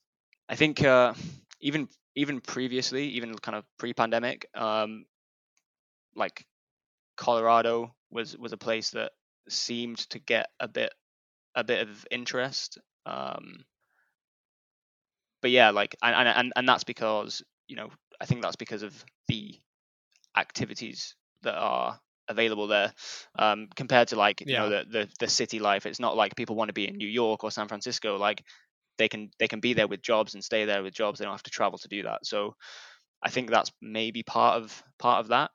i 0.50 0.56
think 0.56 0.84
uh 0.84 1.14
even 1.62 1.88
even 2.16 2.42
previously 2.42 3.10
even 3.10 3.34
kind 3.36 3.56
of 3.56 3.66
pre-pandemic 3.78 4.48
um 4.56 5.06
like 6.16 6.46
colorado 7.18 7.94
was 8.12 8.38
was 8.38 8.54
a 8.54 8.58
place 8.58 8.92
that 8.92 9.12
seemed 9.50 9.98
to 9.98 10.20
get 10.20 10.48
a 10.60 10.68
bit 10.68 10.94
a 11.56 11.64
bit 11.64 11.88
of 11.88 12.06
interest 12.12 12.78
um 13.06 13.66
but 15.42 15.52
yeah 15.52 15.72
like 15.72 15.96
and 16.02 16.16
and 16.16 16.28
and, 16.30 16.54
and 16.56 16.70
that's 16.70 16.84
because 16.84 17.44
you 17.68 17.76
know 17.76 17.90
i 18.20 18.26
think 18.26 18.42
that's 18.42 18.56
because 18.56 18.84
of 18.84 19.06
the 19.28 19.56
activities 20.38 21.16
that 21.44 21.56
are 21.56 22.00
available 22.28 22.68
there 22.68 22.94
um 23.38 23.68
compared 23.76 24.08
to 24.08 24.16
like 24.16 24.42
you 24.42 24.54
know 24.54 24.70
the, 24.70 24.86
the 24.90 25.10
the 25.20 25.28
city 25.28 25.60
life. 25.60 25.86
It's 25.86 26.00
not 26.00 26.16
like 26.16 26.36
people 26.36 26.56
want 26.56 26.70
to 26.70 26.74
be 26.74 26.88
in 26.88 26.98
new 26.98 27.08
york 27.08 27.44
or 27.44 27.52
san 27.52 27.68
francisco 27.68 28.18
like 28.18 28.44
they 28.98 29.08
can 29.10 29.32
they 29.40 29.48
can 29.48 29.60
be 29.60 29.74
there 29.74 29.88
with 29.88 30.02
jobs 30.02 30.34
and 30.34 30.44
stay 30.44 30.66
there 30.66 30.84
with 30.84 30.94
jobs. 30.94 31.20
They 31.20 31.26
don't 31.26 31.34
have 31.34 31.44
to 31.44 31.52
travel 31.52 31.80
to 31.80 31.88
do 31.88 32.04
that. 32.04 32.26
So 32.26 32.56
i 33.24 33.30
think 33.30 33.50
that's 33.50 33.72
maybe 33.82 34.24
part 34.24 34.62
of 34.62 34.84
part 35.00 35.20
of 35.20 35.28
that 35.30 35.52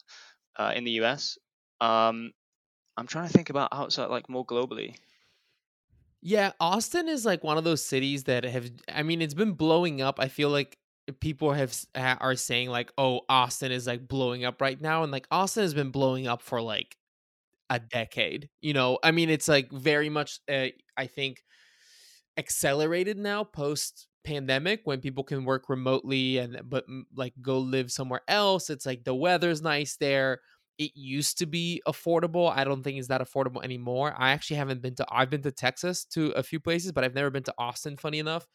uh, 0.56 0.72
in 0.74 0.84
the 0.84 0.92
us 0.92 1.38
um 1.80 2.32
i'm 2.96 3.06
trying 3.06 3.26
to 3.26 3.32
think 3.32 3.50
about 3.50 3.68
outside 3.72 4.06
like 4.06 4.28
more 4.28 4.46
globally. 4.46 4.96
Yeah, 6.22 6.52
Austin 6.58 7.08
is 7.08 7.24
like 7.24 7.44
one 7.44 7.56
of 7.56 7.62
those 7.64 7.84
cities 7.84 8.24
that 8.24 8.42
have 8.44 8.70
I 8.88 9.02
mean, 9.04 9.22
it's 9.22 9.34
been 9.34 9.52
blowing 9.52 10.00
up. 10.00 10.18
I 10.18 10.26
feel 10.28 10.48
like 10.48 10.76
people 11.20 11.52
have 11.52 11.74
are 11.96 12.34
saying 12.36 12.70
like, 12.70 12.92
"Oh, 12.98 13.22
Austin 13.28 13.72
is 13.72 13.86
like 13.86 14.08
blowing 14.08 14.44
up 14.44 14.60
right 14.60 14.80
now." 14.80 15.02
And 15.02 15.12
like 15.12 15.26
Austin 15.30 15.62
has 15.62 15.74
been 15.74 15.90
blowing 15.90 16.26
up 16.26 16.42
for 16.42 16.60
like 16.60 16.96
a 17.70 17.80
decade. 17.80 18.50
You 18.60 18.74
know, 18.74 18.98
I 19.02 19.12
mean, 19.12 19.30
it's 19.30 19.48
like 19.48 19.70
very 19.72 20.10
much 20.10 20.40
uh, 20.50 20.68
I 20.96 21.06
think 21.06 21.42
accelerated 22.36 23.16
now 23.18 23.44
post 23.44 24.08
pandemic 24.24 24.80
when 24.84 25.00
people 25.00 25.22
can 25.24 25.44
work 25.44 25.68
remotely 25.68 26.38
and 26.38 26.60
but 26.64 26.84
like 27.14 27.32
go 27.40 27.58
live 27.58 27.90
somewhere 27.90 28.22
else. 28.28 28.70
It's 28.70 28.86
like 28.86 29.04
the 29.04 29.14
weather's 29.14 29.62
nice 29.62 29.96
there. 29.96 30.40
It 30.78 30.90
used 30.94 31.38
to 31.38 31.46
be 31.46 31.80
affordable. 31.88 32.52
I 32.54 32.64
don't 32.64 32.82
think 32.82 32.98
it's 32.98 33.08
that 33.08 33.22
affordable 33.22 33.64
anymore. 33.64 34.14
I 34.18 34.32
actually 34.32 34.58
haven't 34.58 34.82
been 34.82 34.94
to 34.96 35.06
I've 35.10 35.30
been 35.30 35.42
to 35.42 35.52
Texas 35.52 36.04
to 36.06 36.32
a 36.32 36.42
few 36.42 36.60
places, 36.60 36.92
but 36.92 37.04
I've 37.04 37.14
never 37.14 37.30
been 37.30 37.44
to 37.44 37.54
Austin 37.58 37.96
funny 37.96 38.18
enough. 38.18 38.46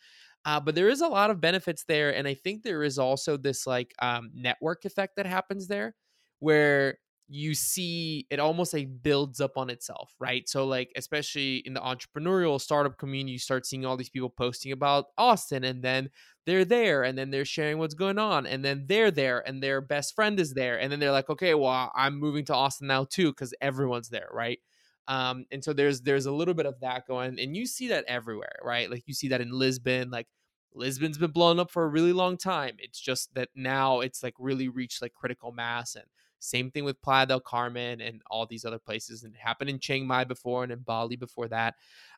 Uh, 0.45 0.59
but 0.59 0.73
there 0.75 0.89
is 0.89 1.01
a 1.01 1.07
lot 1.07 1.29
of 1.29 1.39
benefits 1.39 1.83
there 1.87 2.13
and 2.15 2.27
I 2.27 2.33
think 2.33 2.63
there 2.63 2.83
is 2.83 2.97
also 2.97 3.37
this 3.37 3.67
like 3.67 3.93
um, 4.01 4.31
network 4.33 4.85
effect 4.85 5.15
that 5.17 5.25
happens 5.27 5.67
there 5.67 5.95
where 6.39 6.97
you 7.33 7.53
see 7.53 8.25
it 8.29 8.39
almost 8.39 8.73
like 8.73 8.89
builds 9.03 9.39
up 9.39 9.55
on 9.55 9.69
itself, 9.69 10.13
right? 10.19 10.49
So 10.49 10.65
like 10.65 10.91
especially 10.97 11.57
in 11.57 11.73
the 11.73 11.79
entrepreneurial 11.79 12.59
startup 12.59 12.97
community, 12.97 13.33
you 13.33 13.39
start 13.39 13.65
seeing 13.65 13.85
all 13.85 13.95
these 13.95 14.09
people 14.09 14.29
posting 14.29 14.71
about 14.73 15.05
Austin 15.17 15.63
and 15.63 15.81
then 15.81 16.09
they're 16.45 16.65
there 16.65 17.03
and 17.03 17.17
then 17.17 17.29
they're 17.31 17.45
sharing 17.45 17.77
what's 17.77 17.93
going 17.93 18.17
on 18.17 18.45
and 18.47 18.65
then 18.65 18.85
they're 18.87 19.11
there 19.11 19.47
and 19.47 19.61
their 19.63 19.79
best 19.79 20.13
friend 20.15 20.39
is 20.39 20.53
there 20.55 20.77
and 20.79 20.91
then 20.91 20.99
they're 20.99 21.11
like, 21.11 21.29
"Okay, 21.29 21.53
well, 21.53 21.91
I'm 21.95 22.19
moving 22.19 22.43
to 22.45 22.55
Austin 22.55 22.87
now 22.87 23.05
too 23.05 23.31
cuz 23.33 23.53
everyone's 23.61 24.09
there, 24.09 24.27
right?" 24.33 24.59
Um 25.07 25.45
and 25.51 25.63
so 25.63 25.73
there's 25.73 26.01
there's 26.01 26.25
a 26.25 26.31
little 26.31 26.53
bit 26.53 26.65
of 26.65 26.79
that 26.81 27.07
going 27.07 27.39
and 27.39 27.55
you 27.55 27.65
see 27.65 27.87
that 27.89 28.05
everywhere, 28.07 28.59
right? 28.63 28.89
Like 28.89 29.03
you 29.07 29.13
see 29.13 29.29
that 29.29 29.41
in 29.41 29.51
Lisbon, 29.51 30.09
like 30.11 30.27
Lisbon's 30.73 31.17
been 31.17 31.31
blown 31.31 31.59
up 31.59 31.69
for 31.69 31.83
a 31.83 31.89
really 31.89 32.13
long 32.13 32.37
time. 32.37 32.75
It's 32.79 32.99
just 32.99 33.33
that 33.33 33.49
now 33.55 33.99
it's 33.99 34.23
like 34.23 34.35
really 34.39 34.69
reached 34.69 35.01
like 35.01 35.13
critical 35.13 35.51
mass 35.51 35.95
and 35.95 36.05
same 36.39 36.71
thing 36.71 36.83
with 36.83 37.01
Playa 37.01 37.25
del 37.25 37.39
Carmen 37.39 38.01
and 38.01 38.21
all 38.29 38.45
these 38.45 38.65
other 38.65 38.79
places. 38.79 39.23
And 39.23 39.33
it 39.35 39.39
happened 39.39 39.69
in 39.69 39.79
Chiang 39.79 40.07
Mai 40.07 40.23
before 40.23 40.63
and 40.63 40.71
in 40.71 40.79
Bali 40.79 41.15
before 41.15 41.47
that. 41.49 41.75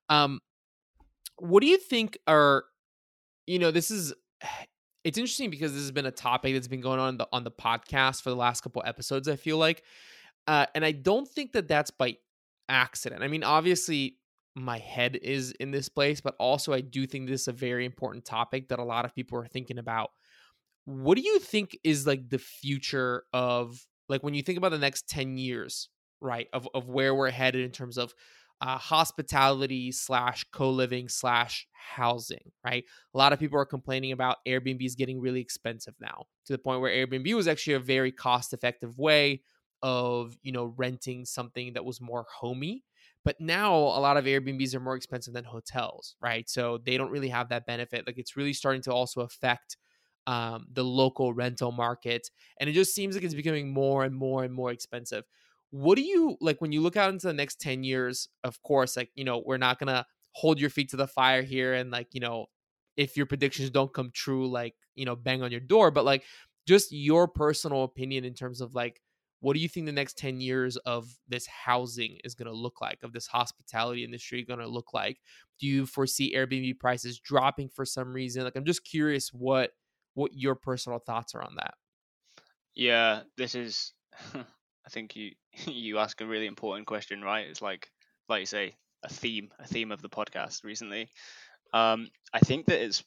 Um, 0.09 0.39
what 1.37 1.61
do 1.61 1.67
you 1.67 1.77
think 1.77 2.17
are, 2.25 2.63
you 3.45 3.59
know, 3.59 3.71
this 3.71 3.91
is, 3.91 4.13
it's 5.03 5.17
interesting 5.17 5.49
because 5.49 5.73
this 5.73 5.81
has 5.81 5.91
been 5.91 6.05
a 6.05 6.11
topic 6.11 6.53
that's 6.53 6.69
been 6.69 6.79
going 6.79 6.99
on 6.99 7.17
the, 7.17 7.27
on 7.33 7.43
the 7.43 7.51
podcast 7.51 8.21
for 8.21 8.29
the 8.29 8.37
last 8.37 8.61
couple 8.61 8.81
episodes, 8.85 9.27
I 9.27 9.35
feel 9.35 9.57
like. 9.57 9.83
Uh, 10.47 10.65
and 10.75 10.85
I 10.85 10.93
don't 10.93 11.27
think 11.27 11.51
that 11.53 11.67
that's 11.67 11.91
by 11.91 12.17
accident. 12.69 13.23
I 13.23 13.27
mean, 13.27 13.43
obviously, 13.43 14.17
my 14.55 14.77
head 14.77 15.17
is 15.21 15.51
in 15.59 15.71
this 15.71 15.89
place, 15.89 16.21
but 16.21 16.35
also 16.39 16.73
I 16.73 16.81
do 16.81 17.07
think 17.07 17.27
this 17.27 17.41
is 17.41 17.47
a 17.47 17.53
very 17.53 17.85
important 17.85 18.25
topic 18.25 18.69
that 18.69 18.79
a 18.79 18.83
lot 18.83 19.05
of 19.05 19.15
people 19.15 19.39
are 19.39 19.47
thinking 19.47 19.79
about. 19.79 20.11
What 20.85 21.15
do 21.17 21.23
you 21.23 21.39
think 21.39 21.77
is 21.83 22.05
like 22.05 22.29
the 22.29 22.37
future 22.37 23.23
of 23.33 23.85
like 24.09 24.21
when 24.21 24.33
you 24.33 24.43
think 24.43 24.57
about 24.57 24.71
the 24.71 24.77
next 24.77 25.07
10 25.09 25.37
years, 25.37 25.89
right? 26.21 26.47
Of 26.53 26.67
of 26.73 26.89
where 26.89 27.15
we're 27.15 27.31
headed 27.31 27.63
in 27.63 27.71
terms 27.71 27.97
of 27.97 28.13
uh, 28.61 28.77
hospitality 28.77 29.91
slash 29.91 30.45
co-living 30.53 31.09
slash 31.09 31.67
housing, 31.73 32.51
right? 32.63 32.85
A 33.13 33.17
lot 33.17 33.33
of 33.33 33.39
people 33.39 33.59
are 33.59 33.65
complaining 33.65 34.11
about 34.11 34.37
Airbnbs 34.47 34.95
getting 34.95 35.19
really 35.19 35.41
expensive 35.41 35.95
now 35.99 36.25
to 36.45 36.53
the 36.53 36.59
point 36.59 36.79
where 36.79 36.91
Airbnb 36.91 37.33
was 37.33 37.47
actually 37.47 37.73
a 37.73 37.79
very 37.79 38.11
cost-effective 38.11 38.97
way 38.97 39.41
of 39.83 40.37
you 40.43 40.51
know 40.51 40.73
renting 40.77 41.25
something 41.25 41.73
that 41.73 41.85
was 41.85 42.01
more 42.01 42.25
homey 42.31 42.83
but 43.25 43.39
now 43.39 43.75
a 43.75 43.99
lot 44.01 44.17
of 44.17 44.25
airbnbs 44.25 44.73
are 44.75 44.79
more 44.79 44.95
expensive 44.95 45.33
than 45.33 45.43
hotels 45.45 46.15
right? 46.21 46.49
So 46.49 46.79
they 46.79 46.97
don't 46.97 47.11
really 47.11 47.29
have 47.29 47.49
that 47.49 47.65
benefit 47.67 48.07
like 48.07 48.17
it's 48.17 48.37
really 48.37 48.53
starting 48.53 48.81
to 48.83 48.93
also 48.93 49.21
affect 49.21 49.77
um, 50.25 50.67
the 50.71 50.83
local 50.83 51.33
rental 51.33 51.71
market 51.71 52.29
and 52.59 52.69
it 52.69 52.73
just 52.73 52.95
seems 52.95 53.15
like 53.15 53.23
it's 53.23 53.33
becoming 53.33 53.73
more 53.73 54.03
and 54.05 54.15
more 54.15 54.43
and 54.43 54.53
more 54.53 54.71
expensive. 54.71 55.25
What 55.71 55.95
do 55.95 56.01
you 56.03 56.37
like 56.39 56.61
when 56.61 56.71
you 56.71 56.81
look 56.81 56.95
out 56.97 57.09
into 57.09 57.27
the 57.27 57.33
next 57.33 57.59
10 57.59 57.83
years 57.83 58.29
of 58.43 58.61
course 58.61 58.95
like 58.95 59.11
you 59.15 59.25
know 59.25 59.43
we're 59.45 59.57
not 59.57 59.79
gonna 59.79 60.05
hold 60.33 60.59
your 60.59 60.69
feet 60.69 60.89
to 60.89 60.97
the 60.97 61.07
fire 61.07 61.41
here 61.41 61.73
and 61.73 61.91
like 61.91 62.09
you 62.13 62.19
know 62.19 62.45
if 62.95 63.17
your 63.17 63.25
predictions 63.25 63.69
don't 63.69 63.93
come 63.93 64.11
true 64.13 64.47
like 64.49 64.75
you 64.95 65.05
know 65.05 65.15
bang 65.15 65.41
on 65.41 65.51
your 65.51 65.59
door 65.59 65.91
but 65.91 66.05
like 66.05 66.23
just 66.67 66.91
your 66.91 67.27
personal 67.27 67.83
opinion 67.83 68.23
in 68.23 68.33
terms 68.33 68.61
of 68.61 68.75
like 68.75 69.01
what 69.43 69.55
do 69.55 69.59
you 69.59 69.67
think 69.67 69.85
the 69.85 69.91
next 69.91 70.17
10 70.17 70.39
years 70.39 70.77
of 70.77 71.09
this 71.27 71.45
housing 71.47 72.17
is 72.23 72.33
going 72.33 72.47
to 72.47 72.55
look 72.55 72.79
like 72.79 72.99
of 73.03 73.11
this 73.11 73.27
hospitality 73.27 74.03
industry 74.03 74.43
going 74.43 74.59
to 74.59 74.67
look 74.67 74.93
like 74.93 75.19
do 75.59 75.67
you 75.67 75.85
foresee 75.85 76.33
airbnb 76.35 76.79
prices 76.79 77.19
dropping 77.19 77.67
for 77.67 77.85
some 77.85 78.13
reason 78.13 78.43
like 78.43 78.55
i'm 78.55 78.65
just 78.65 78.85
curious 78.85 79.29
what 79.33 79.71
what 80.13 80.31
your 80.33 80.55
personal 80.55 80.99
thoughts 80.99 81.35
are 81.35 81.43
on 81.43 81.55
that 81.55 81.73
Yeah, 82.75 83.21
this 83.37 83.55
is. 83.55 83.93
I 84.35 84.89
think 84.89 85.15
you 85.15 85.31
you 85.65 85.99
ask 85.99 86.19
a 86.21 86.25
really 86.25 86.47
important 86.47 86.87
question, 86.87 87.21
right? 87.21 87.47
It's 87.47 87.61
like 87.61 87.91
like 88.29 88.41
you 88.41 88.45
say 88.45 88.75
a 89.03 89.09
theme 89.09 89.51
a 89.59 89.67
theme 89.67 89.91
of 89.91 90.01
the 90.01 90.09
podcast 90.09 90.63
recently. 90.63 91.09
Um, 91.73 92.09
I 92.33 92.39
think 92.39 92.67
that 92.67 92.83
it's. 92.83 93.03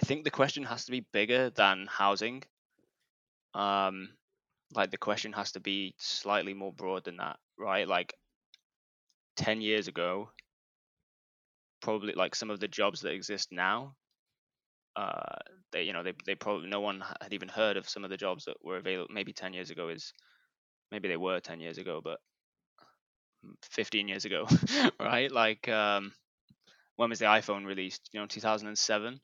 I 0.00 0.04
think 0.04 0.24
the 0.24 0.30
question 0.30 0.64
has 0.64 0.84
to 0.84 0.90
be 0.90 1.06
bigger 1.12 1.50
than 1.50 1.86
housing. 1.88 2.42
Um, 3.54 4.10
like 4.74 4.90
the 4.90 4.98
question 4.98 5.32
has 5.32 5.52
to 5.52 5.60
be 5.60 5.94
slightly 5.98 6.54
more 6.54 6.72
broad 6.72 7.04
than 7.04 7.16
that, 7.18 7.38
right? 7.58 7.86
Like 7.88 8.14
ten 9.36 9.60
years 9.60 9.88
ago, 9.88 10.30
probably 11.80 12.12
like 12.14 12.34
some 12.34 12.50
of 12.50 12.60
the 12.60 12.68
jobs 12.68 13.00
that 13.00 13.12
exist 13.12 13.48
now 13.52 13.94
uh, 14.96 15.36
they 15.72 15.82
you 15.82 15.92
know 15.92 16.02
they 16.02 16.12
they 16.24 16.34
probably 16.34 16.68
no 16.68 16.80
one 16.80 17.02
had 17.20 17.32
even 17.32 17.48
heard 17.48 17.76
of 17.76 17.88
some 17.88 18.02
of 18.04 18.10
the 18.10 18.16
jobs 18.16 18.44
that 18.46 18.56
were 18.64 18.78
available 18.78 19.12
maybe 19.12 19.32
10 19.32 19.52
years 19.52 19.70
ago 19.70 19.88
is 19.88 20.12
maybe 20.90 21.08
they 21.08 21.16
were 21.18 21.38
10 21.40 21.60
years 21.60 21.78
ago 21.78 22.00
but 22.02 22.18
15 23.70 24.08
years 24.08 24.24
ago 24.24 24.46
right? 25.00 25.30
Like 25.30 25.68
um 25.68 26.12
when 26.96 27.10
was 27.10 27.18
the 27.18 27.26
iphone 27.26 27.66
released? 27.66 28.08
You 28.12 28.20
know 28.20 28.26
2007 28.26 29.20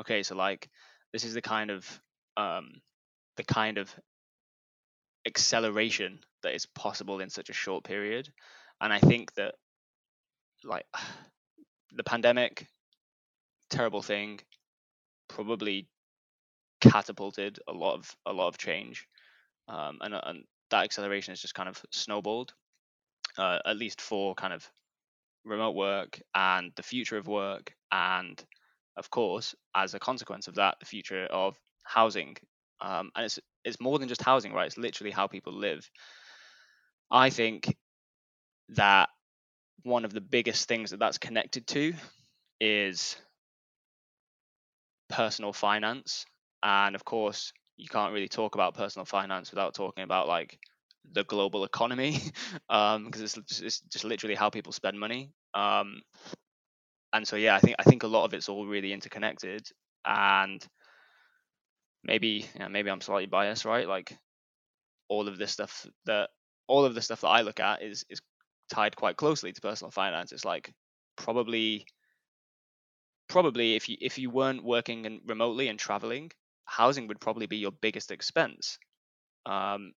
okay 0.00 0.22
so 0.22 0.36
like 0.36 0.68
this 1.12 1.24
is 1.24 1.34
the 1.34 1.42
kind 1.42 1.70
of 1.70 2.00
um 2.36 2.70
the 3.36 3.44
kind 3.44 3.78
of 3.78 3.92
acceleration 5.26 6.20
that 6.42 6.54
is 6.54 6.66
possible 6.66 7.20
in 7.20 7.30
such 7.30 7.50
a 7.50 7.54
short 7.54 7.84
period. 7.84 8.28
And 8.80 8.92
i 8.92 8.98
think 8.98 9.34
that 9.34 9.54
like 10.64 10.86
the 11.92 12.04
pandemic 12.04 12.66
terrible 13.70 14.02
thing 14.02 14.40
probably 15.28 15.88
catapulted 16.80 17.58
a 17.68 17.72
lot 17.72 17.94
of 17.94 18.16
a 18.26 18.32
lot 18.32 18.48
of 18.48 18.58
change, 18.58 19.06
um, 19.68 19.98
and 20.00 20.14
and 20.14 20.44
that 20.70 20.84
acceleration 20.84 21.32
has 21.32 21.40
just 21.40 21.54
kind 21.54 21.68
of 21.68 21.80
snowballed, 21.90 22.52
uh, 23.38 23.58
at 23.64 23.76
least 23.76 24.00
for 24.00 24.34
kind 24.34 24.52
of 24.52 24.68
remote 25.44 25.74
work 25.74 26.20
and 26.34 26.72
the 26.76 26.82
future 26.82 27.16
of 27.16 27.26
work, 27.26 27.74
and 27.92 28.44
of 28.96 29.10
course, 29.10 29.54
as 29.74 29.94
a 29.94 29.98
consequence 29.98 30.48
of 30.48 30.56
that, 30.56 30.76
the 30.80 30.86
future 30.86 31.24
of 31.26 31.56
housing. 31.84 32.36
Um, 32.80 33.10
and 33.14 33.24
it's 33.24 33.38
it's 33.66 33.80
more 33.80 33.98
than 33.98 34.08
just 34.08 34.22
housing, 34.22 34.54
right? 34.54 34.68
It's 34.68 34.78
literally 34.78 35.12
how 35.12 35.28
people 35.28 35.54
live. 35.54 35.90
I 37.10 37.30
think 37.30 37.76
that 38.70 39.10
one 39.84 40.04
of 40.04 40.12
the 40.12 40.20
biggest 40.20 40.68
things 40.68 40.90
that 40.90 40.98
that's 41.00 41.18
connected 41.18 41.66
to 41.68 41.94
is 42.60 43.16
personal 45.08 45.52
finance 45.52 46.26
and 46.62 46.94
of 46.96 47.04
course 47.04 47.52
you 47.76 47.88
can't 47.88 48.12
really 48.12 48.28
talk 48.28 48.54
about 48.54 48.74
personal 48.74 49.04
finance 49.06 49.50
without 49.50 49.74
talking 49.74 50.04
about 50.04 50.26
like 50.28 50.58
the 51.12 51.24
global 51.24 51.64
economy 51.64 52.18
um 52.70 53.04
because 53.06 53.22
it's, 53.22 53.34
just- 53.48 53.62
it's 53.62 53.80
just 53.82 54.04
literally 54.04 54.34
how 54.34 54.50
people 54.50 54.72
spend 54.72 54.98
money 54.98 55.30
um 55.54 56.02
and 57.12 57.26
so 57.26 57.36
yeah 57.36 57.54
i 57.56 57.60
think 57.60 57.76
i 57.78 57.82
think 57.84 58.02
a 58.02 58.06
lot 58.08 58.24
of 58.24 58.34
it's 58.34 58.48
all 58.48 58.66
really 58.66 58.92
interconnected 58.92 59.66
and 60.04 60.66
maybe 62.06 62.46
yeah, 62.56 62.68
maybe 62.68 62.90
i'm 62.90 63.00
slightly 63.00 63.26
biased 63.26 63.64
right 63.64 63.88
like 63.88 64.16
all 65.08 65.28
of 65.28 65.38
this 65.38 65.52
stuff 65.52 65.86
that 66.06 66.30
all 66.68 66.84
of 66.84 66.94
the 66.94 67.02
stuff 67.02 67.20
that 67.20 67.28
i 67.28 67.42
look 67.42 67.60
at 67.60 67.82
is 67.82 68.04
is 68.10 68.20
tied 68.70 68.96
quite 68.96 69.16
closely 69.16 69.52
to 69.52 69.60
personal 69.60 69.90
finance 69.90 70.32
it's 70.32 70.44
like 70.44 70.72
probably 71.16 71.86
probably 73.28 73.74
if 73.74 73.88
you 73.88 73.96
if 74.00 74.18
you 74.18 74.30
weren't 74.30 74.64
working 74.64 75.06
and 75.06 75.20
remotely 75.26 75.68
and 75.68 75.78
traveling, 75.78 76.30
housing 76.64 77.06
would 77.08 77.20
probably 77.20 77.46
be 77.46 77.56
your 77.56 77.72
biggest 77.72 78.10
expense. 78.10 78.78
Um, 79.46 79.92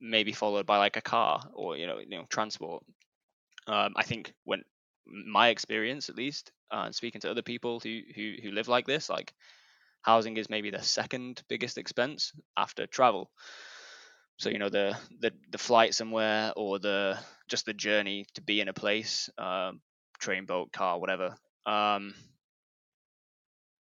maybe 0.00 0.32
followed 0.32 0.66
by 0.66 0.78
like 0.78 0.96
a 0.96 1.02
car 1.02 1.42
or 1.54 1.76
you 1.76 1.86
know 1.86 1.98
you 1.98 2.08
know 2.08 2.26
transport. 2.28 2.82
Um, 3.66 3.94
I 3.96 4.02
think 4.02 4.32
when 4.44 4.62
my 5.06 5.48
experience 5.48 6.08
at 6.08 6.16
least, 6.16 6.52
uh, 6.70 6.90
speaking 6.92 7.20
to 7.22 7.30
other 7.30 7.42
people 7.42 7.80
who 7.80 8.00
who 8.14 8.34
who 8.42 8.50
live 8.50 8.68
like 8.68 8.86
this, 8.86 9.08
like 9.08 9.32
housing 10.02 10.36
is 10.36 10.50
maybe 10.50 10.70
the 10.70 10.82
second 10.82 11.42
biggest 11.48 11.78
expense 11.78 12.32
after 12.56 12.86
travel. 12.86 13.30
So 14.38 14.50
you 14.50 14.58
know 14.58 14.68
the 14.70 14.96
the 15.20 15.32
the 15.50 15.58
flight 15.58 15.94
somewhere 15.94 16.52
or 16.56 16.78
the 16.78 17.18
just 17.48 17.66
the 17.66 17.74
journey 17.74 18.26
to 18.34 18.42
be 18.42 18.60
in 18.60 18.68
a 18.68 18.72
place, 18.72 19.30
um, 19.38 19.80
train, 20.18 20.46
boat, 20.46 20.72
car, 20.72 20.98
whatever. 20.98 21.36
Um, 21.66 22.14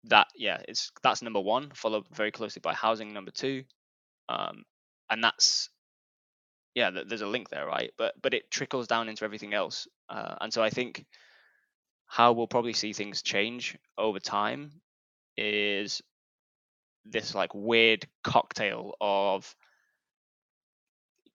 that 0.05 0.27
yeah 0.35 0.61
it's 0.67 0.91
that's 1.03 1.21
number 1.21 1.39
one 1.39 1.71
followed 1.75 2.05
very 2.13 2.31
closely 2.31 2.61
by 2.61 2.73
housing 2.73 3.13
number 3.13 3.31
two 3.31 3.63
um 4.29 4.63
and 5.09 5.23
that's 5.23 5.69
yeah 6.75 6.89
th- 6.89 7.07
there's 7.07 7.21
a 7.21 7.27
link 7.27 7.49
there 7.49 7.65
right 7.65 7.91
but 7.97 8.13
but 8.21 8.33
it 8.33 8.49
trickles 8.51 8.87
down 8.87 9.09
into 9.09 9.25
everything 9.25 9.53
else 9.53 9.87
uh, 10.09 10.35
and 10.41 10.53
so 10.53 10.63
i 10.63 10.69
think 10.69 11.05
how 12.07 12.33
we'll 12.33 12.47
probably 12.47 12.73
see 12.73 12.93
things 12.93 13.21
change 13.21 13.77
over 13.97 14.19
time 14.19 14.81
is 15.39 16.01
this 17.05 17.33
like 17.33 17.53
weird 17.53 18.05
cocktail 18.23 18.93
of 19.01 19.55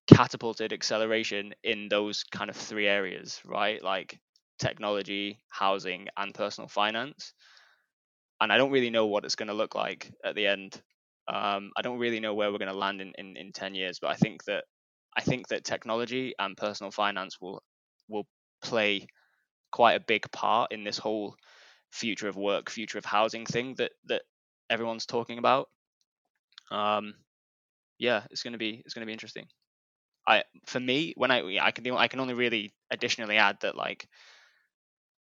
catapulted 0.06 0.72
acceleration 0.72 1.54
in 1.64 1.88
those 1.88 2.24
kind 2.24 2.50
of 2.50 2.56
three 2.56 2.86
areas 2.86 3.40
right 3.46 3.82
like 3.82 4.20
technology 4.58 5.40
housing 5.48 6.08
and 6.16 6.34
personal 6.34 6.68
finance 6.68 7.32
and 8.40 8.52
I 8.52 8.58
don't 8.58 8.70
really 8.70 8.90
know 8.90 9.06
what 9.06 9.24
it's 9.24 9.36
going 9.36 9.48
to 9.48 9.54
look 9.54 9.74
like 9.74 10.12
at 10.24 10.34
the 10.34 10.46
end. 10.46 10.80
Um, 11.28 11.70
I 11.76 11.82
don't 11.82 11.98
really 11.98 12.20
know 12.20 12.34
where 12.34 12.52
we're 12.52 12.58
going 12.58 12.70
to 12.70 12.76
land 12.76 13.00
in, 13.00 13.12
in, 13.16 13.36
in 13.36 13.52
10 13.52 13.74
years, 13.74 13.98
but 14.00 14.10
I 14.10 14.14
think 14.14 14.44
that 14.44 14.64
I 15.16 15.22
think 15.22 15.48
that 15.48 15.64
technology 15.64 16.34
and 16.38 16.56
personal 16.56 16.90
finance 16.90 17.40
will 17.40 17.62
will 18.08 18.26
play 18.62 19.06
quite 19.70 19.94
a 19.94 20.04
big 20.06 20.30
part 20.32 20.72
in 20.72 20.84
this 20.84 20.98
whole 20.98 21.36
future 21.94 22.28
of 22.28 22.36
work, 22.36 22.70
future 22.70 22.98
of 22.98 23.04
housing 23.04 23.46
thing 23.46 23.74
that 23.76 23.92
that 24.06 24.22
everyone's 24.68 25.06
talking 25.06 25.38
about. 25.38 25.68
Um, 26.70 27.14
yeah, 27.98 28.24
it's 28.30 28.42
gonna 28.42 28.58
be 28.58 28.82
it's 28.84 28.94
gonna 28.94 29.06
be 29.06 29.12
interesting. 29.12 29.46
I 30.26 30.44
for 30.66 30.80
me 30.80 31.14
when 31.16 31.30
I 31.30 31.58
I 31.60 31.70
can 31.70 31.86
I 31.92 32.08
can 32.08 32.20
only 32.20 32.34
really 32.34 32.74
additionally 32.90 33.36
add 33.36 33.58
that 33.62 33.76
like 33.76 34.08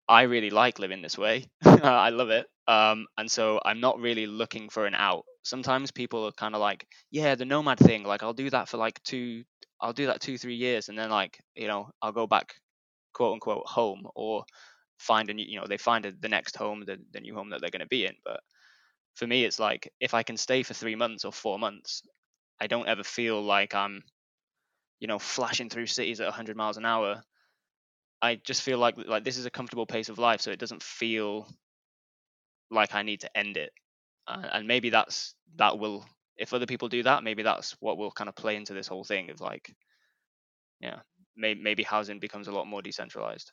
I 0.08 0.22
really 0.22 0.50
like 0.50 0.78
living 0.78 1.02
this 1.02 1.16
way. 1.18 1.46
I 1.64 2.10
love 2.10 2.30
it. 2.30 2.46
Um, 2.66 3.06
and 3.16 3.30
so 3.30 3.60
I'm 3.64 3.80
not 3.80 3.98
really 4.00 4.26
looking 4.26 4.68
for 4.68 4.86
an 4.86 4.94
out. 4.94 5.24
Sometimes 5.42 5.90
people 5.90 6.26
are 6.26 6.32
kind 6.32 6.54
of 6.54 6.60
like, 6.60 6.86
yeah, 7.10 7.34
the 7.34 7.44
nomad 7.44 7.78
thing, 7.78 8.04
like 8.04 8.22
I'll 8.22 8.32
do 8.34 8.50
that 8.50 8.68
for 8.68 8.76
like 8.76 9.02
two, 9.02 9.44
I'll 9.80 9.92
do 9.92 10.06
that 10.06 10.20
two, 10.20 10.38
three 10.38 10.56
years, 10.56 10.88
and 10.88 10.98
then 10.98 11.10
like, 11.10 11.38
you 11.54 11.68
know, 11.68 11.90
I'll 12.02 12.12
go 12.12 12.26
back, 12.26 12.54
quote 13.12 13.34
unquote, 13.34 13.66
home 13.66 14.06
or 14.14 14.44
find 14.99 15.30
a 15.30 15.34
new, 15.34 15.47
you 15.47 15.61
know, 15.61 15.66
they 15.66 15.78
find 15.78 16.07
a, 16.07 16.12
the 16.12 16.28
next 16.28 16.57
home, 16.57 16.84
the, 16.86 16.99
the 17.12 17.20
new 17.20 17.34
home 17.34 17.51
that 17.51 17.61
they're 17.61 17.70
going 17.70 17.80
to 17.80 17.86
be 17.86 18.07
in. 18.07 18.14
But 18.24 18.40
for 19.14 19.26
me, 19.26 19.45
it's 19.45 19.59
like 19.59 19.92
if 20.01 20.14
I 20.14 20.22
can 20.22 20.36
stay 20.36 20.62
for 20.62 20.74
three 20.74 20.97
months 20.97 21.24
or 21.24 21.32
four 21.32 21.59
months, 21.59 22.03
I 22.61 22.66
don't 22.66 22.88
ever 22.88 23.05
feel 23.05 23.42
like 23.42 23.74
I'm, 23.74 24.03
you 25.01 25.09
know, 25.09 25.18
flashing 25.18 25.68
through 25.70 25.86
cities 25.86 26.20
at 26.20 26.26
100 26.26 26.57
miles 26.57 26.76
an 26.76 26.84
hour 26.84 27.22
I 28.22 28.36
just 28.36 28.62
feel 28.62 28.78
like 28.78 28.97
like 28.97 29.22
this 29.24 29.36
is 29.36 29.45
a 29.45 29.51
comfortable 29.51 29.84
pace 29.86 30.09
of 30.09 30.18
life, 30.18 30.40
so 30.40 30.51
it 30.51 30.59
doesn't 30.59 30.82
feel 30.82 31.47
like 32.70 32.95
I 32.95 33.03
need 33.03 33.20
to 33.20 33.36
end 33.36 33.57
it. 33.59 33.72
Uh, 34.26 34.49
and 34.53 34.66
maybe 34.66 34.90
that's 34.90 35.34
that 35.57 35.78
will 35.78 36.07
if 36.36 36.55
other 36.55 36.66
people 36.66 36.88
do 36.88 37.03
that, 37.03 37.22
maybe 37.22 37.42
that's 37.42 37.72
what 37.80 37.99
will 37.99 38.11
kind 38.11 38.28
of 38.28 38.34
play 38.34 38.57
into 38.57 38.74
this 38.74 38.88
whole 38.88 39.05
thing 39.05 39.30
of 39.30 39.40
like, 39.40 39.74
yeah, 40.80 41.01
maybe 41.36 41.61
maybe 41.62 41.82
housing 41.82 42.18
becomes 42.18 42.49
a 42.49 42.53
lot 42.53 42.66
more 42.66 42.82
decentralized. 42.82 43.53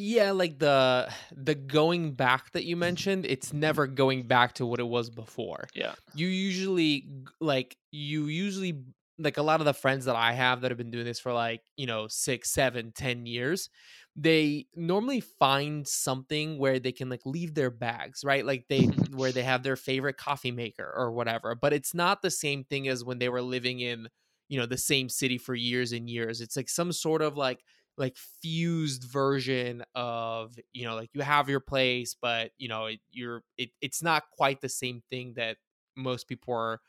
Yeah, 0.00 0.30
like 0.30 0.60
the 0.60 1.12
the 1.32 1.56
going 1.56 2.14
back 2.14 2.52
that 2.52 2.64
you 2.64 2.76
mentioned, 2.76 3.26
it's 3.26 3.52
never 3.52 3.88
going 3.88 4.28
back 4.28 4.54
to 4.54 4.66
what 4.66 4.78
it 4.78 4.86
was 4.86 5.10
before. 5.10 5.70
Yeah, 5.74 5.94
You 6.14 6.28
usually 6.28 7.24
like 7.40 7.76
you 7.90 8.26
usually 8.26 8.84
like 9.18 9.38
a 9.38 9.42
lot 9.42 9.58
of 9.60 9.64
the 9.66 9.74
friends 9.74 10.04
that 10.04 10.14
I 10.14 10.32
have 10.34 10.60
that 10.60 10.70
have 10.70 10.78
been 10.78 10.92
doing 10.92 11.04
this 11.04 11.18
for 11.18 11.32
like, 11.32 11.62
you 11.76 11.86
know, 11.86 12.06
six, 12.06 12.52
seven, 12.52 12.92
ten 12.92 13.26
years, 13.26 13.70
they 14.14 14.68
normally 14.76 15.18
find 15.20 15.86
something 15.88 16.58
where 16.58 16.78
they 16.78 16.92
can 16.92 17.08
like 17.08 17.26
leave 17.26 17.54
their 17.54 17.70
bags, 17.70 18.22
right? 18.22 18.46
Like 18.46 18.66
they 18.68 18.84
where 19.10 19.32
they 19.32 19.42
have 19.42 19.64
their 19.64 19.74
favorite 19.76 20.16
coffee 20.16 20.52
maker 20.52 20.88
or 20.96 21.10
whatever. 21.10 21.56
But 21.56 21.72
it's 21.72 21.92
not 21.92 22.22
the 22.22 22.30
same 22.30 22.62
thing 22.62 22.86
as 22.86 23.04
when 23.04 23.18
they 23.18 23.28
were 23.28 23.42
living 23.42 23.80
in, 23.80 24.06
you 24.48 24.60
know, 24.60 24.66
the 24.66 24.78
same 24.78 25.08
city 25.08 25.38
for 25.38 25.56
years 25.56 25.90
and 25.90 26.08
years. 26.08 26.40
It's 26.40 26.56
like 26.56 26.68
some 26.68 26.92
sort 26.92 27.20
of 27.22 27.36
like 27.36 27.64
like 27.98 28.16
fused 28.16 29.04
version 29.04 29.84
of 29.94 30.58
you 30.72 30.86
know 30.86 30.94
like 30.94 31.10
you 31.14 31.20
have 31.20 31.48
your 31.48 31.60
place 31.60 32.14
but 32.14 32.52
you 32.58 32.68
know 32.68 32.86
it, 32.86 33.00
you're 33.10 33.42
it, 33.58 33.70
it's 33.80 34.02
not 34.02 34.24
quite 34.30 34.60
the 34.60 34.68
same 34.68 35.02
thing 35.10 35.34
that 35.36 35.58
most 35.96 36.28
people 36.28 36.54
are 36.54 36.80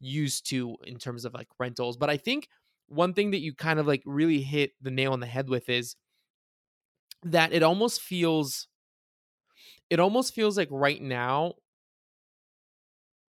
used 0.00 0.48
to 0.50 0.76
in 0.84 0.98
terms 0.98 1.24
of 1.24 1.34
like 1.34 1.48
rentals. 1.58 1.96
But 1.96 2.10
I 2.10 2.16
think 2.16 2.48
one 2.86 3.14
thing 3.14 3.30
that 3.32 3.38
you 3.38 3.54
kind 3.54 3.78
of 3.78 3.86
like 3.86 4.02
really 4.04 4.42
hit 4.42 4.72
the 4.80 4.90
nail 4.90 5.12
on 5.12 5.20
the 5.20 5.26
head 5.26 5.48
with 5.48 5.68
is 5.68 5.96
that 7.22 7.52
it 7.52 7.62
almost 7.62 8.00
feels 8.00 8.68
it 9.90 10.00
almost 10.00 10.34
feels 10.34 10.56
like 10.56 10.68
right 10.70 11.00
now 11.00 11.54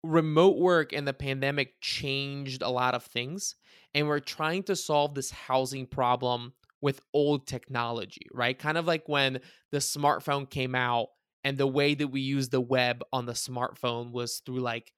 remote 0.03 0.57
work 0.57 0.93
and 0.93 1.07
the 1.07 1.12
pandemic 1.12 1.75
changed 1.81 2.62
a 2.62 2.71
lot 2.71 2.95
of 2.95 3.05
things 3.05 3.55
and 3.93 4.09
we're 4.09 4.18
trying 4.18 4.62
to 4.62 4.75
solve 4.75 5.14
this 5.14 5.31
housing 5.31 5.87
problem 5.87 6.55
with 6.83 7.01
old 7.12 7.47
technology 7.47 8.26
right? 8.33 8.59
Kind 8.59 8.78
of 8.78 8.87
like 8.87 9.09
when 9.09 9.41
the 9.70 9.78
smartphone 9.78 10.49
came 10.49 10.74
out 10.74 11.09
and 11.45 11.57
the 11.57 11.66
way 11.66 11.95
that 11.95 12.09
we 12.09 12.20
use 12.20 12.49
the 12.49 12.61
web 12.61 13.03
on 13.12 13.26
the 13.26 13.33
smartphone 13.33 14.12
was 14.12 14.43
through 14.45 14.61
like 14.61 14.93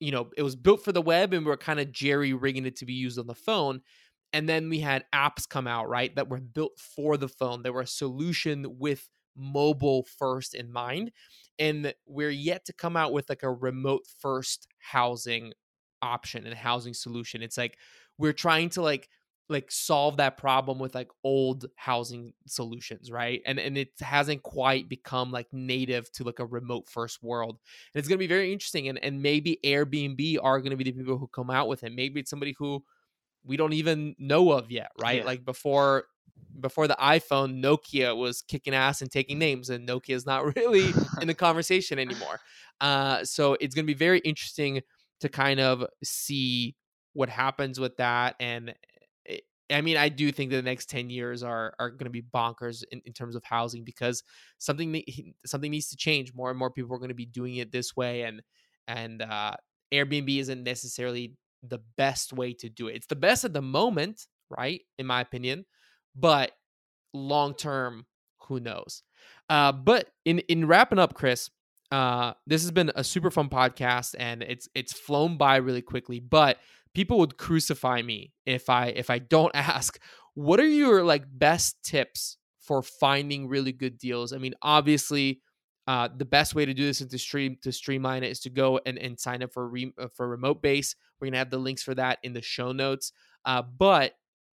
you 0.00 0.12
know 0.12 0.30
it 0.36 0.42
was 0.42 0.56
built 0.56 0.84
for 0.84 0.92
the 0.92 1.02
web 1.02 1.32
and 1.32 1.44
we 1.44 1.52
are 1.52 1.56
kind 1.56 1.80
of 1.80 1.92
jerry 1.92 2.32
rigging 2.32 2.66
it 2.66 2.76
to 2.76 2.86
be 2.86 2.94
used 2.94 3.18
on 3.18 3.26
the 3.26 3.34
phone. 3.34 3.80
And 4.32 4.46
then 4.46 4.68
we 4.68 4.80
had 4.80 5.06
apps 5.14 5.48
come 5.48 5.66
out 5.66 5.88
right 5.88 6.14
that 6.16 6.28
were 6.28 6.40
built 6.40 6.78
for 6.78 7.16
the 7.16 7.28
phone 7.28 7.62
they 7.62 7.70
were 7.70 7.82
a 7.82 7.86
solution 7.86 8.78
with 8.78 9.08
mobile 9.36 10.04
first 10.18 10.54
in 10.54 10.72
mind. 10.72 11.12
And 11.58 11.94
we're 12.06 12.30
yet 12.30 12.64
to 12.66 12.72
come 12.72 12.96
out 12.96 13.12
with 13.12 13.28
like 13.28 13.42
a 13.42 13.50
remote 13.50 14.02
first 14.20 14.68
housing 14.78 15.52
option 16.02 16.46
and 16.46 16.54
housing 16.54 16.94
solution. 16.94 17.42
It's 17.42 17.58
like 17.58 17.78
we're 18.18 18.32
trying 18.32 18.68
to 18.70 18.82
like 18.82 19.08
like 19.48 19.70
solve 19.70 20.18
that 20.18 20.36
problem 20.36 20.78
with 20.78 20.94
like 20.94 21.08
old 21.24 21.66
housing 21.76 22.32
solutions 22.46 23.10
right? 23.10 23.40
And 23.46 23.58
and 23.58 23.78
it 23.78 23.90
hasn't 24.00 24.42
quite 24.42 24.88
become 24.88 25.30
like 25.30 25.46
native 25.52 26.10
to 26.12 26.24
like 26.24 26.38
a 26.38 26.46
remote 26.46 26.88
first 26.88 27.22
world. 27.22 27.58
And 27.94 27.98
it's 27.98 28.08
going 28.08 28.18
to 28.18 28.22
be 28.22 28.26
very 28.26 28.52
interesting 28.52 28.88
and 28.88 29.02
and 29.02 29.22
maybe 29.22 29.58
airbnb 29.64 30.38
are 30.42 30.60
going 30.60 30.70
to 30.70 30.76
be 30.76 30.84
the 30.84 30.92
people 30.92 31.18
who 31.18 31.28
come 31.28 31.50
out 31.50 31.68
with 31.68 31.82
it. 31.84 31.94
Maybe 31.94 32.20
it's 32.20 32.30
somebody 32.30 32.54
who 32.58 32.84
we 33.44 33.56
don't 33.56 33.72
even 33.72 34.14
know 34.18 34.52
of 34.52 34.70
yet 34.70 34.90
right? 35.00 35.20
Yeah. 35.20 35.24
like 35.24 35.44
before 35.44 36.04
before 36.60 36.86
the 36.86 36.96
iphone 37.00 37.62
nokia 37.62 38.16
was 38.16 38.42
kicking 38.42 38.74
ass 38.74 39.02
and 39.02 39.10
taking 39.10 39.38
names 39.38 39.70
and 39.70 39.88
nokia 39.88 40.14
is 40.14 40.26
not 40.26 40.44
really 40.56 40.92
in 41.20 41.26
the 41.26 41.34
conversation 41.34 41.98
anymore. 41.98 42.38
Uh 42.80 43.24
so 43.24 43.56
it's 43.60 43.74
going 43.74 43.86
to 43.86 43.92
be 43.92 43.98
very 43.98 44.18
interesting 44.20 44.82
to 45.20 45.28
kind 45.28 45.58
of 45.58 45.84
see 46.04 46.76
what 47.14 47.28
happens 47.28 47.80
with 47.80 47.96
that 47.96 48.36
and 48.38 48.74
I 49.70 49.80
mean, 49.82 49.96
I 49.96 50.08
do 50.08 50.32
think 50.32 50.50
that 50.50 50.56
the 50.56 50.62
next 50.62 50.88
ten 50.88 51.10
years 51.10 51.42
are 51.42 51.74
are 51.78 51.90
going 51.90 52.04
to 52.04 52.10
be 52.10 52.22
bonkers 52.22 52.84
in, 52.90 53.02
in 53.04 53.12
terms 53.12 53.36
of 53.36 53.44
housing 53.44 53.84
because 53.84 54.22
something 54.58 55.02
something 55.46 55.70
needs 55.70 55.88
to 55.90 55.96
change. 55.96 56.32
More 56.34 56.50
and 56.50 56.58
more 56.58 56.70
people 56.70 56.94
are 56.94 56.98
going 56.98 57.08
to 57.08 57.14
be 57.14 57.26
doing 57.26 57.56
it 57.56 57.72
this 57.72 57.94
way, 57.96 58.22
and 58.22 58.42
and 58.86 59.22
uh, 59.22 59.54
Airbnb 59.92 60.38
isn't 60.38 60.62
necessarily 60.62 61.34
the 61.62 61.80
best 61.96 62.32
way 62.32 62.52
to 62.54 62.68
do 62.68 62.88
it. 62.88 62.96
It's 62.96 63.06
the 63.06 63.16
best 63.16 63.44
at 63.44 63.52
the 63.52 63.62
moment, 63.62 64.26
right? 64.50 64.80
In 64.98 65.06
my 65.06 65.20
opinion, 65.20 65.64
but 66.16 66.52
long 67.12 67.54
term, 67.54 68.06
who 68.42 68.60
knows? 68.60 69.02
Uh, 69.48 69.72
but 69.72 70.08
in 70.24 70.40
in 70.40 70.66
wrapping 70.66 70.98
up, 70.98 71.14
Chris, 71.14 71.50
uh, 71.90 72.32
this 72.46 72.62
has 72.62 72.70
been 72.70 72.92
a 72.94 73.04
super 73.04 73.30
fun 73.30 73.48
podcast, 73.48 74.14
and 74.18 74.42
it's 74.42 74.68
it's 74.74 74.92
flown 74.92 75.36
by 75.36 75.56
really 75.56 75.82
quickly. 75.82 76.20
But 76.20 76.58
people 76.98 77.18
would 77.18 77.38
crucify 77.38 78.02
me 78.02 78.32
if 78.44 78.68
I 78.68 78.86
if 78.86 79.08
I 79.08 79.20
don't 79.20 79.52
ask. 79.54 80.00
What 80.34 80.58
are 80.58 80.66
your 80.66 81.04
like 81.04 81.22
best 81.30 81.76
tips 81.84 82.38
for 82.58 82.82
finding 82.82 83.46
really 83.46 83.70
good 83.70 83.98
deals? 83.98 84.32
I 84.32 84.38
mean, 84.38 84.54
obviously. 84.60 85.40
Uh, 85.86 86.06
the 86.14 86.24
best 86.26 86.54
way 86.54 86.66
to 86.66 86.74
do 86.74 86.84
this 86.84 87.00
is 87.00 87.06
to 87.06 87.16
stream 87.16 87.56
to 87.62 87.72
streamline 87.72 88.22
it 88.22 88.30
is 88.30 88.40
to 88.40 88.50
go 88.50 88.78
and, 88.84 88.98
and 88.98 89.18
sign 89.18 89.42
up 89.42 89.50
for 89.50 89.66
re, 89.66 89.90
uh, 89.98 90.06
for 90.14 90.28
remote 90.28 90.60
base. 90.60 90.94
We're 91.18 91.28
gonna 91.28 91.38
have 91.38 91.48
the 91.48 91.56
links 91.56 91.82
for 91.82 91.94
that 91.94 92.18
in 92.22 92.34
the 92.34 92.42
show 92.42 92.72
notes. 92.72 93.10
Uh, 93.46 93.62
but 93.62 94.12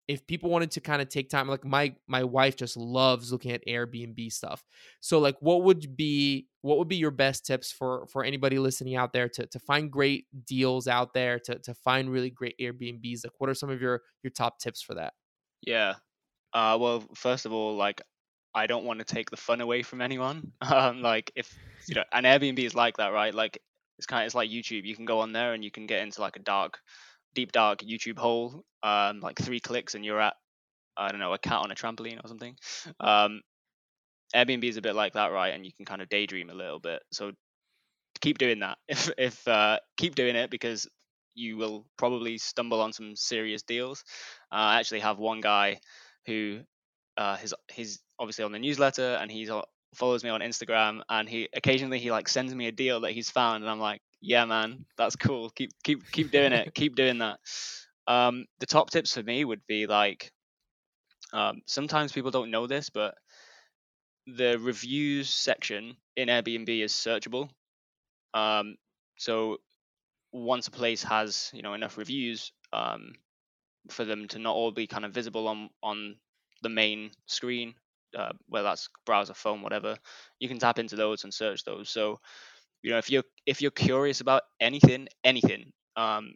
if 0.09 0.25
people 0.25 0.49
wanted 0.49 0.71
to 0.71 0.81
kind 0.81 1.01
of 1.01 1.07
take 1.07 1.29
time 1.29 1.47
like 1.47 1.63
my 1.63 1.93
my 2.07 2.23
wife 2.23 2.55
just 2.55 2.75
loves 2.75 3.31
looking 3.31 3.51
at 3.51 3.65
airbnb 3.67 4.31
stuff 4.31 4.65
so 4.99 5.19
like 5.19 5.35
what 5.39 5.63
would 5.63 5.95
be 5.95 6.47
what 6.61 6.79
would 6.79 6.87
be 6.87 6.95
your 6.95 7.11
best 7.11 7.45
tips 7.45 7.71
for 7.71 8.07
for 8.07 8.23
anybody 8.23 8.57
listening 8.57 8.95
out 8.95 9.13
there 9.13 9.29
to 9.29 9.45
to 9.45 9.59
find 9.59 9.91
great 9.91 10.25
deals 10.45 10.87
out 10.87 11.13
there 11.13 11.39
to 11.39 11.59
to 11.59 11.73
find 11.73 12.09
really 12.09 12.31
great 12.31 12.55
airbnbs 12.59 13.23
like 13.23 13.33
what 13.37 13.49
are 13.49 13.53
some 13.53 13.69
of 13.69 13.79
your 13.81 14.01
your 14.23 14.31
top 14.31 14.59
tips 14.59 14.81
for 14.81 14.95
that 14.95 15.13
Yeah. 15.61 15.95
Uh, 16.53 16.77
well, 16.79 17.03
first 17.15 17.45
of 17.45 17.53
all, 17.53 17.75
like 17.75 18.01
I 18.53 18.67
don't 18.67 18.85
want 18.85 18.99
to 18.99 19.05
take 19.05 19.29
the 19.29 19.37
fun 19.37 19.61
away 19.61 19.83
from 19.83 20.01
anyone. 20.01 20.53
Um, 20.61 21.01
like 21.01 21.31
if 21.35 21.57
you 21.87 21.95
know, 21.95 22.03
an 22.11 22.23
Airbnb 22.23 22.59
is 22.59 22.75
like 22.75 22.97
that, 22.97 23.09
right? 23.13 23.33
Like 23.33 23.61
it's 23.97 24.07
kind 24.07 24.23
of 24.23 24.27
it's 24.27 24.35
like 24.35 24.49
YouTube. 24.49 24.85
You 24.85 24.95
can 24.95 25.05
go 25.05 25.19
on 25.19 25.33
there 25.33 25.53
and 25.53 25.63
you 25.63 25.71
can 25.71 25.87
get 25.87 26.01
into 26.03 26.21
like 26.21 26.35
a 26.35 26.39
dark, 26.39 26.79
deep 27.35 27.51
dark 27.51 27.79
YouTube 27.79 28.17
hole. 28.17 28.63
Um, 28.81 29.19
like 29.19 29.37
three 29.37 29.59
clicks 29.59 29.95
and 29.95 30.05
you're 30.05 30.21
at 30.21 30.35
I 30.95 31.09
don't 31.09 31.19
know 31.19 31.33
a 31.33 31.37
cat 31.37 31.59
on 31.59 31.71
a 31.71 31.75
trampoline 31.75 32.23
or 32.23 32.27
something. 32.27 32.55
Um, 32.99 33.41
Airbnb 34.35 34.63
is 34.63 34.77
a 34.77 34.81
bit 34.81 34.95
like 34.95 35.13
that, 35.13 35.31
right? 35.31 35.53
And 35.53 35.65
you 35.65 35.71
can 35.73 35.85
kind 35.85 36.01
of 36.01 36.09
daydream 36.09 36.49
a 36.49 36.53
little 36.53 36.79
bit. 36.79 37.01
So 37.11 37.31
keep 38.21 38.37
doing 38.37 38.59
that. 38.59 38.77
If 38.87 39.09
if 39.17 39.47
uh, 39.47 39.79
keep 39.97 40.15
doing 40.15 40.35
it 40.35 40.49
because 40.49 40.87
you 41.35 41.57
will 41.57 41.85
probably 41.97 42.37
stumble 42.37 42.81
on 42.81 42.91
some 42.91 43.15
serious 43.15 43.63
deals. 43.63 44.03
Uh, 44.51 44.55
I 44.55 44.79
actually 44.79 44.99
have 44.99 45.19
one 45.19 45.41
guy 45.41 45.79
who 46.25 46.59
uh, 47.17 47.37
his 47.37 47.53
he's 47.71 47.99
obviously 48.19 48.43
on 48.43 48.51
the 48.51 48.59
newsletter 48.59 49.17
and 49.21 49.31
he's 49.31 49.49
follows 49.95 50.23
me 50.23 50.29
on 50.29 50.41
Instagram 50.41 51.01
and 51.09 51.27
he 51.27 51.49
occasionally 51.55 51.97
he 51.97 52.11
like 52.11 52.27
sends 52.27 52.53
me 52.53 52.67
a 52.67 52.71
deal 52.71 53.01
that 53.01 53.11
he's 53.11 53.29
found 53.29 53.63
and 53.63 53.71
I'm 53.71 53.79
like, 53.79 54.01
yeah, 54.21 54.45
man, 54.45 54.85
that's 54.97 55.15
cool. 55.15 55.49
Keep 55.51 55.71
keep 55.83 56.09
keep 56.11 56.31
doing 56.31 56.53
it. 56.53 56.73
keep 56.73 56.95
doing 56.95 57.19
that. 57.19 57.39
Um, 58.07 58.45
the 58.59 58.65
top 58.65 58.89
tips 58.89 59.13
for 59.13 59.23
me 59.23 59.45
would 59.45 59.61
be 59.67 59.87
like, 59.87 60.31
um, 61.33 61.61
sometimes 61.65 62.11
people 62.11 62.31
don't 62.31 62.51
know 62.51 62.67
this, 62.67 62.89
but 62.89 63.15
the 64.27 64.57
reviews 64.59 65.29
section 65.29 65.95
in 66.15 66.27
Airbnb 66.29 66.69
is 66.83 66.93
searchable. 66.93 67.49
Um, 68.33 68.75
so 69.17 69.57
once 70.31 70.67
a 70.67 70.71
place 70.71 71.03
has 71.03 71.51
you 71.53 71.61
know 71.63 71.73
enough 71.73 71.97
reviews 71.97 72.51
um, 72.73 73.13
for 73.89 74.05
them 74.05 74.27
to 74.29 74.39
not 74.39 74.55
all 74.55 74.71
be 74.71 74.87
kind 74.87 75.05
of 75.05 75.13
visible 75.13 75.47
on 75.47 75.69
on 75.83 76.15
the 76.63 76.69
main 76.69 77.11
screen, 77.27 77.75
uh, 78.17 78.31
whether 78.47 78.65
that's 78.69 78.89
browser, 79.05 79.33
phone, 79.33 79.61
whatever, 79.61 79.97
you 80.39 80.47
can 80.49 80.59
tap 80.59 80.79
into 80.79 80.95
those 80.95 81.23
and 81.23 81.33
search 81.33 81.63
those. 81.65 81.89
So 81.89 82.19
you 82.81 82.91
know 82.91 82.97
if 82.97 83.09
you're 83.09 83.23
if 83.45 83.61
you're 83.61 83.71
curious 83.71 84.21
about 84.21 84.43
anything, 84.59 85.07
anything, 85.23 85.71
um, 85.95 86.33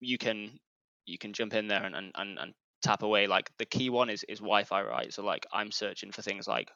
you 0.00 0.18
can 0.18 0.58
you 1.06 1.18
can 1.18 1.32
jump 1.32 1.54
in 1.54 1.68
there 1.68 1.84
and, 1.84 1.94
and, 1.94 2.12
and, 2.16 2.38
and 2.38 2.54
tap 2.82 3.02
away. 3.02 3.26
Like 3.26 3.50
the 3.58 3.64
key 3.66 3.90
one 3.90 4.10
is 4.10 4.24
is 4.28 4.38
Wi-Fi, 4.38 4.82
right? 4.82 5.12
So 5.12 5.24
like 5.24 5.46
I'm 5.52 5.70
searching 5.70 6.12
for 6.12 6.22
things 6.22 6.46
like 6.46 6.70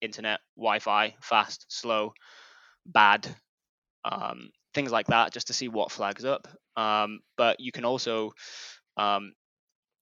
internet, 0.00 0.40
Wi-Fi, 0.56 1.14
fast, 1.20 1.66
slow, 1.68 2.12
bad, 2.86 3.28
um, 4.04 4.50
things 4.74 4.92
like 4.92 5.06
that, 5.08 5.32
just 5.32 5.48
to 5.48 5.52
see 5.52 5.68
what 5.68 5.92
flags 5.92 6.24
up. 6.24 6.48
Um, 6.76 7.20
but 7.36 7.60
you 7.60 7.72
can 7.72 7.84
also, 7.84 8.32
um, 8.96 9.32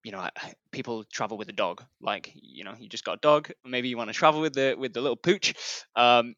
you 0.05 0.13
know, 0.13 0.29
people 0.73 1.05
travel 1.13 1.39
with 1.39 1.49
a 1.49 1.53
dog. 1.55 1.83
Like, 2.01 2.33
you 2.35 2.65
know, 2.65 2.75
you 2.79 2.89
just 2.89 3.05
got 3.05 3.19
a 3.19 3.21
dog. 3.23 3.51
Maybe 3.65 3.89
you 3.89 3.97
want 3.97 4.11
to 4.11 4.15
travel 4.15 4.41
with 4.41 4.55
the 4.55 4.77
with 4.79 4.93
the 4.93 5.01
little 5.01 5.17
pooch. 5.17 5.55
Um, 5.97 6.35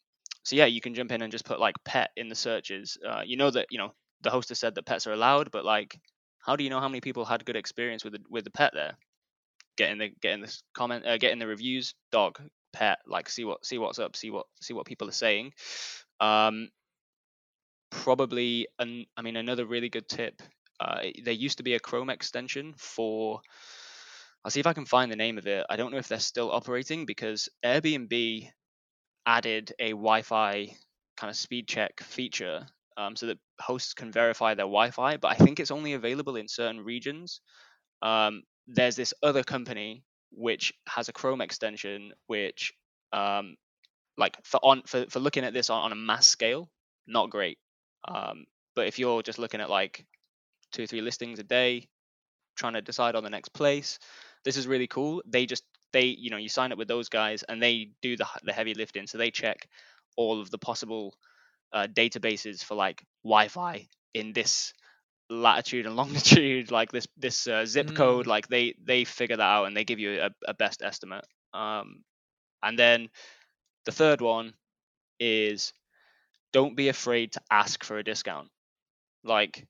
so 0.49 0.57
yeah, 0.57 0.65
you 0.65 0.81
can 0.81 0.95
jump 0.95 1.13
in 1.13 1.21
and 1.21 1.31
just 1.31 1.45
put 1.45 1.61
like 1.61 1.75
pet 1.85 2.09
in 2.17 2.31
the 2.31 2.35
searches. 2.35 2.97
Uh, 3.07 3.21
you 3.23 3.37
know 3.37 3.51
that 3.51 3.67
you 3.69 3.77
know 3.77 3.93
the 4.23 4.31
host 4.31 4.49
has 4.49 4.59
said 4.59 4.75
that 4.75 4.87
pets 4.87 5.07
are 5.07 5.13
allowed, 5.13 5.51
but 5.51 5.63
like, 5.63 6.01
how 6.39 6.57
do 6.57 6.65
you 6.65 6.71
know 6.71 6.81
how 6.81 6.89
many 6.89 7.03
people 7.03 7.27
had 7.27 7.45
good 7.45 7.55
experience 7.55 8.03
with 8.03 8.15
the, 8.15 8.21
with 8.31 8.45
the 8.45 8.51
pet 8.51 8.73
there? 8.73 8.95
Getting 9.77 9.99
the 9.99 10.09
getting 10.23 10.41
this 10.41 10.63
comment, 10.73 11.07
uh, 11.07 11.19
getting 11.19 11.39
the 11.39 11.47
reviews, 11.47 11.93
dog, 12.11 12.41
pet, 12.73 12.99
like 13.07 13.29
see 13.29 13.45
what 13.45 13.63
see 13.67 13.77
what's 13.77 13.99
up, 13.99 14.17
see 14.17 14.31
what 14.31 14.47
see 14.63 14.73
what 14.73 14.87
people 14.87 15.07
are 15.11 15.13
saying. 15.13 15.53
Um, 16.19 16.71
probably 17.91 18.69
an, 18.79 19.05
I 19.19 19.21
mean 19.21 19.37
another 19.37 19.67
really 19.67 19.91
good 19.91 20.09
tip. 20.09 20.41
Uh, 20.81 21.01
there 21.25 21.35
used 21.35 21.59
to 21.59 21.63
be 21.63 21.75
a 21.75 21.81
Chrome 21.81 22.09
extension 22.09 22.73
for. 22.79 23.43
I'll 24.47 24.51
see 24.51 24.61
if 24.61 24.67
I 24.67 24.73
can 24.73 24.87
find 24.87 25.13
the 25.13 25.17
name 25.17 25.37
of 25.37 25.47
it. 25.47 25.67
I 25.69 25.77
don't 25.77 25.93
know 25.93 25.99
if 25.99 26.09
they're 26.09 26.19
still 26.21 26.51
operating 26.51 27.05
because 27.05 27.51
Airbnb 27.63 28.49
added 29.29 29.75
a 29.79 29.91
Wi-Fi 29.91 30.75
kind 31.19 31.31
of 31.31 31.37
speed 31.37 31.69
check 31.69 32.01
feature 32.01 32.67
um, 32.97 33.15
so 33.15 33.27
that 33.27 33.39
hosts 33.61 33.93
can 33.93 34.11
verify 34.11 34.55
their 34.55 34.65
Wi-Fi, 34.65 35.19
but 35.19 35.29
I 35.29 35.35
think 35.35 35.61
it's 35.61 35.71
only 35.71 35.93
available 35.93 36.37
in 36.37 36.49
certain 36.49 36.81
regions. 36.81 37.43
Um, 38.01 38.43
there's 38.67 38.97
this 38.97 39.13
other 39.23 39.45
company 39.45 40.03
which 40.33 40.73
has 40.89 41.09
a 41.09 41.13
Chrome 41.13 41.43
extension 41.43 42.13
which 42.27 42.73
um, 43.13 43.57
like 44.17 44.37
for 44.45 44.61
on 44.63 44.83
for, 44.87 45.05
for 45.11 45.21
looking 45.21 45.45
at 45.45 45.53
this 45.53 45.71
on, 45.71 45.85
on 45.85 45.93
a 45.93 45.97
mass 45.97 46.27
scale, 46.27 46.71
not 47.07 47.31
great. 47.31 47.59
Um, 48.07 48.47
but 48.75 48.87
if 48.87 48.99
you're 48.99 49.23
just 49.23 49.39
looking 49.39 49.61
at 49.61 49.71
like 49.71 50.07
two 50.73 50.85
or 50.85 50.87
three 50.87 51.03
listings 51.03 51.39
a 51.39 51.43
day, 51.43 51.89
trying 52.57 52.75
to 52.75 52.83
decide 52.83 53.15
on 53.15 53.25
the 53.25 53.31
next 53.31 53.51
place, 53.51 53.99
this 54.45 54.57
is 54.57 54.67
really 54.67 54.87
cool. 54.87 55.23
They 55.27 55.47
just 55.47 55.65
they 55.93 56.05
you 56.07 56.31
know 56.31 56.37
you 56.37 56.49
sign 56.49 56.73
up 56.73 56.79
with 56.79 56.89
those 56.89 57.09
guys 57.09 57.43
and 57.43 57.63
they 57.63 57.91
do 58.03 58.17
the 58.17 58.27
the 58.45 58.53
heavy 58.53 58.75
lifting. 58.75 59.07
So 59.07 59.19
they 59.19 59.31
check 59.31 59.69
all 60.17 60.41
of 60.41 60.51
the 60.51 60.59
possible 60.59 61.15
uh, 61.73 61.87
databases 61.93 62.65
for 62.65 62.75
like 62.75 63.05
Wi-Fi 63.25 63.89
in 64.15 64.33
this 64.33 64.73
latitude 65.31 65.87
and 65.87 65.97
longitude, 66.03 66.71
like 66.71 66.93
this 66.93 67.07
this 67.17 67.47
uh, 67.47 67.65
zip 67.67 67.95
code, 67.95 68.27
Mm. 68.27 68.29
like 68.29 68.49
they 68.49 68.75
they 68.83 69.05
figure 69.05 69.37
that 69.37 69.43
out 69.43 69.65
and 69.67 69.77
they 69.77 69.85
give 69.85 69.99
you 69.99 70.21
a, 70.23 70.31
a 70.47 70.55
best 70.55 70.83
estimate. 70.83 71.25
Um, 71.55 72.05
and 72.63 72.79
then 72.79 73.09
the 73.87 73.93
third 73.93 74.21
one 74.21 74.55
is 75.21 75.73
don't 76.53 76.77
be 76.77 76.89
afraid 76.89 77.33
to 77.33 77.41
ask 77.51 77.85
for 77.85 77.99
a 77.99 78.05
discount. 78.05 78.49
Like 79.25 79.67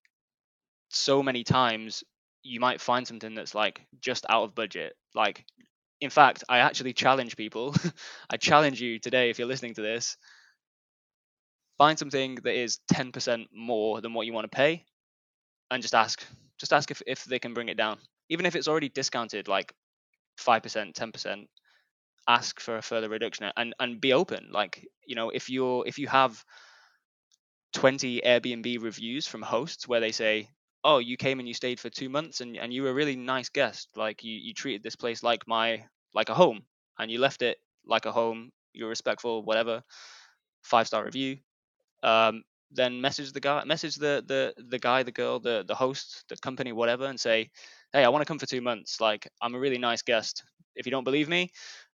so 0.91 1.23
many 1.23 1.45
times 1.45 2.05
you 2.43 2.61
might 2.61 2.81
find 2.81 3.07
something 3.07 3.35
that's 3.35 3.55
like 3.55 3.83
just 4.01 4.25
out 4.29 4.45
of 4.45 4.55
budget. 4.55 4.95
Like 5.15 5.45
in 6.01 6.11
fact, 6.11 6.45
I 6.49 6.59
actually 6.59 6.93
challenge 6.93 7.37
people. 7.37 7.75
I 8.31 8.37
challenge 8.37 8.81
you 8.81 8.99
today 8.99 9.31
if 9.31 9.39
you're 9.39 9.49
listening 9.49 9.75
to 9.75 9.83
this, 9.83 10.17
find 11.79 11.99
something 11.99 12.37
that 12.37 12.55
is 12.55 12.79
10% 12.93 13.49
more 13.55 14.01
than 14.01 14.15
what 14.15 14.27
you 14.27 14.33
want 14.33 14.45
to 14.51 14.57
pay 14.57 14.85
and 15.71 15.83
just 15.83 15.95
ask. 15.95 16.25
Just 16.59 16.73
ask 16.73 16.91
if, 16.91 17.03
if 17.07 17.25
they 17.25 17.39
can 17.39 17.55
bring 17.55 17.69
it 17.69 17.77
down. 17.77 17.99
Even 18.31 18.47
if 18.47 18.57
it's 18.57 18.69
already 18.69 18.89
discounted 18.89 19.49
like 19.49 19.73
5%, 20.39 20.95
10%, 20.95 21.49
ask 22.29 22.61
for 22.61 22.79
a 22.79 22.83
further 22.83 23.09
reduction 23.09 23.51
and 23.57 23.75
and 23.81 24.01
be 24.01 24.13
open. 24.13 24.49
Like, 24.53 24.87
you 25.07 25.17
know, 25.17 25.31
if 25.31 25.51
you're 25.51 25.85
if 25.87 25.99
you 25.99 26.09
have 26.09 26.45
20 27.73 28.23
Airbnb 28.25 28.83
reviews 28.83 29.27
from 29.27 29.43
hosts 29.43 29.89
where 29.89 30.01
they 30.01 30.13
say, 30.13 30.49
"Oh, 30.85 30.99
you 30.99 31.17
came 31.17 31.39
and 31.41 31.49
you 31.49 31.55
stayed 31.55 31.81
for 31.81 31.91
2 31.91 32.09
months 32.09 32.41
and 32.41 32.57
and 32.57 32.73
you 32.73 32.83
were 32.83 32.91
a 32.91 32.95
really 32.95 33.17
nice 33.17 33.49
guest. 33.49 33.89
Like 33.97 34.23
you 34.25 34.35
you 34.35 34.55
treated 34.55 34.83
this 34.83 34.97
place 34.97 35.23
like 35.23 35.47
my 35.47 35.85
like 36.15 36.29
a 36.31 36.35
home 36.35 36.65
and 36.99 37.11
you 37.11 37.19
left 37.21 37.43
it 37.43 37.59
like 37.85 38.07
a 38.07 38.13
home. 38.13 38.51
You're 38.73 38.89
respectful, 38.89 39.43
whatever." 39.43 39.83
Five 40.63 40.87
star 40.87 41.05
review. 41.05 41.39
Um 42.03 42.45
then 42.73 43.01
message 43.01 43.33
the 43.33 43.41
guy 43.41 43.65
message 43.65 43.97
the 43.97 44.23
the 44.27 44.55
the 44.71 44.79
guy, 44.79 45.03
the 45.05 45.13
girl, 45.13 45.41
the 45.41 45.65
the 45.67 45.75
host, 45.75 46.25
the 46.29 46.37
company 46.39 46.73
whatever 46.73 47.07
and 47.07 47.21
say, 47.21 47.51
"Hey, 47.93 48.05
I 48.05 48.09
want 48.11 48.23
to 48.23 48.27
come 48.27 48.39
for 48.39 48.47
2 48.47 48.61
months. 48.63 49.01
Like 49.01 49.29
I'm 49.43 49.55
a 49.55 49.61
really 49.61 49.79
nice 49.79 50.03
guest. 50.03 50.45
If 50.77 50.87
you 50.87 50.93
don't 50.93 51.05
believe 51.05 51.29
me, 51.29 51.51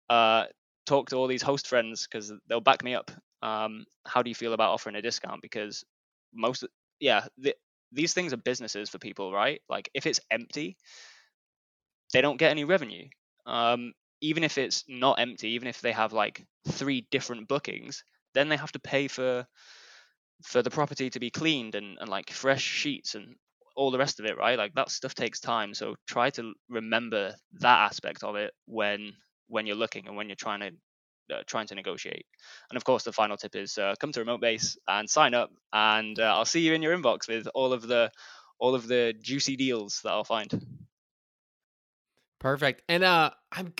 uh 0.09 0.45
talk 0.85 1.09
to 1.09 1.17
all 1.17 1.27
these 1.27 1.41
host 1.43 1.67
friends 1.67 2.07
because 2.07 2.33
they'll 2.47 2.61
back 2.61 2.83
me 2.83 2.95
up. 2.95 3.11
Um, 3.43 3.85
how 4.07 4.21
do 4.23 4.29
you 4.29 4.35
feel 4.35 4.53
about 4.53 4.71
offering 4.73 4.95
a 4.97 5.01
discount? 5.01 5.41
Because 5.41 5.83
most, 6.33 6.65
yeah, 6.99 7.27
the, 7.37 7.55
these 7.91 8.13
things 8.13 8.33
are 8.33 8.37
businesses 8.37 8.89
for 8.89 8.99
people, 8.99 9.31
right? 9.33 9.61
Like 9.69 9.89
if 9.93 10.05
it's 10.05 10.19
empty, 10.31 10.77
they 12.13 12.21
don't 12.21 12.37
get 12.37 12.51
any 12.51 12.63
revenue. 12.63 13.07
Um, 13.45 13.93
even 14.21 14.43
if 14.43 14.57
it's 14.57 14.83
not 14.87 15.19
empty, 15.19 15.49
even 15.51 15.67
if 15.67 15.81
they 15.81 15.91
have 15.91 16.13
like 16.13 16.45
three 16.67 17.07
different 17.11 17.47
bookings, 17.47 18.03
then 18.33 18.49
they 18.49 18.57
have 18.57 18.71
to 18.73 18.79
pay 18.79 19.07
for 19.07 19.45
for 20.43 20.61
the 20.61 20.71
property 20.71 21.09
to 21.09 21.19
be 21.19 21.29
cleaned 21.29 21.75
and, 21.75 21.97
and 21.99 22.09
like 22.09 22.31
fresh 22.31 22.63
sheets 22.63 23.15
and 23.15 23.35
all 23.75 23.91
the 23.91 23.97
rest 23.97 24.19
of 24.19 24.25
it, 24.25 24.37
right? 24.37 24.57
Like 24.57 24.73
that 24.73 24.89
stuff 24.89 25.13
takes 25.13 25.39
time. 25.39 25.73
So 25.73 25.95
try 26.07 26.29
to 26.31 26.53
remember 26.69 27.35
that 27.59 27.79
aspect 27.79 28.23
of 28.23 28.35
it 28.35 28.53
when 28.65 29.13
when 29.47 29.65
you're 29.65 29.75
looking 29.75 30.07
and 30.07 30.15
when 30.15 30.29
you're 30.29 30.35
trying 30.35 30.61
to 30.61 30.71
uh, 31.31 31.43
trying 31.45 31.67
to 31.67 31.75
negotiate. 31.75 32.25
And 32.69 32.77
of 32.77 32.83
course, 32.83 33.03
the 33.03 33.13
final 33.13 33.37
tip 33.37 33.55
is 33.55 33.77
uh, 33.77 33.95
come 33.99 34.11
to 34.11 34.19
Remote 34.19 34.41
Base 34.41 34.77
and 34.87 35.09
sign 35.09 35.33
up, 35.33 35.51
and 35.73 36.19
uh, 36.19 36.35
I'll 36.35 36.45
see 36.45 36.61
you 36.61 36.73
in 36.73 36.81
your 36.81 36.97
inbox 36.97 37.27
with 37.27 37.47
all 37.53 37.73
of 37.73 37.87
the 37.87 38.11
all 38.59 38.75
of 38.75 38.87
the 38.87 39.13
juicy 39.19 39.55
deals 39.55 40.01
that 40.03 40.11
I'll 40.11 40.23
find. 40.23 40.65
Perfect. 42.39 42.81
And 42.89 43.03
uh 43.03 43.31
I'm 43.51 43.73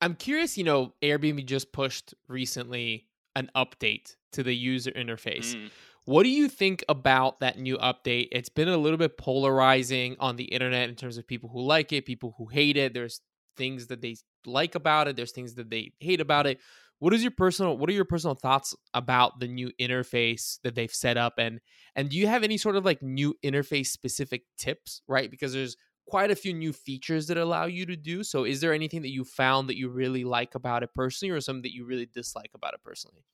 I'm 0.00 0.14
curious, 0.14 0.56
you 0.56 0.64
know, 0.64 0.94
Airbnb 1.02 1.44
just 1.46 1.72
pushed 1.72 2.14
recently 2.28 3.06
an 3.36 3.50
update 3.54 4.16
to 4.32 4.42
the 4.42 4.54
user 4.54 4.90
interface. 4.92 5.54
Mm. 5.54 5.70
What 6.06 6.22
do 6.22 6.30
you 6.30 6.48
think 6.48 6.84
about 6.88 7.40
that 7.40 7.58
new 7.58 7.76
update? 7.78 8.28
It's 8.32 8.48
been 8.48 8.68
a 8.68 8.76
little 8.76 8.96
bit 8.98 9.16
polarizing 9.18 10.16
on 10.18 10.36
the 10.36 10.44
internet 10.44 10.88
in 10.88 10.96
terms 10.96 11.18
of 11.18 11.26
people 11.26 11.50
who 11.50 11.60
like 11.60 11.92
it, 11.92 12.06
people 12.06 12.34
who 12.38 12.46
hate 12.46 12.76
it. 12.76 12.94
There's 12.94 13.20
things 13.56 13.88
that 13.88 14.00
they 14.00 14.16
like 14.46 14.74
about 14.74 15.06
it, 15.06 15.16
there's 15.16 15.32
things 15.32 15.54
that 15.54 15.70
they 15.70 15.92
hate 16.00 16.20
about 16.20 16.46
it. 16.46 16.58
What 17.00 17.14
is 17.14 17.22
your 17.22 17.32
personal 17.32 17.76
what 17.78 17.90
are 17.90 17.94
your 17.94 18.04
personal 18.06 18.34
thoughts 18.36 18.74
about 18.94 19.40
the 19.40 19.48
new 19.48 19.72
interface 19.80 20.60
that 20.62 20.74
they've 20.76 20.92
set 20.92 21.16
up 21.16 21.34
and 21.38 21.60
and 21.96 22.10
do 22.10 22.16
you 22.18 22.26
have 22.28 22.44
any 22.44 22.58
sort 22.58 22.76
of 22.76 22.84
like 22.84 23.02
new 23.02 23.34
interface 23.44 23.88
specific 23.88 24.44
tips, 24.58 25.02
right? 25.08 25.30
Because 25.30 25.52
there's 25.52 25.76
quite 26.06 26.30
a 26.30 26.36
few 26.36 26.54
new 26.54 26.72
features 26.72 27.26
that 27.28 27.36
allow 27.38 27.66
you 27.66 27.86
to 27.86 27.96
do. 27.96 28.24
So 28.24 28.44
is 28.44 28.60
there 28.60 28.72
anything 28.72 29.02
that 29.02 29.10
you 29.10 29.24
found 29.24 29.68
that 29.68 29.76
you 29.78 29.88
really 29.90 30.24
like 30.24 30.54
about 30.54 30.82
it 30.82 30.94
personally 30.94 31.30
or 31.30 31.40
something 31.40 31.62
that 31.62 31.74
you 31.74 31.84
really 31.84 32.06
dislike 32.06 32.50
about 32.54 32.74
it 32.74 32.82
personally? 32.82 33.24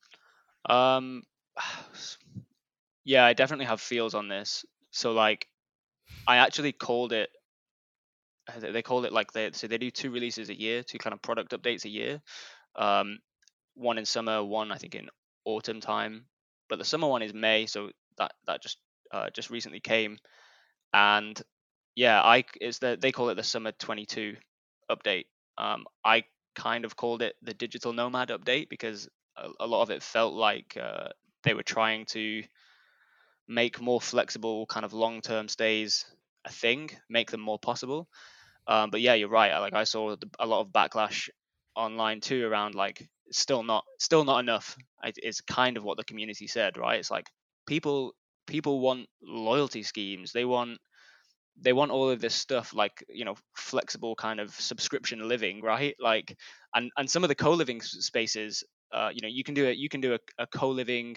Um, 0.68 1.22
yeah, 3.04 3.24
I 3.24 3.32
definitely 3.32 3.66
have 3.66 3.80
feels 3.80 4.14
on 4.14 4.28
this. 4.28 4.64
So 4.90 5.12
like, 5.12 5.48
I 6.28 6.38
actually 6.38 6.72
called 6.72 7.12
it. 7.12 7.30
uh, 8.48 8.60
They 8.60 8.70
they 8.72 8.82
call 8.82 9.04
it 9.04 9.12
like 9.12 9.32
they 9.32 9.52
so 9.52 9.66
they 9.66 9.78
do 9.78 9.90
two 9.90 10.10
releases 10.10 10.48
a 10.50 10.58
year, 10.58 10.82
two 10.82 10.98
kind 10.98 11.14
of 11.14 11.22
product 11.22 11.52
updates 11.52 11.84
a 11.84 11.88
year. 11.88 12.22
Um, 12.76 13.20
one 13.76 13.98
in 13.98 14.04
summer, 14.04 14.42
one 14.42 14.72
I 14.72 14.76
think 14.76 14.94
in 14.94 15.08
autumn 15.44 15.80
time. 15.80 16.26
But 16.68 16.78
the 16.78 16.84
summer 16.84 17.06
one 17.06 17.22
is 17.22 17.32
May, 17.32 17.66
so 17.66 17.90
that 18.18 18.32
that 18.46 18.62
just 18.62 18.78
uh, 19.12 19.30
just 19.30 19.50
recently 19.50 19.80
came. 19.80 20.18
And 20.92 21.40
yeah, 21.94 22.20
I 22.22 22.44
it's 22.60 22.78
the 22.78 22.98
they 23.00 23.12
call 23.12 23.28
it 23.30 23.36
the 23.36 23.42
summer 23.42 23.72
22 23.72 24.36
update. 24.90 25.26
Um, 25.58 25.84
I 26.04 26.24
kind 26.54 26.84
of 26.84 26.96
called 26.96 27.22
it 27.22 27.36
the 27.42 27.54
digital 27.54 27.92
nomad 27.92 28.28
update 28.28 28.68
because 28.68 29.08
a, 29.36 29.48
a 29.60 29.66
lot 29.66 29.82
of 29.82 29.90
it 29.90 30.02
felt 30.02 30.34
like 30.34 30.76
uh, 30.80 31.08
they 31.44 31.54
were 31.54 31.62
trying 31.62 32.06
to 32.06 32.42
make 33.48 33.80
more 33.80 34.00
flexible 34.00 34.66
kind 34.66 34.84
of 34.84 34.92
long-term 34.92 35.48
stays 35.48 36.04
a 36.44 36.50
thing, 36.50 36.90
make 37.08 37.30
them 37.30 37.40
more 37.40 37.58
possible. 37.58 38.08
Um, 38.66 38.90
but 38.90 39.00
yeah, 39.00 39.14
you're 39.14 39.28
right. 39.28 39.56
Like 39.58 39.74
I 39.74 39.84
saw 39.84 40.16
a 40.40 40.46
lot 40.46 40.60
of 40.60 40.72
backlash 40.72 41.28
online 41.76 42.20
too 42.20 42.44
around 42.44 42.74
like 42.74 43.08
still 43.32 43.62
not 43.62 43.84
still 43.98 44.24
not 44.24 44.40
enough. 44.40 44.76
It's 45.04 45.40
kind 45.40 45.76
of 45.76 45.84
what 45.84 45.96
the 45.96 46.04
community 46.04 46.46
said, 46.46 46.76
right? 46.76 46.98
It's 46.98 47.10
like 47.10 47.26
people 47.66 48.14
people 48.46 48.80
want 48.80 49.08
loyalty 49.22 49.82
schemes. 49.82 50.32
They 50.32 50.44
want 50.44 50.78
they 51.60 51.72
want 51.72 51.90
all 51.90 52.10
of 52.10 52.20
this 52.20 52.34
stuff 52.34 52.74
like 52.74 53.04
you 53.08 53.24
know 53.24 53.34
flexible 53.56 54.14
kind 54.14 54.40
of 54.40 54.50
subscription 54.54 55.26
living 55.26 55.62
right 55.62 55.94
like 55.98 56.36
and 56.74 56.90
and 56.96 57.10
some 57.10 57.24
of 57.24 57.28
the 57.28 57.34
co-living 57.34 57.80
spaces 57.80 58.62
uh 58.92 59.10
you 59.12 59.20
know 59.22 59.28
you 59.28 59.42
can 59.42 59.54
do 59.54 59.64
it 59.66 59.76
you 59.78 59.88
can 59.88 60.00
do 60.00 60.14
a, 60.14 60.18
a 60.38 60.46
co-living 60.48 61.16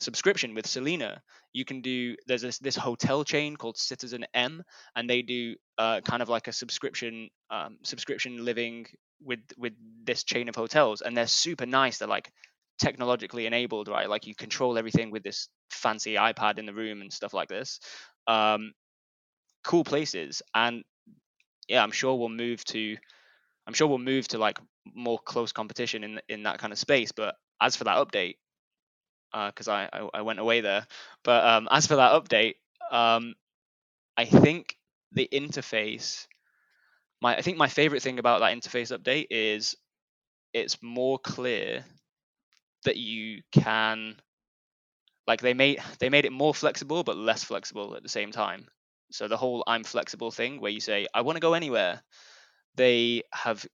subscription 0.00 0.54
with 0.54 0.66
Selina 0.66 1.20
you 1.52 1.64
can 1.64 1.80
do 1.80 2.16
there's 2.26 2.42
this 2.42 2.58
this 2.58 2.76
hotel 2.76 3.24
chain 3.24 3.56
called 3.56 3.76
citizenM 3.76 4.60
and 4.96 5.10
they 5.10 5.22
do 5.22 5.54
uh 5.78 6.00
kind 6.00 6.22
of 6.22 6.28
like 6.28 6.48
a 6.48 6.52
subscription 6.52 7.28
um 7.50 7.76
subscription 7.82 8.44
living 8.44 8.86
with 9.22 9.40
with 9.58 9.74
this 10.04 10.24
chain 10.24 10.48
of 10.48 10.54
hotels 10.54 11.02
and 11.02 11.16
they're 11.16 11.26
super 11.26 11.66
nice 11.66 11.98
they're 11.98 12.08
like 12.08 12.30
technologically 12.80 13.44
enabled 13.46 13.88
right? 13.88 14.08
Like 14.08 14.26
you 14.26 14.34
control 14.34 14.78
everything 14.78 15.10
with 15.10 15.22
this 15.22 15.48
fancy 15.70 16.14
ipad 16.14 16.58
in 16.58 16.64
the 16.66 16.72
room 16.72 17.02
and 17.02 17.12
stuff 17.12 17.34
like 17.34 17.48
this. 17.48 17.78
Um 18.26 18.72
cool 19.62 19.84
places 19.84 20.42
and 20.54 20.82
yeah 21.68 21.82
i'm 21.82 21.90
sure 21.90 22.16
we'll 22.18 22.28
move 22.28 22.64
to 22.64 22.96
i'm 23.66 23.74
sure 23.74 23.86
we'll 23.86 23.98
move 23.98 24.26
to 24.26 24.38
like 24.38 24.58
more 24.94 25.18
close 25.18 25.52
competition 25.52 26.02
in 26.02 26.20
in 26.28 26.44
that 26.44 26.58
kind 26.58 26.72
of 26.72 26.78
space 26.78 27.12
but 27.12 27.34
as 27.60 27.76
for 27.76 27.84
that 27.84 27.96
update 27.96 28.36
because 29.32 29.68
I, 29.68 29.88
I 29.92 30.08
i 30.14 30.22
went 30.22 30.38
away 30.40 30.60
there. 30.60 30.86
But 31.24 31.44
um 31.44 31.68
as 31.70 31.86
for 31.86 31.96
that 31.96 32.12
update 32.12 32.56
um 32.90 33.34
i 34.16 34.24
think 34.26 34.76
the 35.12 35.28
interface 35.32 36.26
my 37.20 37.36
i 37.36 37.42
think 37.42 37.58
my 37.58 37.68
favorite 37.68 38.02
thing 38.02 38.18
about 38.18 38.40
that 38.40 38.56
interface 38.56 38.96
update 38.96 39.26
is 39.30 39.76
it's 40.54 40.82
more 40.82 41.18
clear 41.18 41.84
that 42.84 42.96
you 42.96 43.42
can 43.52 44.16
like 45.26 45.40
they 45.40 45.54
made 45.54 45.80
they 45.98 46.08
made 46.08 46.24
it 46.24 46.32
more 46.32 46.54
flexible 46.54 47.02
but 47.04 47.16
less 47.16 47.44
flexible 47.44 47.94
at 47.96 48.02
the 48.02 48.08
same 48.08 48.32
time. 48.32 48.66
So 49.12 49.26
the 49.28 49.36
whole 49.36 49.64
i'm 49.66 49.84
flexible 49.84 50.30
thing 50.30 50.60
where 50.60 50.70
you 50.70 50.80
say 50.80 51.06
i 51.14 51.22
want 51.22 51.36
to 51.36 51.40
go 51.40 51.54
anywhere 51.54 52.00
they 52.76 53.22
have 53.32 53.66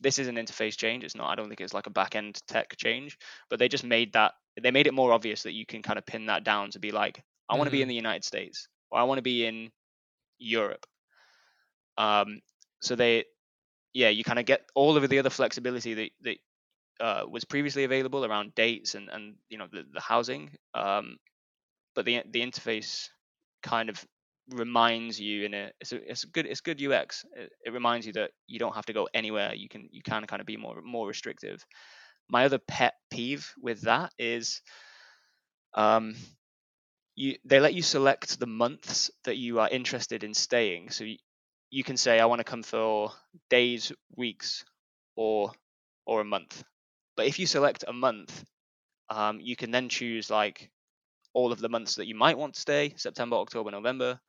this 0.00 0.18
is 0.18 0.28
an 0.28 0.36
interface 0.36 0.76
change 0.76 1.04
it's 1.04 1.14
not 1.14 1.28
i 1.28 1.34
don't 1.34 1.48
think 1.48 1.60
it's 1.60 1.74
like 1.74 1.86
a 1.86 1.90
back 1.90 2.16
end 2.16 2.40
tech 2.46 2.76
change 2.76 3.18
but 3.50 3.58
they 3.58 3.68
just 3.68 3.84
made 3.84 4.12
that 4.12 4.32
they 4.60 4.70
made 4.70 4.86
it 4.86 4.94
more 4.94 5.12
obvious 5.12 5.42
that 5.42 5.52
you 5.52 5.66
can 5.66 5.82
kind 5.82 5.98
of 5.98 6.06
pin 6.06 6.26
that 6.26 6.44
down 6.44 6.70
to 6.70 6.78
be 6.78 6.90
like 6.90 7.22
i 7.48 7.56
want 7.56 7.66
to 7.66 7.72
be 7.72 7.82
in 7.82 7.88
the 7.88 7.94
united 7.94 8.24
states 8.24 8.68
or 8.90 8.98
i 8.98 9.02
want 9.04 9.18
to 9.18 9.22
be 9.22 9.46
in 9.46 9.70
europe. 10.38 10.86
Um 11.96 12.40
so 12.80 12.94
they 12.94 13.24
yeah 13.92 14.08
you 14.08 14.22
kind 14.22 14.38
of 14.38 14.44
get 14.44 14.62
all 14.74 14.96
of 14.96 15.08
the 15.08 15.18
other 15.18 15.30
flexibility 15.30 15.94
that 15.94 16.10
that 16.22 16.36
uh, 17.00 17.24
was 17.28 17.44
previously 17.44 17.84
available 17.84 18.24
around 18.24 18.54
dates 18.54 18.94
and 18.94 19.08
and 19.08 19.36
you 19.48 19.58
know 19.58 19.66
the, 19.70 19.84
the 19.92 20.00
housing 20.00 20.50
um 20.74 21.16
but 21.94 22.04
the 22.04 22.22
the 22.30 22.40
interface 22.40 23.08
kind 23.62 23.88
of 23.88 24.04
reminds 24.50 25.20
you 25.20 25.44
in 25.44 25.54
a 25.54 25.70
it's 25.80 25.92
a, 25.92 26.10
it's 26.10 26.24
a 26.24 26.28
good 26.28 26.46
it's 26.46 26.60
good 26.60 26.82
UX. 26.82 27.24
It, 27.36 27.52
it 27.66 27.72
reminds 27.72 28.06
you 28.06 28.12
that 28.14 28.30
you 28.46 28.58
don't 28.58 28.74
have 28.74 28.86
to 28.86 28.92
go 28.92 29.08
anywhere. 29.14 29.54
You 29.54 29.68
can 29.68 29.88
you 29.92 30.02
can 30.02 30.26
kind 30.26 30.40
of 30.40 30.46
be 30.46 30.56
more 30.56 30.80
more 30.82 31.06
restrictive. 31.06 31.64
My 32.28 32.44
other 32.44 32.58
pet 32.58 32.94
peeve 33.10 33.52
with 33.60 33.82
that 33.82 34.12
is, 34.18 34.60
um, 35.74 36.14
you 37.14 37.36
they 37.44 37.60
let 37.60 37.74
you 37.74 37.82
select 37.82 38.38
the 38.38 38.46
months 38.46 39.10
that 39.24 39.36
you 39.36 39.60
are 39.60 39.68
interested 39.68 40.24
in 40.24 40.34
staying. 40.34 40.90
So 40.90 41.04
you, 41.04 41.16
you 41.70 41.84
can 41.84 41.96
say 41.96 42.20
I 42.20 42.26
want 42.26 42.40
to 42.40 42.44
come 42.44 42.62
for 42.62 43.12
days, 43.50 43.92
weeks, 44.16 44.64
or 45.16 45.52
or 46.06 46.20
a 46.20 46.24
month. 46.24 46.62
But 47.16 47.26
if 47.26 47.38
you 47.38 47.46
select 47.46 47.84
a 47.86 47.92
month, 47.92 48.44
um, 49.10 49.40
you 49.40 49.56
can 49.56 49.70
then 49.70 49.88
choose 49.88 50.30
like 50.30 50.70
all 51.34 51.52
of 51.52 51.60
the 51.60 51.68
months 51.68 51.96
that 51.96 52.06
you 52.06 52.14
might 52.14 52.38
want 52.38 52.54
to 52.54 52.60
stay 52.60 52.94
September, 52.96 53.36
October, 53.36 53.70
November. 53.70 54.20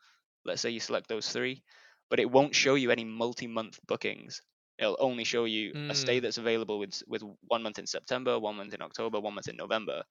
Let's 0.45 0.61
say 0.61 0.69
you 0.71 0.79
select 0.79 1.07
those 1.07 1.29
three, 1.31 1.63
but 2.09 2.19
it 2.19 2.29
won't 2.31 2.55
show 2.55 2.75
you 2.75 2.91
any 2.91 3.03
multi 3.05 3.47
month 3.47 3.79
bookings. 3.87 4.41
It'll 4.77 4.97
only 4.99 5.23
show 5.23 5.45
you 5.45 5.75
a 5.89 5.95
stay 5.95 6.19
Mm. 6.19 6.21
that's 6.21 6.37
available 6.37 6.79
with, 6.79 7.01
with 7.07 7.23
one 7.47 7.63
month 7.63 7.79
in 7.79 7.87
September, 7.87 8.39
one 8.39 8.55
month 8.57 8.73
in 8.73 8.81
October, 8.81 9.19
one 9.19 9.35
month 9.35 9.47
in 9.49 9.57
November. 9.57 10.03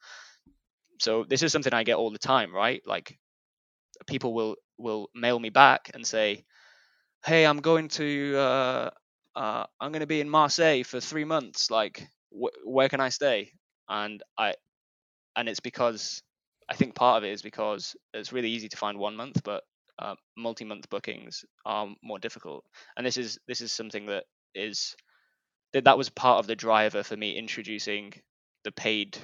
So 1.01 1.25
this 1.25 1.43
is 1.43 1.53
something 1.53 1.73
I 1.73 1.85
get 1.85 1.97
all 1.97 2.11
the 2.11 2.19
time, 2.19 2.55
right? 2.55 2.83
Like 2.87 3.19
people 4.07 4.35
will 4.35 4.57
will 4.79 5.11
mail 5.15 5.39
me 5.39 5.51
back 5.51 5.91
and 5.95 6.07
say, 6.07 6.45
"Hey, 7.25 7.45
I'm 7.47 7.61
going 7.61 7.89
to 7.91 8.37
uh, 8.37 8.91
uh, 9.37 9.67
I'm 9.81 9.93
going 9.93 10.01
to 10.01 10.07
be 10.07 10.21
in 10.21 10.29
Marseille 10.29 10.83
for 10.85 11.01
three 11.01 11.25
months. 11.25 11.71
Like, 11.71 12.09
wh- 12.31 12.57
where 12.67 12.89
can 12.89 13.01
I 13.01 13.09
stay?" 13.11 13.53
And 13.89 14.23
I 14.39 14.55
and 15.37 15.49
it's 15.49 15.61
because 15.61 16.23
I 16.69 16.75
think 16.75 16.95
part 16.95 17.19
of 17.19 17.25
it 17.25 17.33
is 17.33 17.43
because 17.43 17.97
it's 18.15 18.33
really 18.33 18.51
easy 18.51 18.69
to 18.69 18.77
find 18.77 18.99
one 18.99 19.17
month, 19.17 19.43
but 19.45 19.65
uh, 19.99 20.15
multi-month 20.37 20.89
bookings 20.91 21.45
are 21.65 21.89
more 22.03 22.19
difficult. 22.19 22.65
And 22.97 23.07
this 23.07 23.17
is 23.17 23.39
this 23.47 23.61
is 23.61 23.73
something 23.73 24.07
that 24.07 24.25
is 24.55 24.97
that 25.73 25.85
that 25.85 25.99
was 25.99 26.09
part 26.09 26.39
of 26.39 26.47
the 26.47 26.57
driver 26.57 27.03
for 27.03 27.17
me 27.17 27.37
introducing 27.37 28.13
the 28.65 28.73
paid 28.73 29.19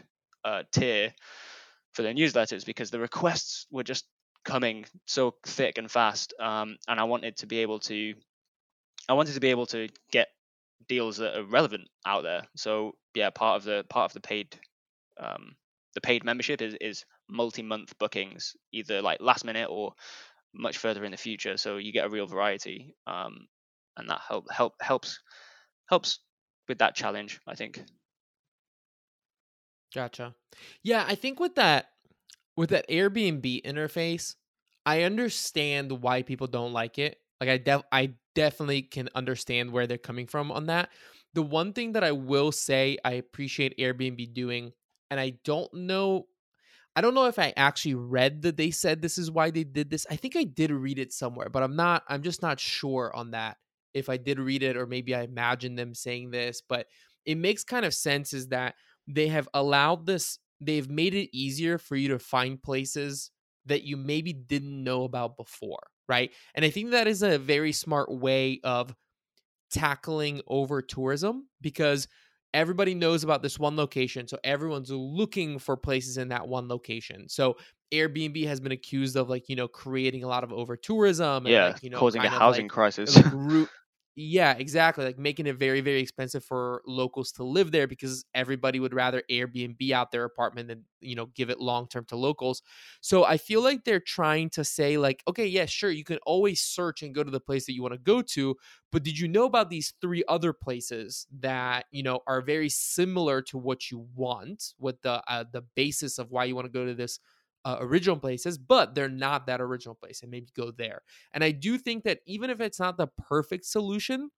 uh, 0.44 0.62
tier 0.72 1.12
for 1.92 2.02
the 2.02 2.12
newsletters 2.12 2.66
because 2.66 2.90
the 2.90 3.00
requests 3.00 3.66
were 3.70 3.84
just 3.84 4.04
coming 4.44 4.84
so 5.06 5.34
thick 5.46 5.78
and 5.78 5.90
fast, 5.90 6.34
um, 6.38 6.76
and 6.86 7.00
I 7.00 7.04
wanted 7.04 7.36
to 7.38 7.46
be 7.46 7.58
able 7.60 7.80
to 7.80 8.14
I 9.08 9.14
wanted 9.14 9.34
to 9.34 9.40
be 9.40 9.50
able 9.50 9.66
to 9.66 9.88
get 10.10 10.28
deals 10.88 11.18
that 11.18 11.36
are 11.36 11.44
relevant 11.44 11.88
out 12.06 12.22
there. 12.22 12.42
So 12.56 12.92
yeah, 13.14 13.30
part 13.30 13.56
of 13.56 13.64
the 13.64 13.84
part 13.88 14.10
of 14.10 14.14
the 14.14 14.20
paid 14.20 14.58
um, 15.18 15.54
the 15.94 16.00
paid 16.00 16.24
membership 16.24 16.60
is, 16.60 16.74
is 16.80 17.04
multi-month 17.28 17.96
bookings, 17.98 18.56
either 18.72 19.00
like 19.00 19.20
last 19.20 19.44
minute 19.44 19.68
or 19.70 19.94
much 20.54 20.78
further 20.78 21.04
in 21.04 21.12
the 21.12 21.16
future. 21.18 21.56
So 21.56 21.76
you 21.78 21.92
get 21.92 22.06
a 22.06 22.10
real 22.10 22.26
variety, 22.26 22.96
um, 23.06 23.48
and 23.96 24.08
that 24.10 24.20
help 24.20 24.50
help 24.52 24.74
helps 24.80 25.20
helps 25.88 26.20
with 26.68 26.78
that 26.78 26.96
challenge. 26.96 27.40
I 27.46 27.54
think. 27.56 27.82
Gotcha. 29.94 30.34
Yeah, 30.82 31.04
I 31.06 31.14
think 31.14 31.38
with 31.38 31.54
that 31.54 31.90
with 32.56 32.70
that 32.70 32.88
Airbnb 32.88 33.62
interface, 33.64 34.36
I 34.86 35.02
understand 35.02 35.92
why 36.02 36.22
people 36.22 36.46
don't 36.46 36.72
like 36.72 36.98
it. 36.98 37.20
Like 37.40 37.50
I 37.50 37.58
def- 37.58 37.84
I 37.92 38.14
definitely 38.34 38.82
can 38.82 39.08
understand 39.14 39.72
where 39.72 39.86
they're 39.86 39.98
coming 39.98 40.26
from 40.26 40.52
on 40.52 40.66
that. 40.66 40.90
The 41.34 41.42
one 41.42 41.72
thing 41.72 41.92
that 41.92 42.04
I 42.04 42.12
will 42.12 42.52
say 42.52 42.98
I 43.04 43.12
appreciate 43.12 43.78
Airbnb 43.78 44.34
doing 44.34 44.72
and 45.10 45.20
I 45.20 45.30
don't 45.44 45.72
know 45.74 46.28
I 46.96 47.00
don't 47.00 47.14
know 47.14 47.26
if 47.26 47.38
I 47.38 47.52
actually 47.56 47.94
read 47.94 48.42
that 48.42 48.56
they 48.56 48.70
said 48.70 49.02
this 49.02 49.18
is 49.18 49.30
why 49.30 49.50
they 49.50 49.64
did 49.64 49.90
this. 49.90 50.06
I 50.10 50.16
think 50.16 50.36
I 50.36 50.44
did 50.44 50.70
read 50.70 50.98
it 50.98 51.12
somewhere, 51.12 51.48
but 51.48 51.62
I'm 51.62 51.76
not 51.76 52.04
I'm 52.08 52.22
just 52.22 52.42
not 52.42 52.60
sure 52.60 53.14
on 53.14 53.32
that 53.32 53.56
if 53.92 54.08
I 54.08 54.16
did 54.16 54.38
read 54.38 54.62
it 54.62 54.76
or 54.76 54.86
maybe 54.86 55.14
I 55.14 55.22
imagined 55.22 55.78
them 55.78 55.94
saying 55.94 56.30
this, 56.30 56.62
but 56.66 56.86
it 57.24 57.36
makes 57.36 57.64
kind 57.64 57.84
of 57.84 57.94
sense 57.94 58.32
is 58.32 58.48
that 58.48 58.74
they 59.08 59.28
have 59.28 59.48
allowed 59.54 60.06
this 60.06 60.38
they've 60.60 60.88
made 60.88 61.14
it 61.14 61.36
easier 61.36 61.78
for 61.78 61.96
you 61.96 62.08
to 62.08 62.18
find 62.18 62.62
places 62.62 63.30
that 63.66 63.82
you 63.82 63.96
maybe 63.96 64.32
didn't 64.32 64.84
know 64.84 65.04
about 65.04 65.36
before, 65.36 65.82
right? 66.08 66.30
And 66.54 66.64
I 66.64 66.70
think 66.70 66.90
that 66.90 67.06
is 67.08 67.22
a 67.22 67.38
very 67.38 67.72
smart 67.72 68.10
way 68.10 68.60
of 68.62 68.94
tackling 69.70 70.40
over 70.46 70.82
tourism 70.82 71.48
because 71.60 72.06
everybody 72.54 72.94
knows 72.94 73.24
about 73.24 73.42
this 73.42 73.58
one 73.58 73.76
location. 73.76 74.26
So 74.28 74.38
everyone's 74.44 74.90
looking 74.90 75.58
for 75.58 75.76
places 75.76 76.16
in 76.16 76.28
that 76.28 76.48
one 76.48 76.68
location. 76.68 77.28
So 77.28 77.56
Airbnb 77.92 78.46
has 78.46 78.60
been 78.60 78.72
accused 78.72 79.16
of 79.16 79.28
like, 79.28 79.48
you 79.48 79.56
know, 79.56 79.68
creating 79.68 80.24
a 80.24 80.28
lot 80.28 80.44
of 80.44 80.52
over 80.52 80.76
tourism 80.76 81.44
and 81.44 81.52
yeah, 81.52 81.66
like, 81.66 81.82
you 81.82 81.90
know, 81.90 81.98
causing 81.98 82.22
a 82.22 82.28
housing 82.28 82.64
like, 82.64 82.70
crisis. 82.70 83.16
like 83.16 83.26
ru- 83.32 83.68
yeah 84.16 84.52
exactly 84.56 85.04
like 85.04 85.18
making 85.18 85.46
it 85.46 85.56
very 85.56 85.80
very 85.80 86.00
expensive 86.00 86.44
for 86.44 86.82
locals 86.86 87.32
to 87.32 87.42
live 87.42 87.72
there 87.72 87.88
because 87.88 88.24
everybody 88.32 88.78
would 88.78 88.94
rather 88.94 89.22
airbnb 89.28 89.90
out 89.90 90.12
their 90.12 90.24
apartment 90.24 90.68
than 90.68 90.84
you 91.00 91.16
know 91.16 91.26
give 91.26 91.50
it 91.50 91.60
long 91.60 91.88
term 91.88 92.04
to 92.04 92.16
locals. 92.16 92.62
So 93.00 93.24
i 93.24 93.36
feel 93.36 93.60
like 93.62 93.84
they're 93.84 93.98
trying 94.00 94.50
to 94.50 94.64
say 94.64 94.98
like 94.98 95.22
okay 95.26 95.46
yeah 95.46 95.66
sure 95.66 95.90
you 95.90 96.04
can 96.04 96.18
always 96.26 96.60
search 96.60 97.02
and 97.02 97.12
go 97.14 97.24
to 97.24 97.30
the 97.30 97.40
place 97.40 97.66
that 97.66 97.72
you 97.74 97.82
want 97.82 97.94
to 97.94 97.98
go 97.98 98.22
to 98.22 98.54
but 98.92 99.02
did 99.02 99.18
you 99.18 99.26
know 99.26 99.46
about 99.46 99.68
these 99.70 99.92
three 100.00 100.22
other 100.28 100.52
places 100.52 101.26
that 101.40 101.86
you 101.90 102.02
know 102.04 102.20
are 102.28 102.40
very 102.40 102.68
similar 102.68 103.42
to 103.42 103.58
what 103.58 103.90
you 103.90 104.06
want 104.14 104.74
what 104.78 105.02
the 105.02 105.22
uh, 105.28 105.44
the 105.52 105.62
basis 105.74 106.18
of 106.18 106.30
why 106.30 106.44
you 106.44 106.54
want 106.54 106.66
to 106.66 106.72
go 106.72 106.86
to 106.86 106.94
this 106.94 107.18
uh, 107.64 107.76
original 107.80 108.16
places 108.16 108.58
but 108.58 108.94
they're 108.94 109.08
not 109.08 109.46
that 109.46 109.60
original 109.60 109.94
place 109.94 110.22
and 110.22 110.30
maybe 110.30 110.48
go 110.54 110.70
there 110.70 111.02
and 111.32 111.42
I 111.42 111.50
do 111.50 111.78
think 111.78 112.04
that 112.04 112.20
even 112.26 112.50
if 112.50 112.60
it's 112.60 112.78
not 112.80 112.96
the 112.96 113.06
perfect 113.06 113.64
solution, 113.64 114.30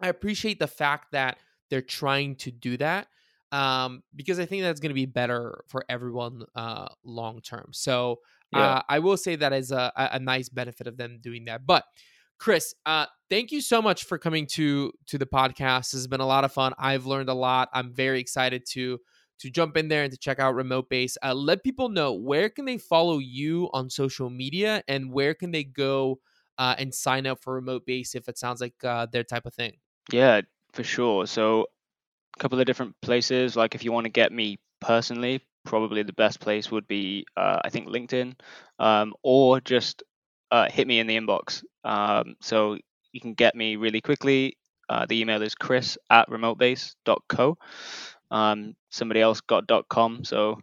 I 0.00 0.08
appreciate 0.08 0.58
the 0.58 0.66
fact 0.66 1.12
that 1.12 1.38
they're 1.70 1.82
trying 1.82 2.36
to 2.36 2.50
do 2.50 2.76
that 2.78 3.08
um, 3.52 4.02
because 4.14 4.38
I 4.38 4.46
think 4.46 4.62
that's 4.62 4.80
going 4.80 4.90
to 4.90 4.94
be 4.94 5.06
better 5.06 5.64
for 5.68 5.84
everyone 5.88 6.42
uh, 6.54 6.88
long 7.04 7.40
term. 7.40 7.68
So 7.72 8.20
Yeah. 8.50 8.60
uh, 8.60 8.82
I 8.88 8.98
will 9.00 9.16
say 9.16 9.36
that 9.36 9.52
is 9.52 9.72
a, 9.72 9.92
a 9.96 10.18
nice 10.18 10.48
benefit 10.48 10.86
of 10.86 10.96
them 10.96 11.18
doing 11.20 11.46
that. 11.46 11.66
But 11.66 11.84
Chris, 12.38 12.74
uh, 12.86 13.06
thank 13.28 13.50
you 13.50 13.60
so 13.60 13.82
much 13.82 14.04
for 14.04 14.16
coming 14.18 14.46
to 14.52 14.92
to 15.06 15.18
the 15.18 15.26
podcast. 15.26 15.90
This 15.90 15.92
has 15.92 16.06
been 16.06 16.20
a 16.20 16.26
lot 16.26 16.44
of 16.44 16.52
fun. 16.52 16.72
I've 16.78 17.06
learned 17.06 17.28
a 17.28 17.34
lot. 17.34 17.68
I'm 17.72 17.92
very 17.92 18.20
excited 18.20 18.64
to 18.70 19.00
to 19.40 19.50
jump 19.50 19.76
in 19.76 19.88
there 19.88 20.02
and 20.02 20.12
to 20.12 20.18
check 20.18 20.38
out 20.38 20.54
Remote 20.54 20.88
Base. 20.88 21.16
Uh, 21.22 21.34
let 21.34 21.62
people 21.62 21.88
know 21.88 22.12
where 22.12 22.48
can 22.48 22.64
they 22.64 22.78
follow 22.78 23.18
you 23.18 23.68
on 23.72 23.90
social 23.90 24.30
media 24.30 24.82
and 24.88 25.12
where 25.12 25.34
can 25.34 25.50
they 25.50 25.64
go 25.64 26.18
uh, 26.58 26.74
and 26.78 26.94
sign 26.94 27.26
up 27.26 27.40
for 27.40 27.54
Remote 27.54 27.86
Base 27.86 28.14
if 28.14 28.28
it 28.28 28.38
sounds 28.38 28.60
like 28.60 28.74
uh, 28.84 29.06
their 29.10 29.24
type 29.24 29.46
of 29.46 29.54
thing. 29.54 29.78
Yeah, 30.10 30.42
for 30.72 30.84
sure. 30.84 31.26
So 31.26 31.66
a 32.36 32.40
couple 32.40 32.58
of 32.60 32.66
different 32.66 32.94
places. 33.00 33.56
Like 33.56 33.74
if 33.74 33.84
you 33.84 33.92
want 33.92 34.04
to 34.04 34.10
get 34.10 34.32
me 34.32 34.58
personally, 34.80 35.40
probably 35.64 36.02
the 36.02 36.12
best 36.12 36.40
place 36.40 36.70
would 36.70 36.88
be 36.88 37.26
uh, 37.36 37.60
I 37.64 37.70
think 37.70 37.88
LinkedIn, 37.88 38.34
um, 38.78 39.14
or 39.22 39.60
just 39.60 40.02
uh, 40.50 40.68
hit 40.70 40.86
me 40.86 40.98
in 40.98 41.06
the 41.06 41.16
inbox. 41.16 41.62
Um, 41.84 42.36
so 42.40 42.78
you 43.12 43.20
can 43.20 43.34
get 43.34 43.54
me 43.54 43.76
really 43.76 44.00
quickly. 44.00 44.56
Uh, 44.88 45.04
the 45.06 45.20
email 45.20 45.42
is 45.42 45.54
chris 45.54 45.98
at 46.10 46.28
remotebase.co. 46.30 47.58
Um, 48.30 48.74
somebody 48.90 49.20
else 49.20 49.40
got 49.40 49.70
.com, 49.88 50.24
so 50.24 50.60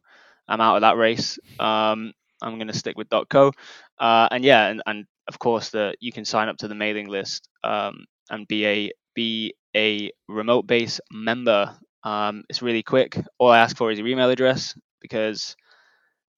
I'm 0.48 0.62
out 0.62 0.76
of 0.76 0.82
that 0.82 0.98
race. 0.98 1.40
Um, 1.60 2.14
I'm 2.42 2.56
going 2.56 2.68
to 2.68 2.78
stick 2.78 2.98
with 2.98 3.08
.co. 3.30 3.52
Uh, 4.00 4.28
and 4.32 4.44
yeah, 4.44 4.68
and, 4.68 4.82
and 4.86 5.06
of 5.28 5.40
course, 5.40 5.70
the 5.70 5.96
you 6.00 6.12
can 6.12 6.26
sign 6.26 6.50
up 6.50 6.58
to 6.58 6.68
the 6.68 6.76
mailing 6.76 7.08
list 7.08 7.50
um, 7.64 8.06
and 8.30 8.48
be 8.48 8.66
a 8.66 8.92
be 9.16 9.54
a 9.76 10.12
remote 10.28 10.68
base 10.68 11.00
member. 11.12 11.76
Um, 12.04 12.44
it's 12.50 12.62
really 12.62 12.84
quick. 12.84 13.18
All 13.40 13.50
I 13.50 13.60
ask 13.60 13.76
for 13.76 13.92
is 13.92 13.98
your 13.98 14.08
email 14.08 14.30
address 14.30 14.78
because 15.02 15.56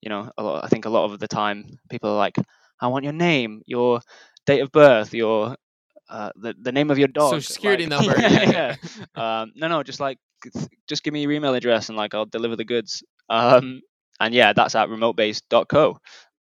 you 0.00 0.08
know 0.08 0.30
a 0.38 0.42
lot, 0.42 0.64
I 0.64 0.68
think 0.68 0.84
a 0.86 0.90
lot 0.90 1.10
of 1.10 1.18
the 1.18 1.28
time 1.28 1.78
people 1.90 2.10
are 2.10 2.16
like, 2.16 2.36
I 2.80 2.86
want 2.86 3.04
your 3.04 3.12
name, 3.12 3.62
your 3.66 4.00
date 4.46 4.60
of 4.60 4.72
birth, 4.72 5.12
your 5.12 5.56
uh, 6.08 6.30
the 6.36 6.54
the 6.60 6.72
name 6.72 6.90
of 6.90 6.98
your 6.98 7.08
dog, 7.08 7.32
Social 7.32 7.54
security 7.54 7.86
like- 7.86 8.06
number, 8.06 8.20
yeah, 8.20 8.50
yeah, 8.50 8.76
yeah. 9.16 9.40
Um, 9.42 9.52
no, 9.56 9.68
no, 9.68 9.82
just 9.82 10.00
like 10.00 10.18
just 10.88 11.02
give 11.02 11.12
me 11.12 11.22
your 11.22 11.32
email 11.32 11.54
address 11.54 11.88
and 11.88 11.96
like 11.96 12.14
I'll 12.14 12.26
deliver 12.26 12.56
the 12.56 12.64
goods. 12.64 13.02
Um, 13.28 13.80
and 14.20 14.34
yeah, 14.34 14.52
that's 14.52 14.74
at 14.74 14.88
remotebase.co. 14.88 15.98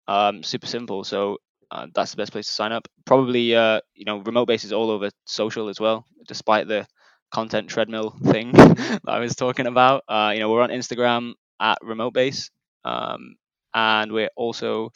Um, 0.09 0.43
super 0.43 0.67
simple. 0.67 1.05
So 1.05 1.39
uh, 1.71 1.87
that's 1.95 2.13
the 2.13 2.17
best 2.17 2.33
place 2.33 2.47
to 2.47 2.53
sign 2.53 2.73
up. 2.73 2.89
Probably, 3.05 3.55
uh, 3.55 3.81
you 3.95 4.05
know, 4.05 4.19
remote 4.19 4.47
base 4.47 4.65
is 4.65 4.73
all 4.73 4.91
over 4.91 5.11
social 5.25 5.69
as 5.69 5.81
well, 5.81 6.05
despite 6.27 6.69
the 6.69 6.87
content 7.33 7.69
treadmill 7.69 8.17
thing 8.25 8.53
that 8.53 9.01
I 9.07 9.19
was 9.19 9.35
talking 9.35 9.67
about. 9.67 10.05
Uh, 10.09 10.31
you 10.35 10.41
know, 10.41 10.51
we're 10.51 10.63
on 10.63 10.71
Instagram 10.71 11.33
at 11.61 11.79
remote 11.83 12.15
base. 12.15 12.51
Um, 12.85 13.37
and 13.75 14.11
we're 14.13 14.31
also 14.37 14.91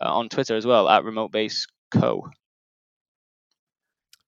uh, 0.00 0.12
on 0.12 0.28
Twitter 0.28 0.56
as 0.56 0.66
well 0.66 0.88
at 0.88 1.04
remote 1.04 1.30
base 1.30 1.66
co. 1.92 2.28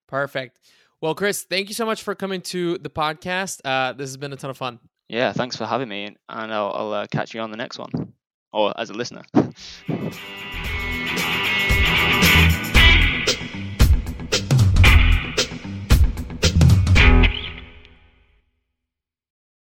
Perfect. 0.07 0.59
Well, 1.01 1.15
Chris, 1.15 1.43
thank 1.43 1.69
you 1.69 1.75
so 1.75 1.85
much 1.85 2.03
for 2.03 2.15
coming 2.15 2.41
to 2.43 2.79
the 2.79 2.91
podcast. 2.91 3.61
Uh, 3.65 3.93
this 3.93 4.09
has 4.09 4.17
been 4.17 4.33
a 4.33 4.37
ton 4.37 4.51
of 4.51 4.57
fun. 4.57 4.79
Yeah, 5.09 5.33
thanks 5.33 5.57
for 5.57 5.67
having 5.67 5.89
me, 5.89 6.17
and 6.29 6.53
I'll, 6.53 6.73
I'll 6.73 6.93
uh, 6.93 7.07
catch 7.07 7.35
you 7.35 7.41
on 7.41 7.51
the 7.51 7.57
next 7.57 7.79
one, 7.79 8.13
or 8.53 8.73
as 8.79 8.91
a 8.91 8.95
listener. 8.95 9.23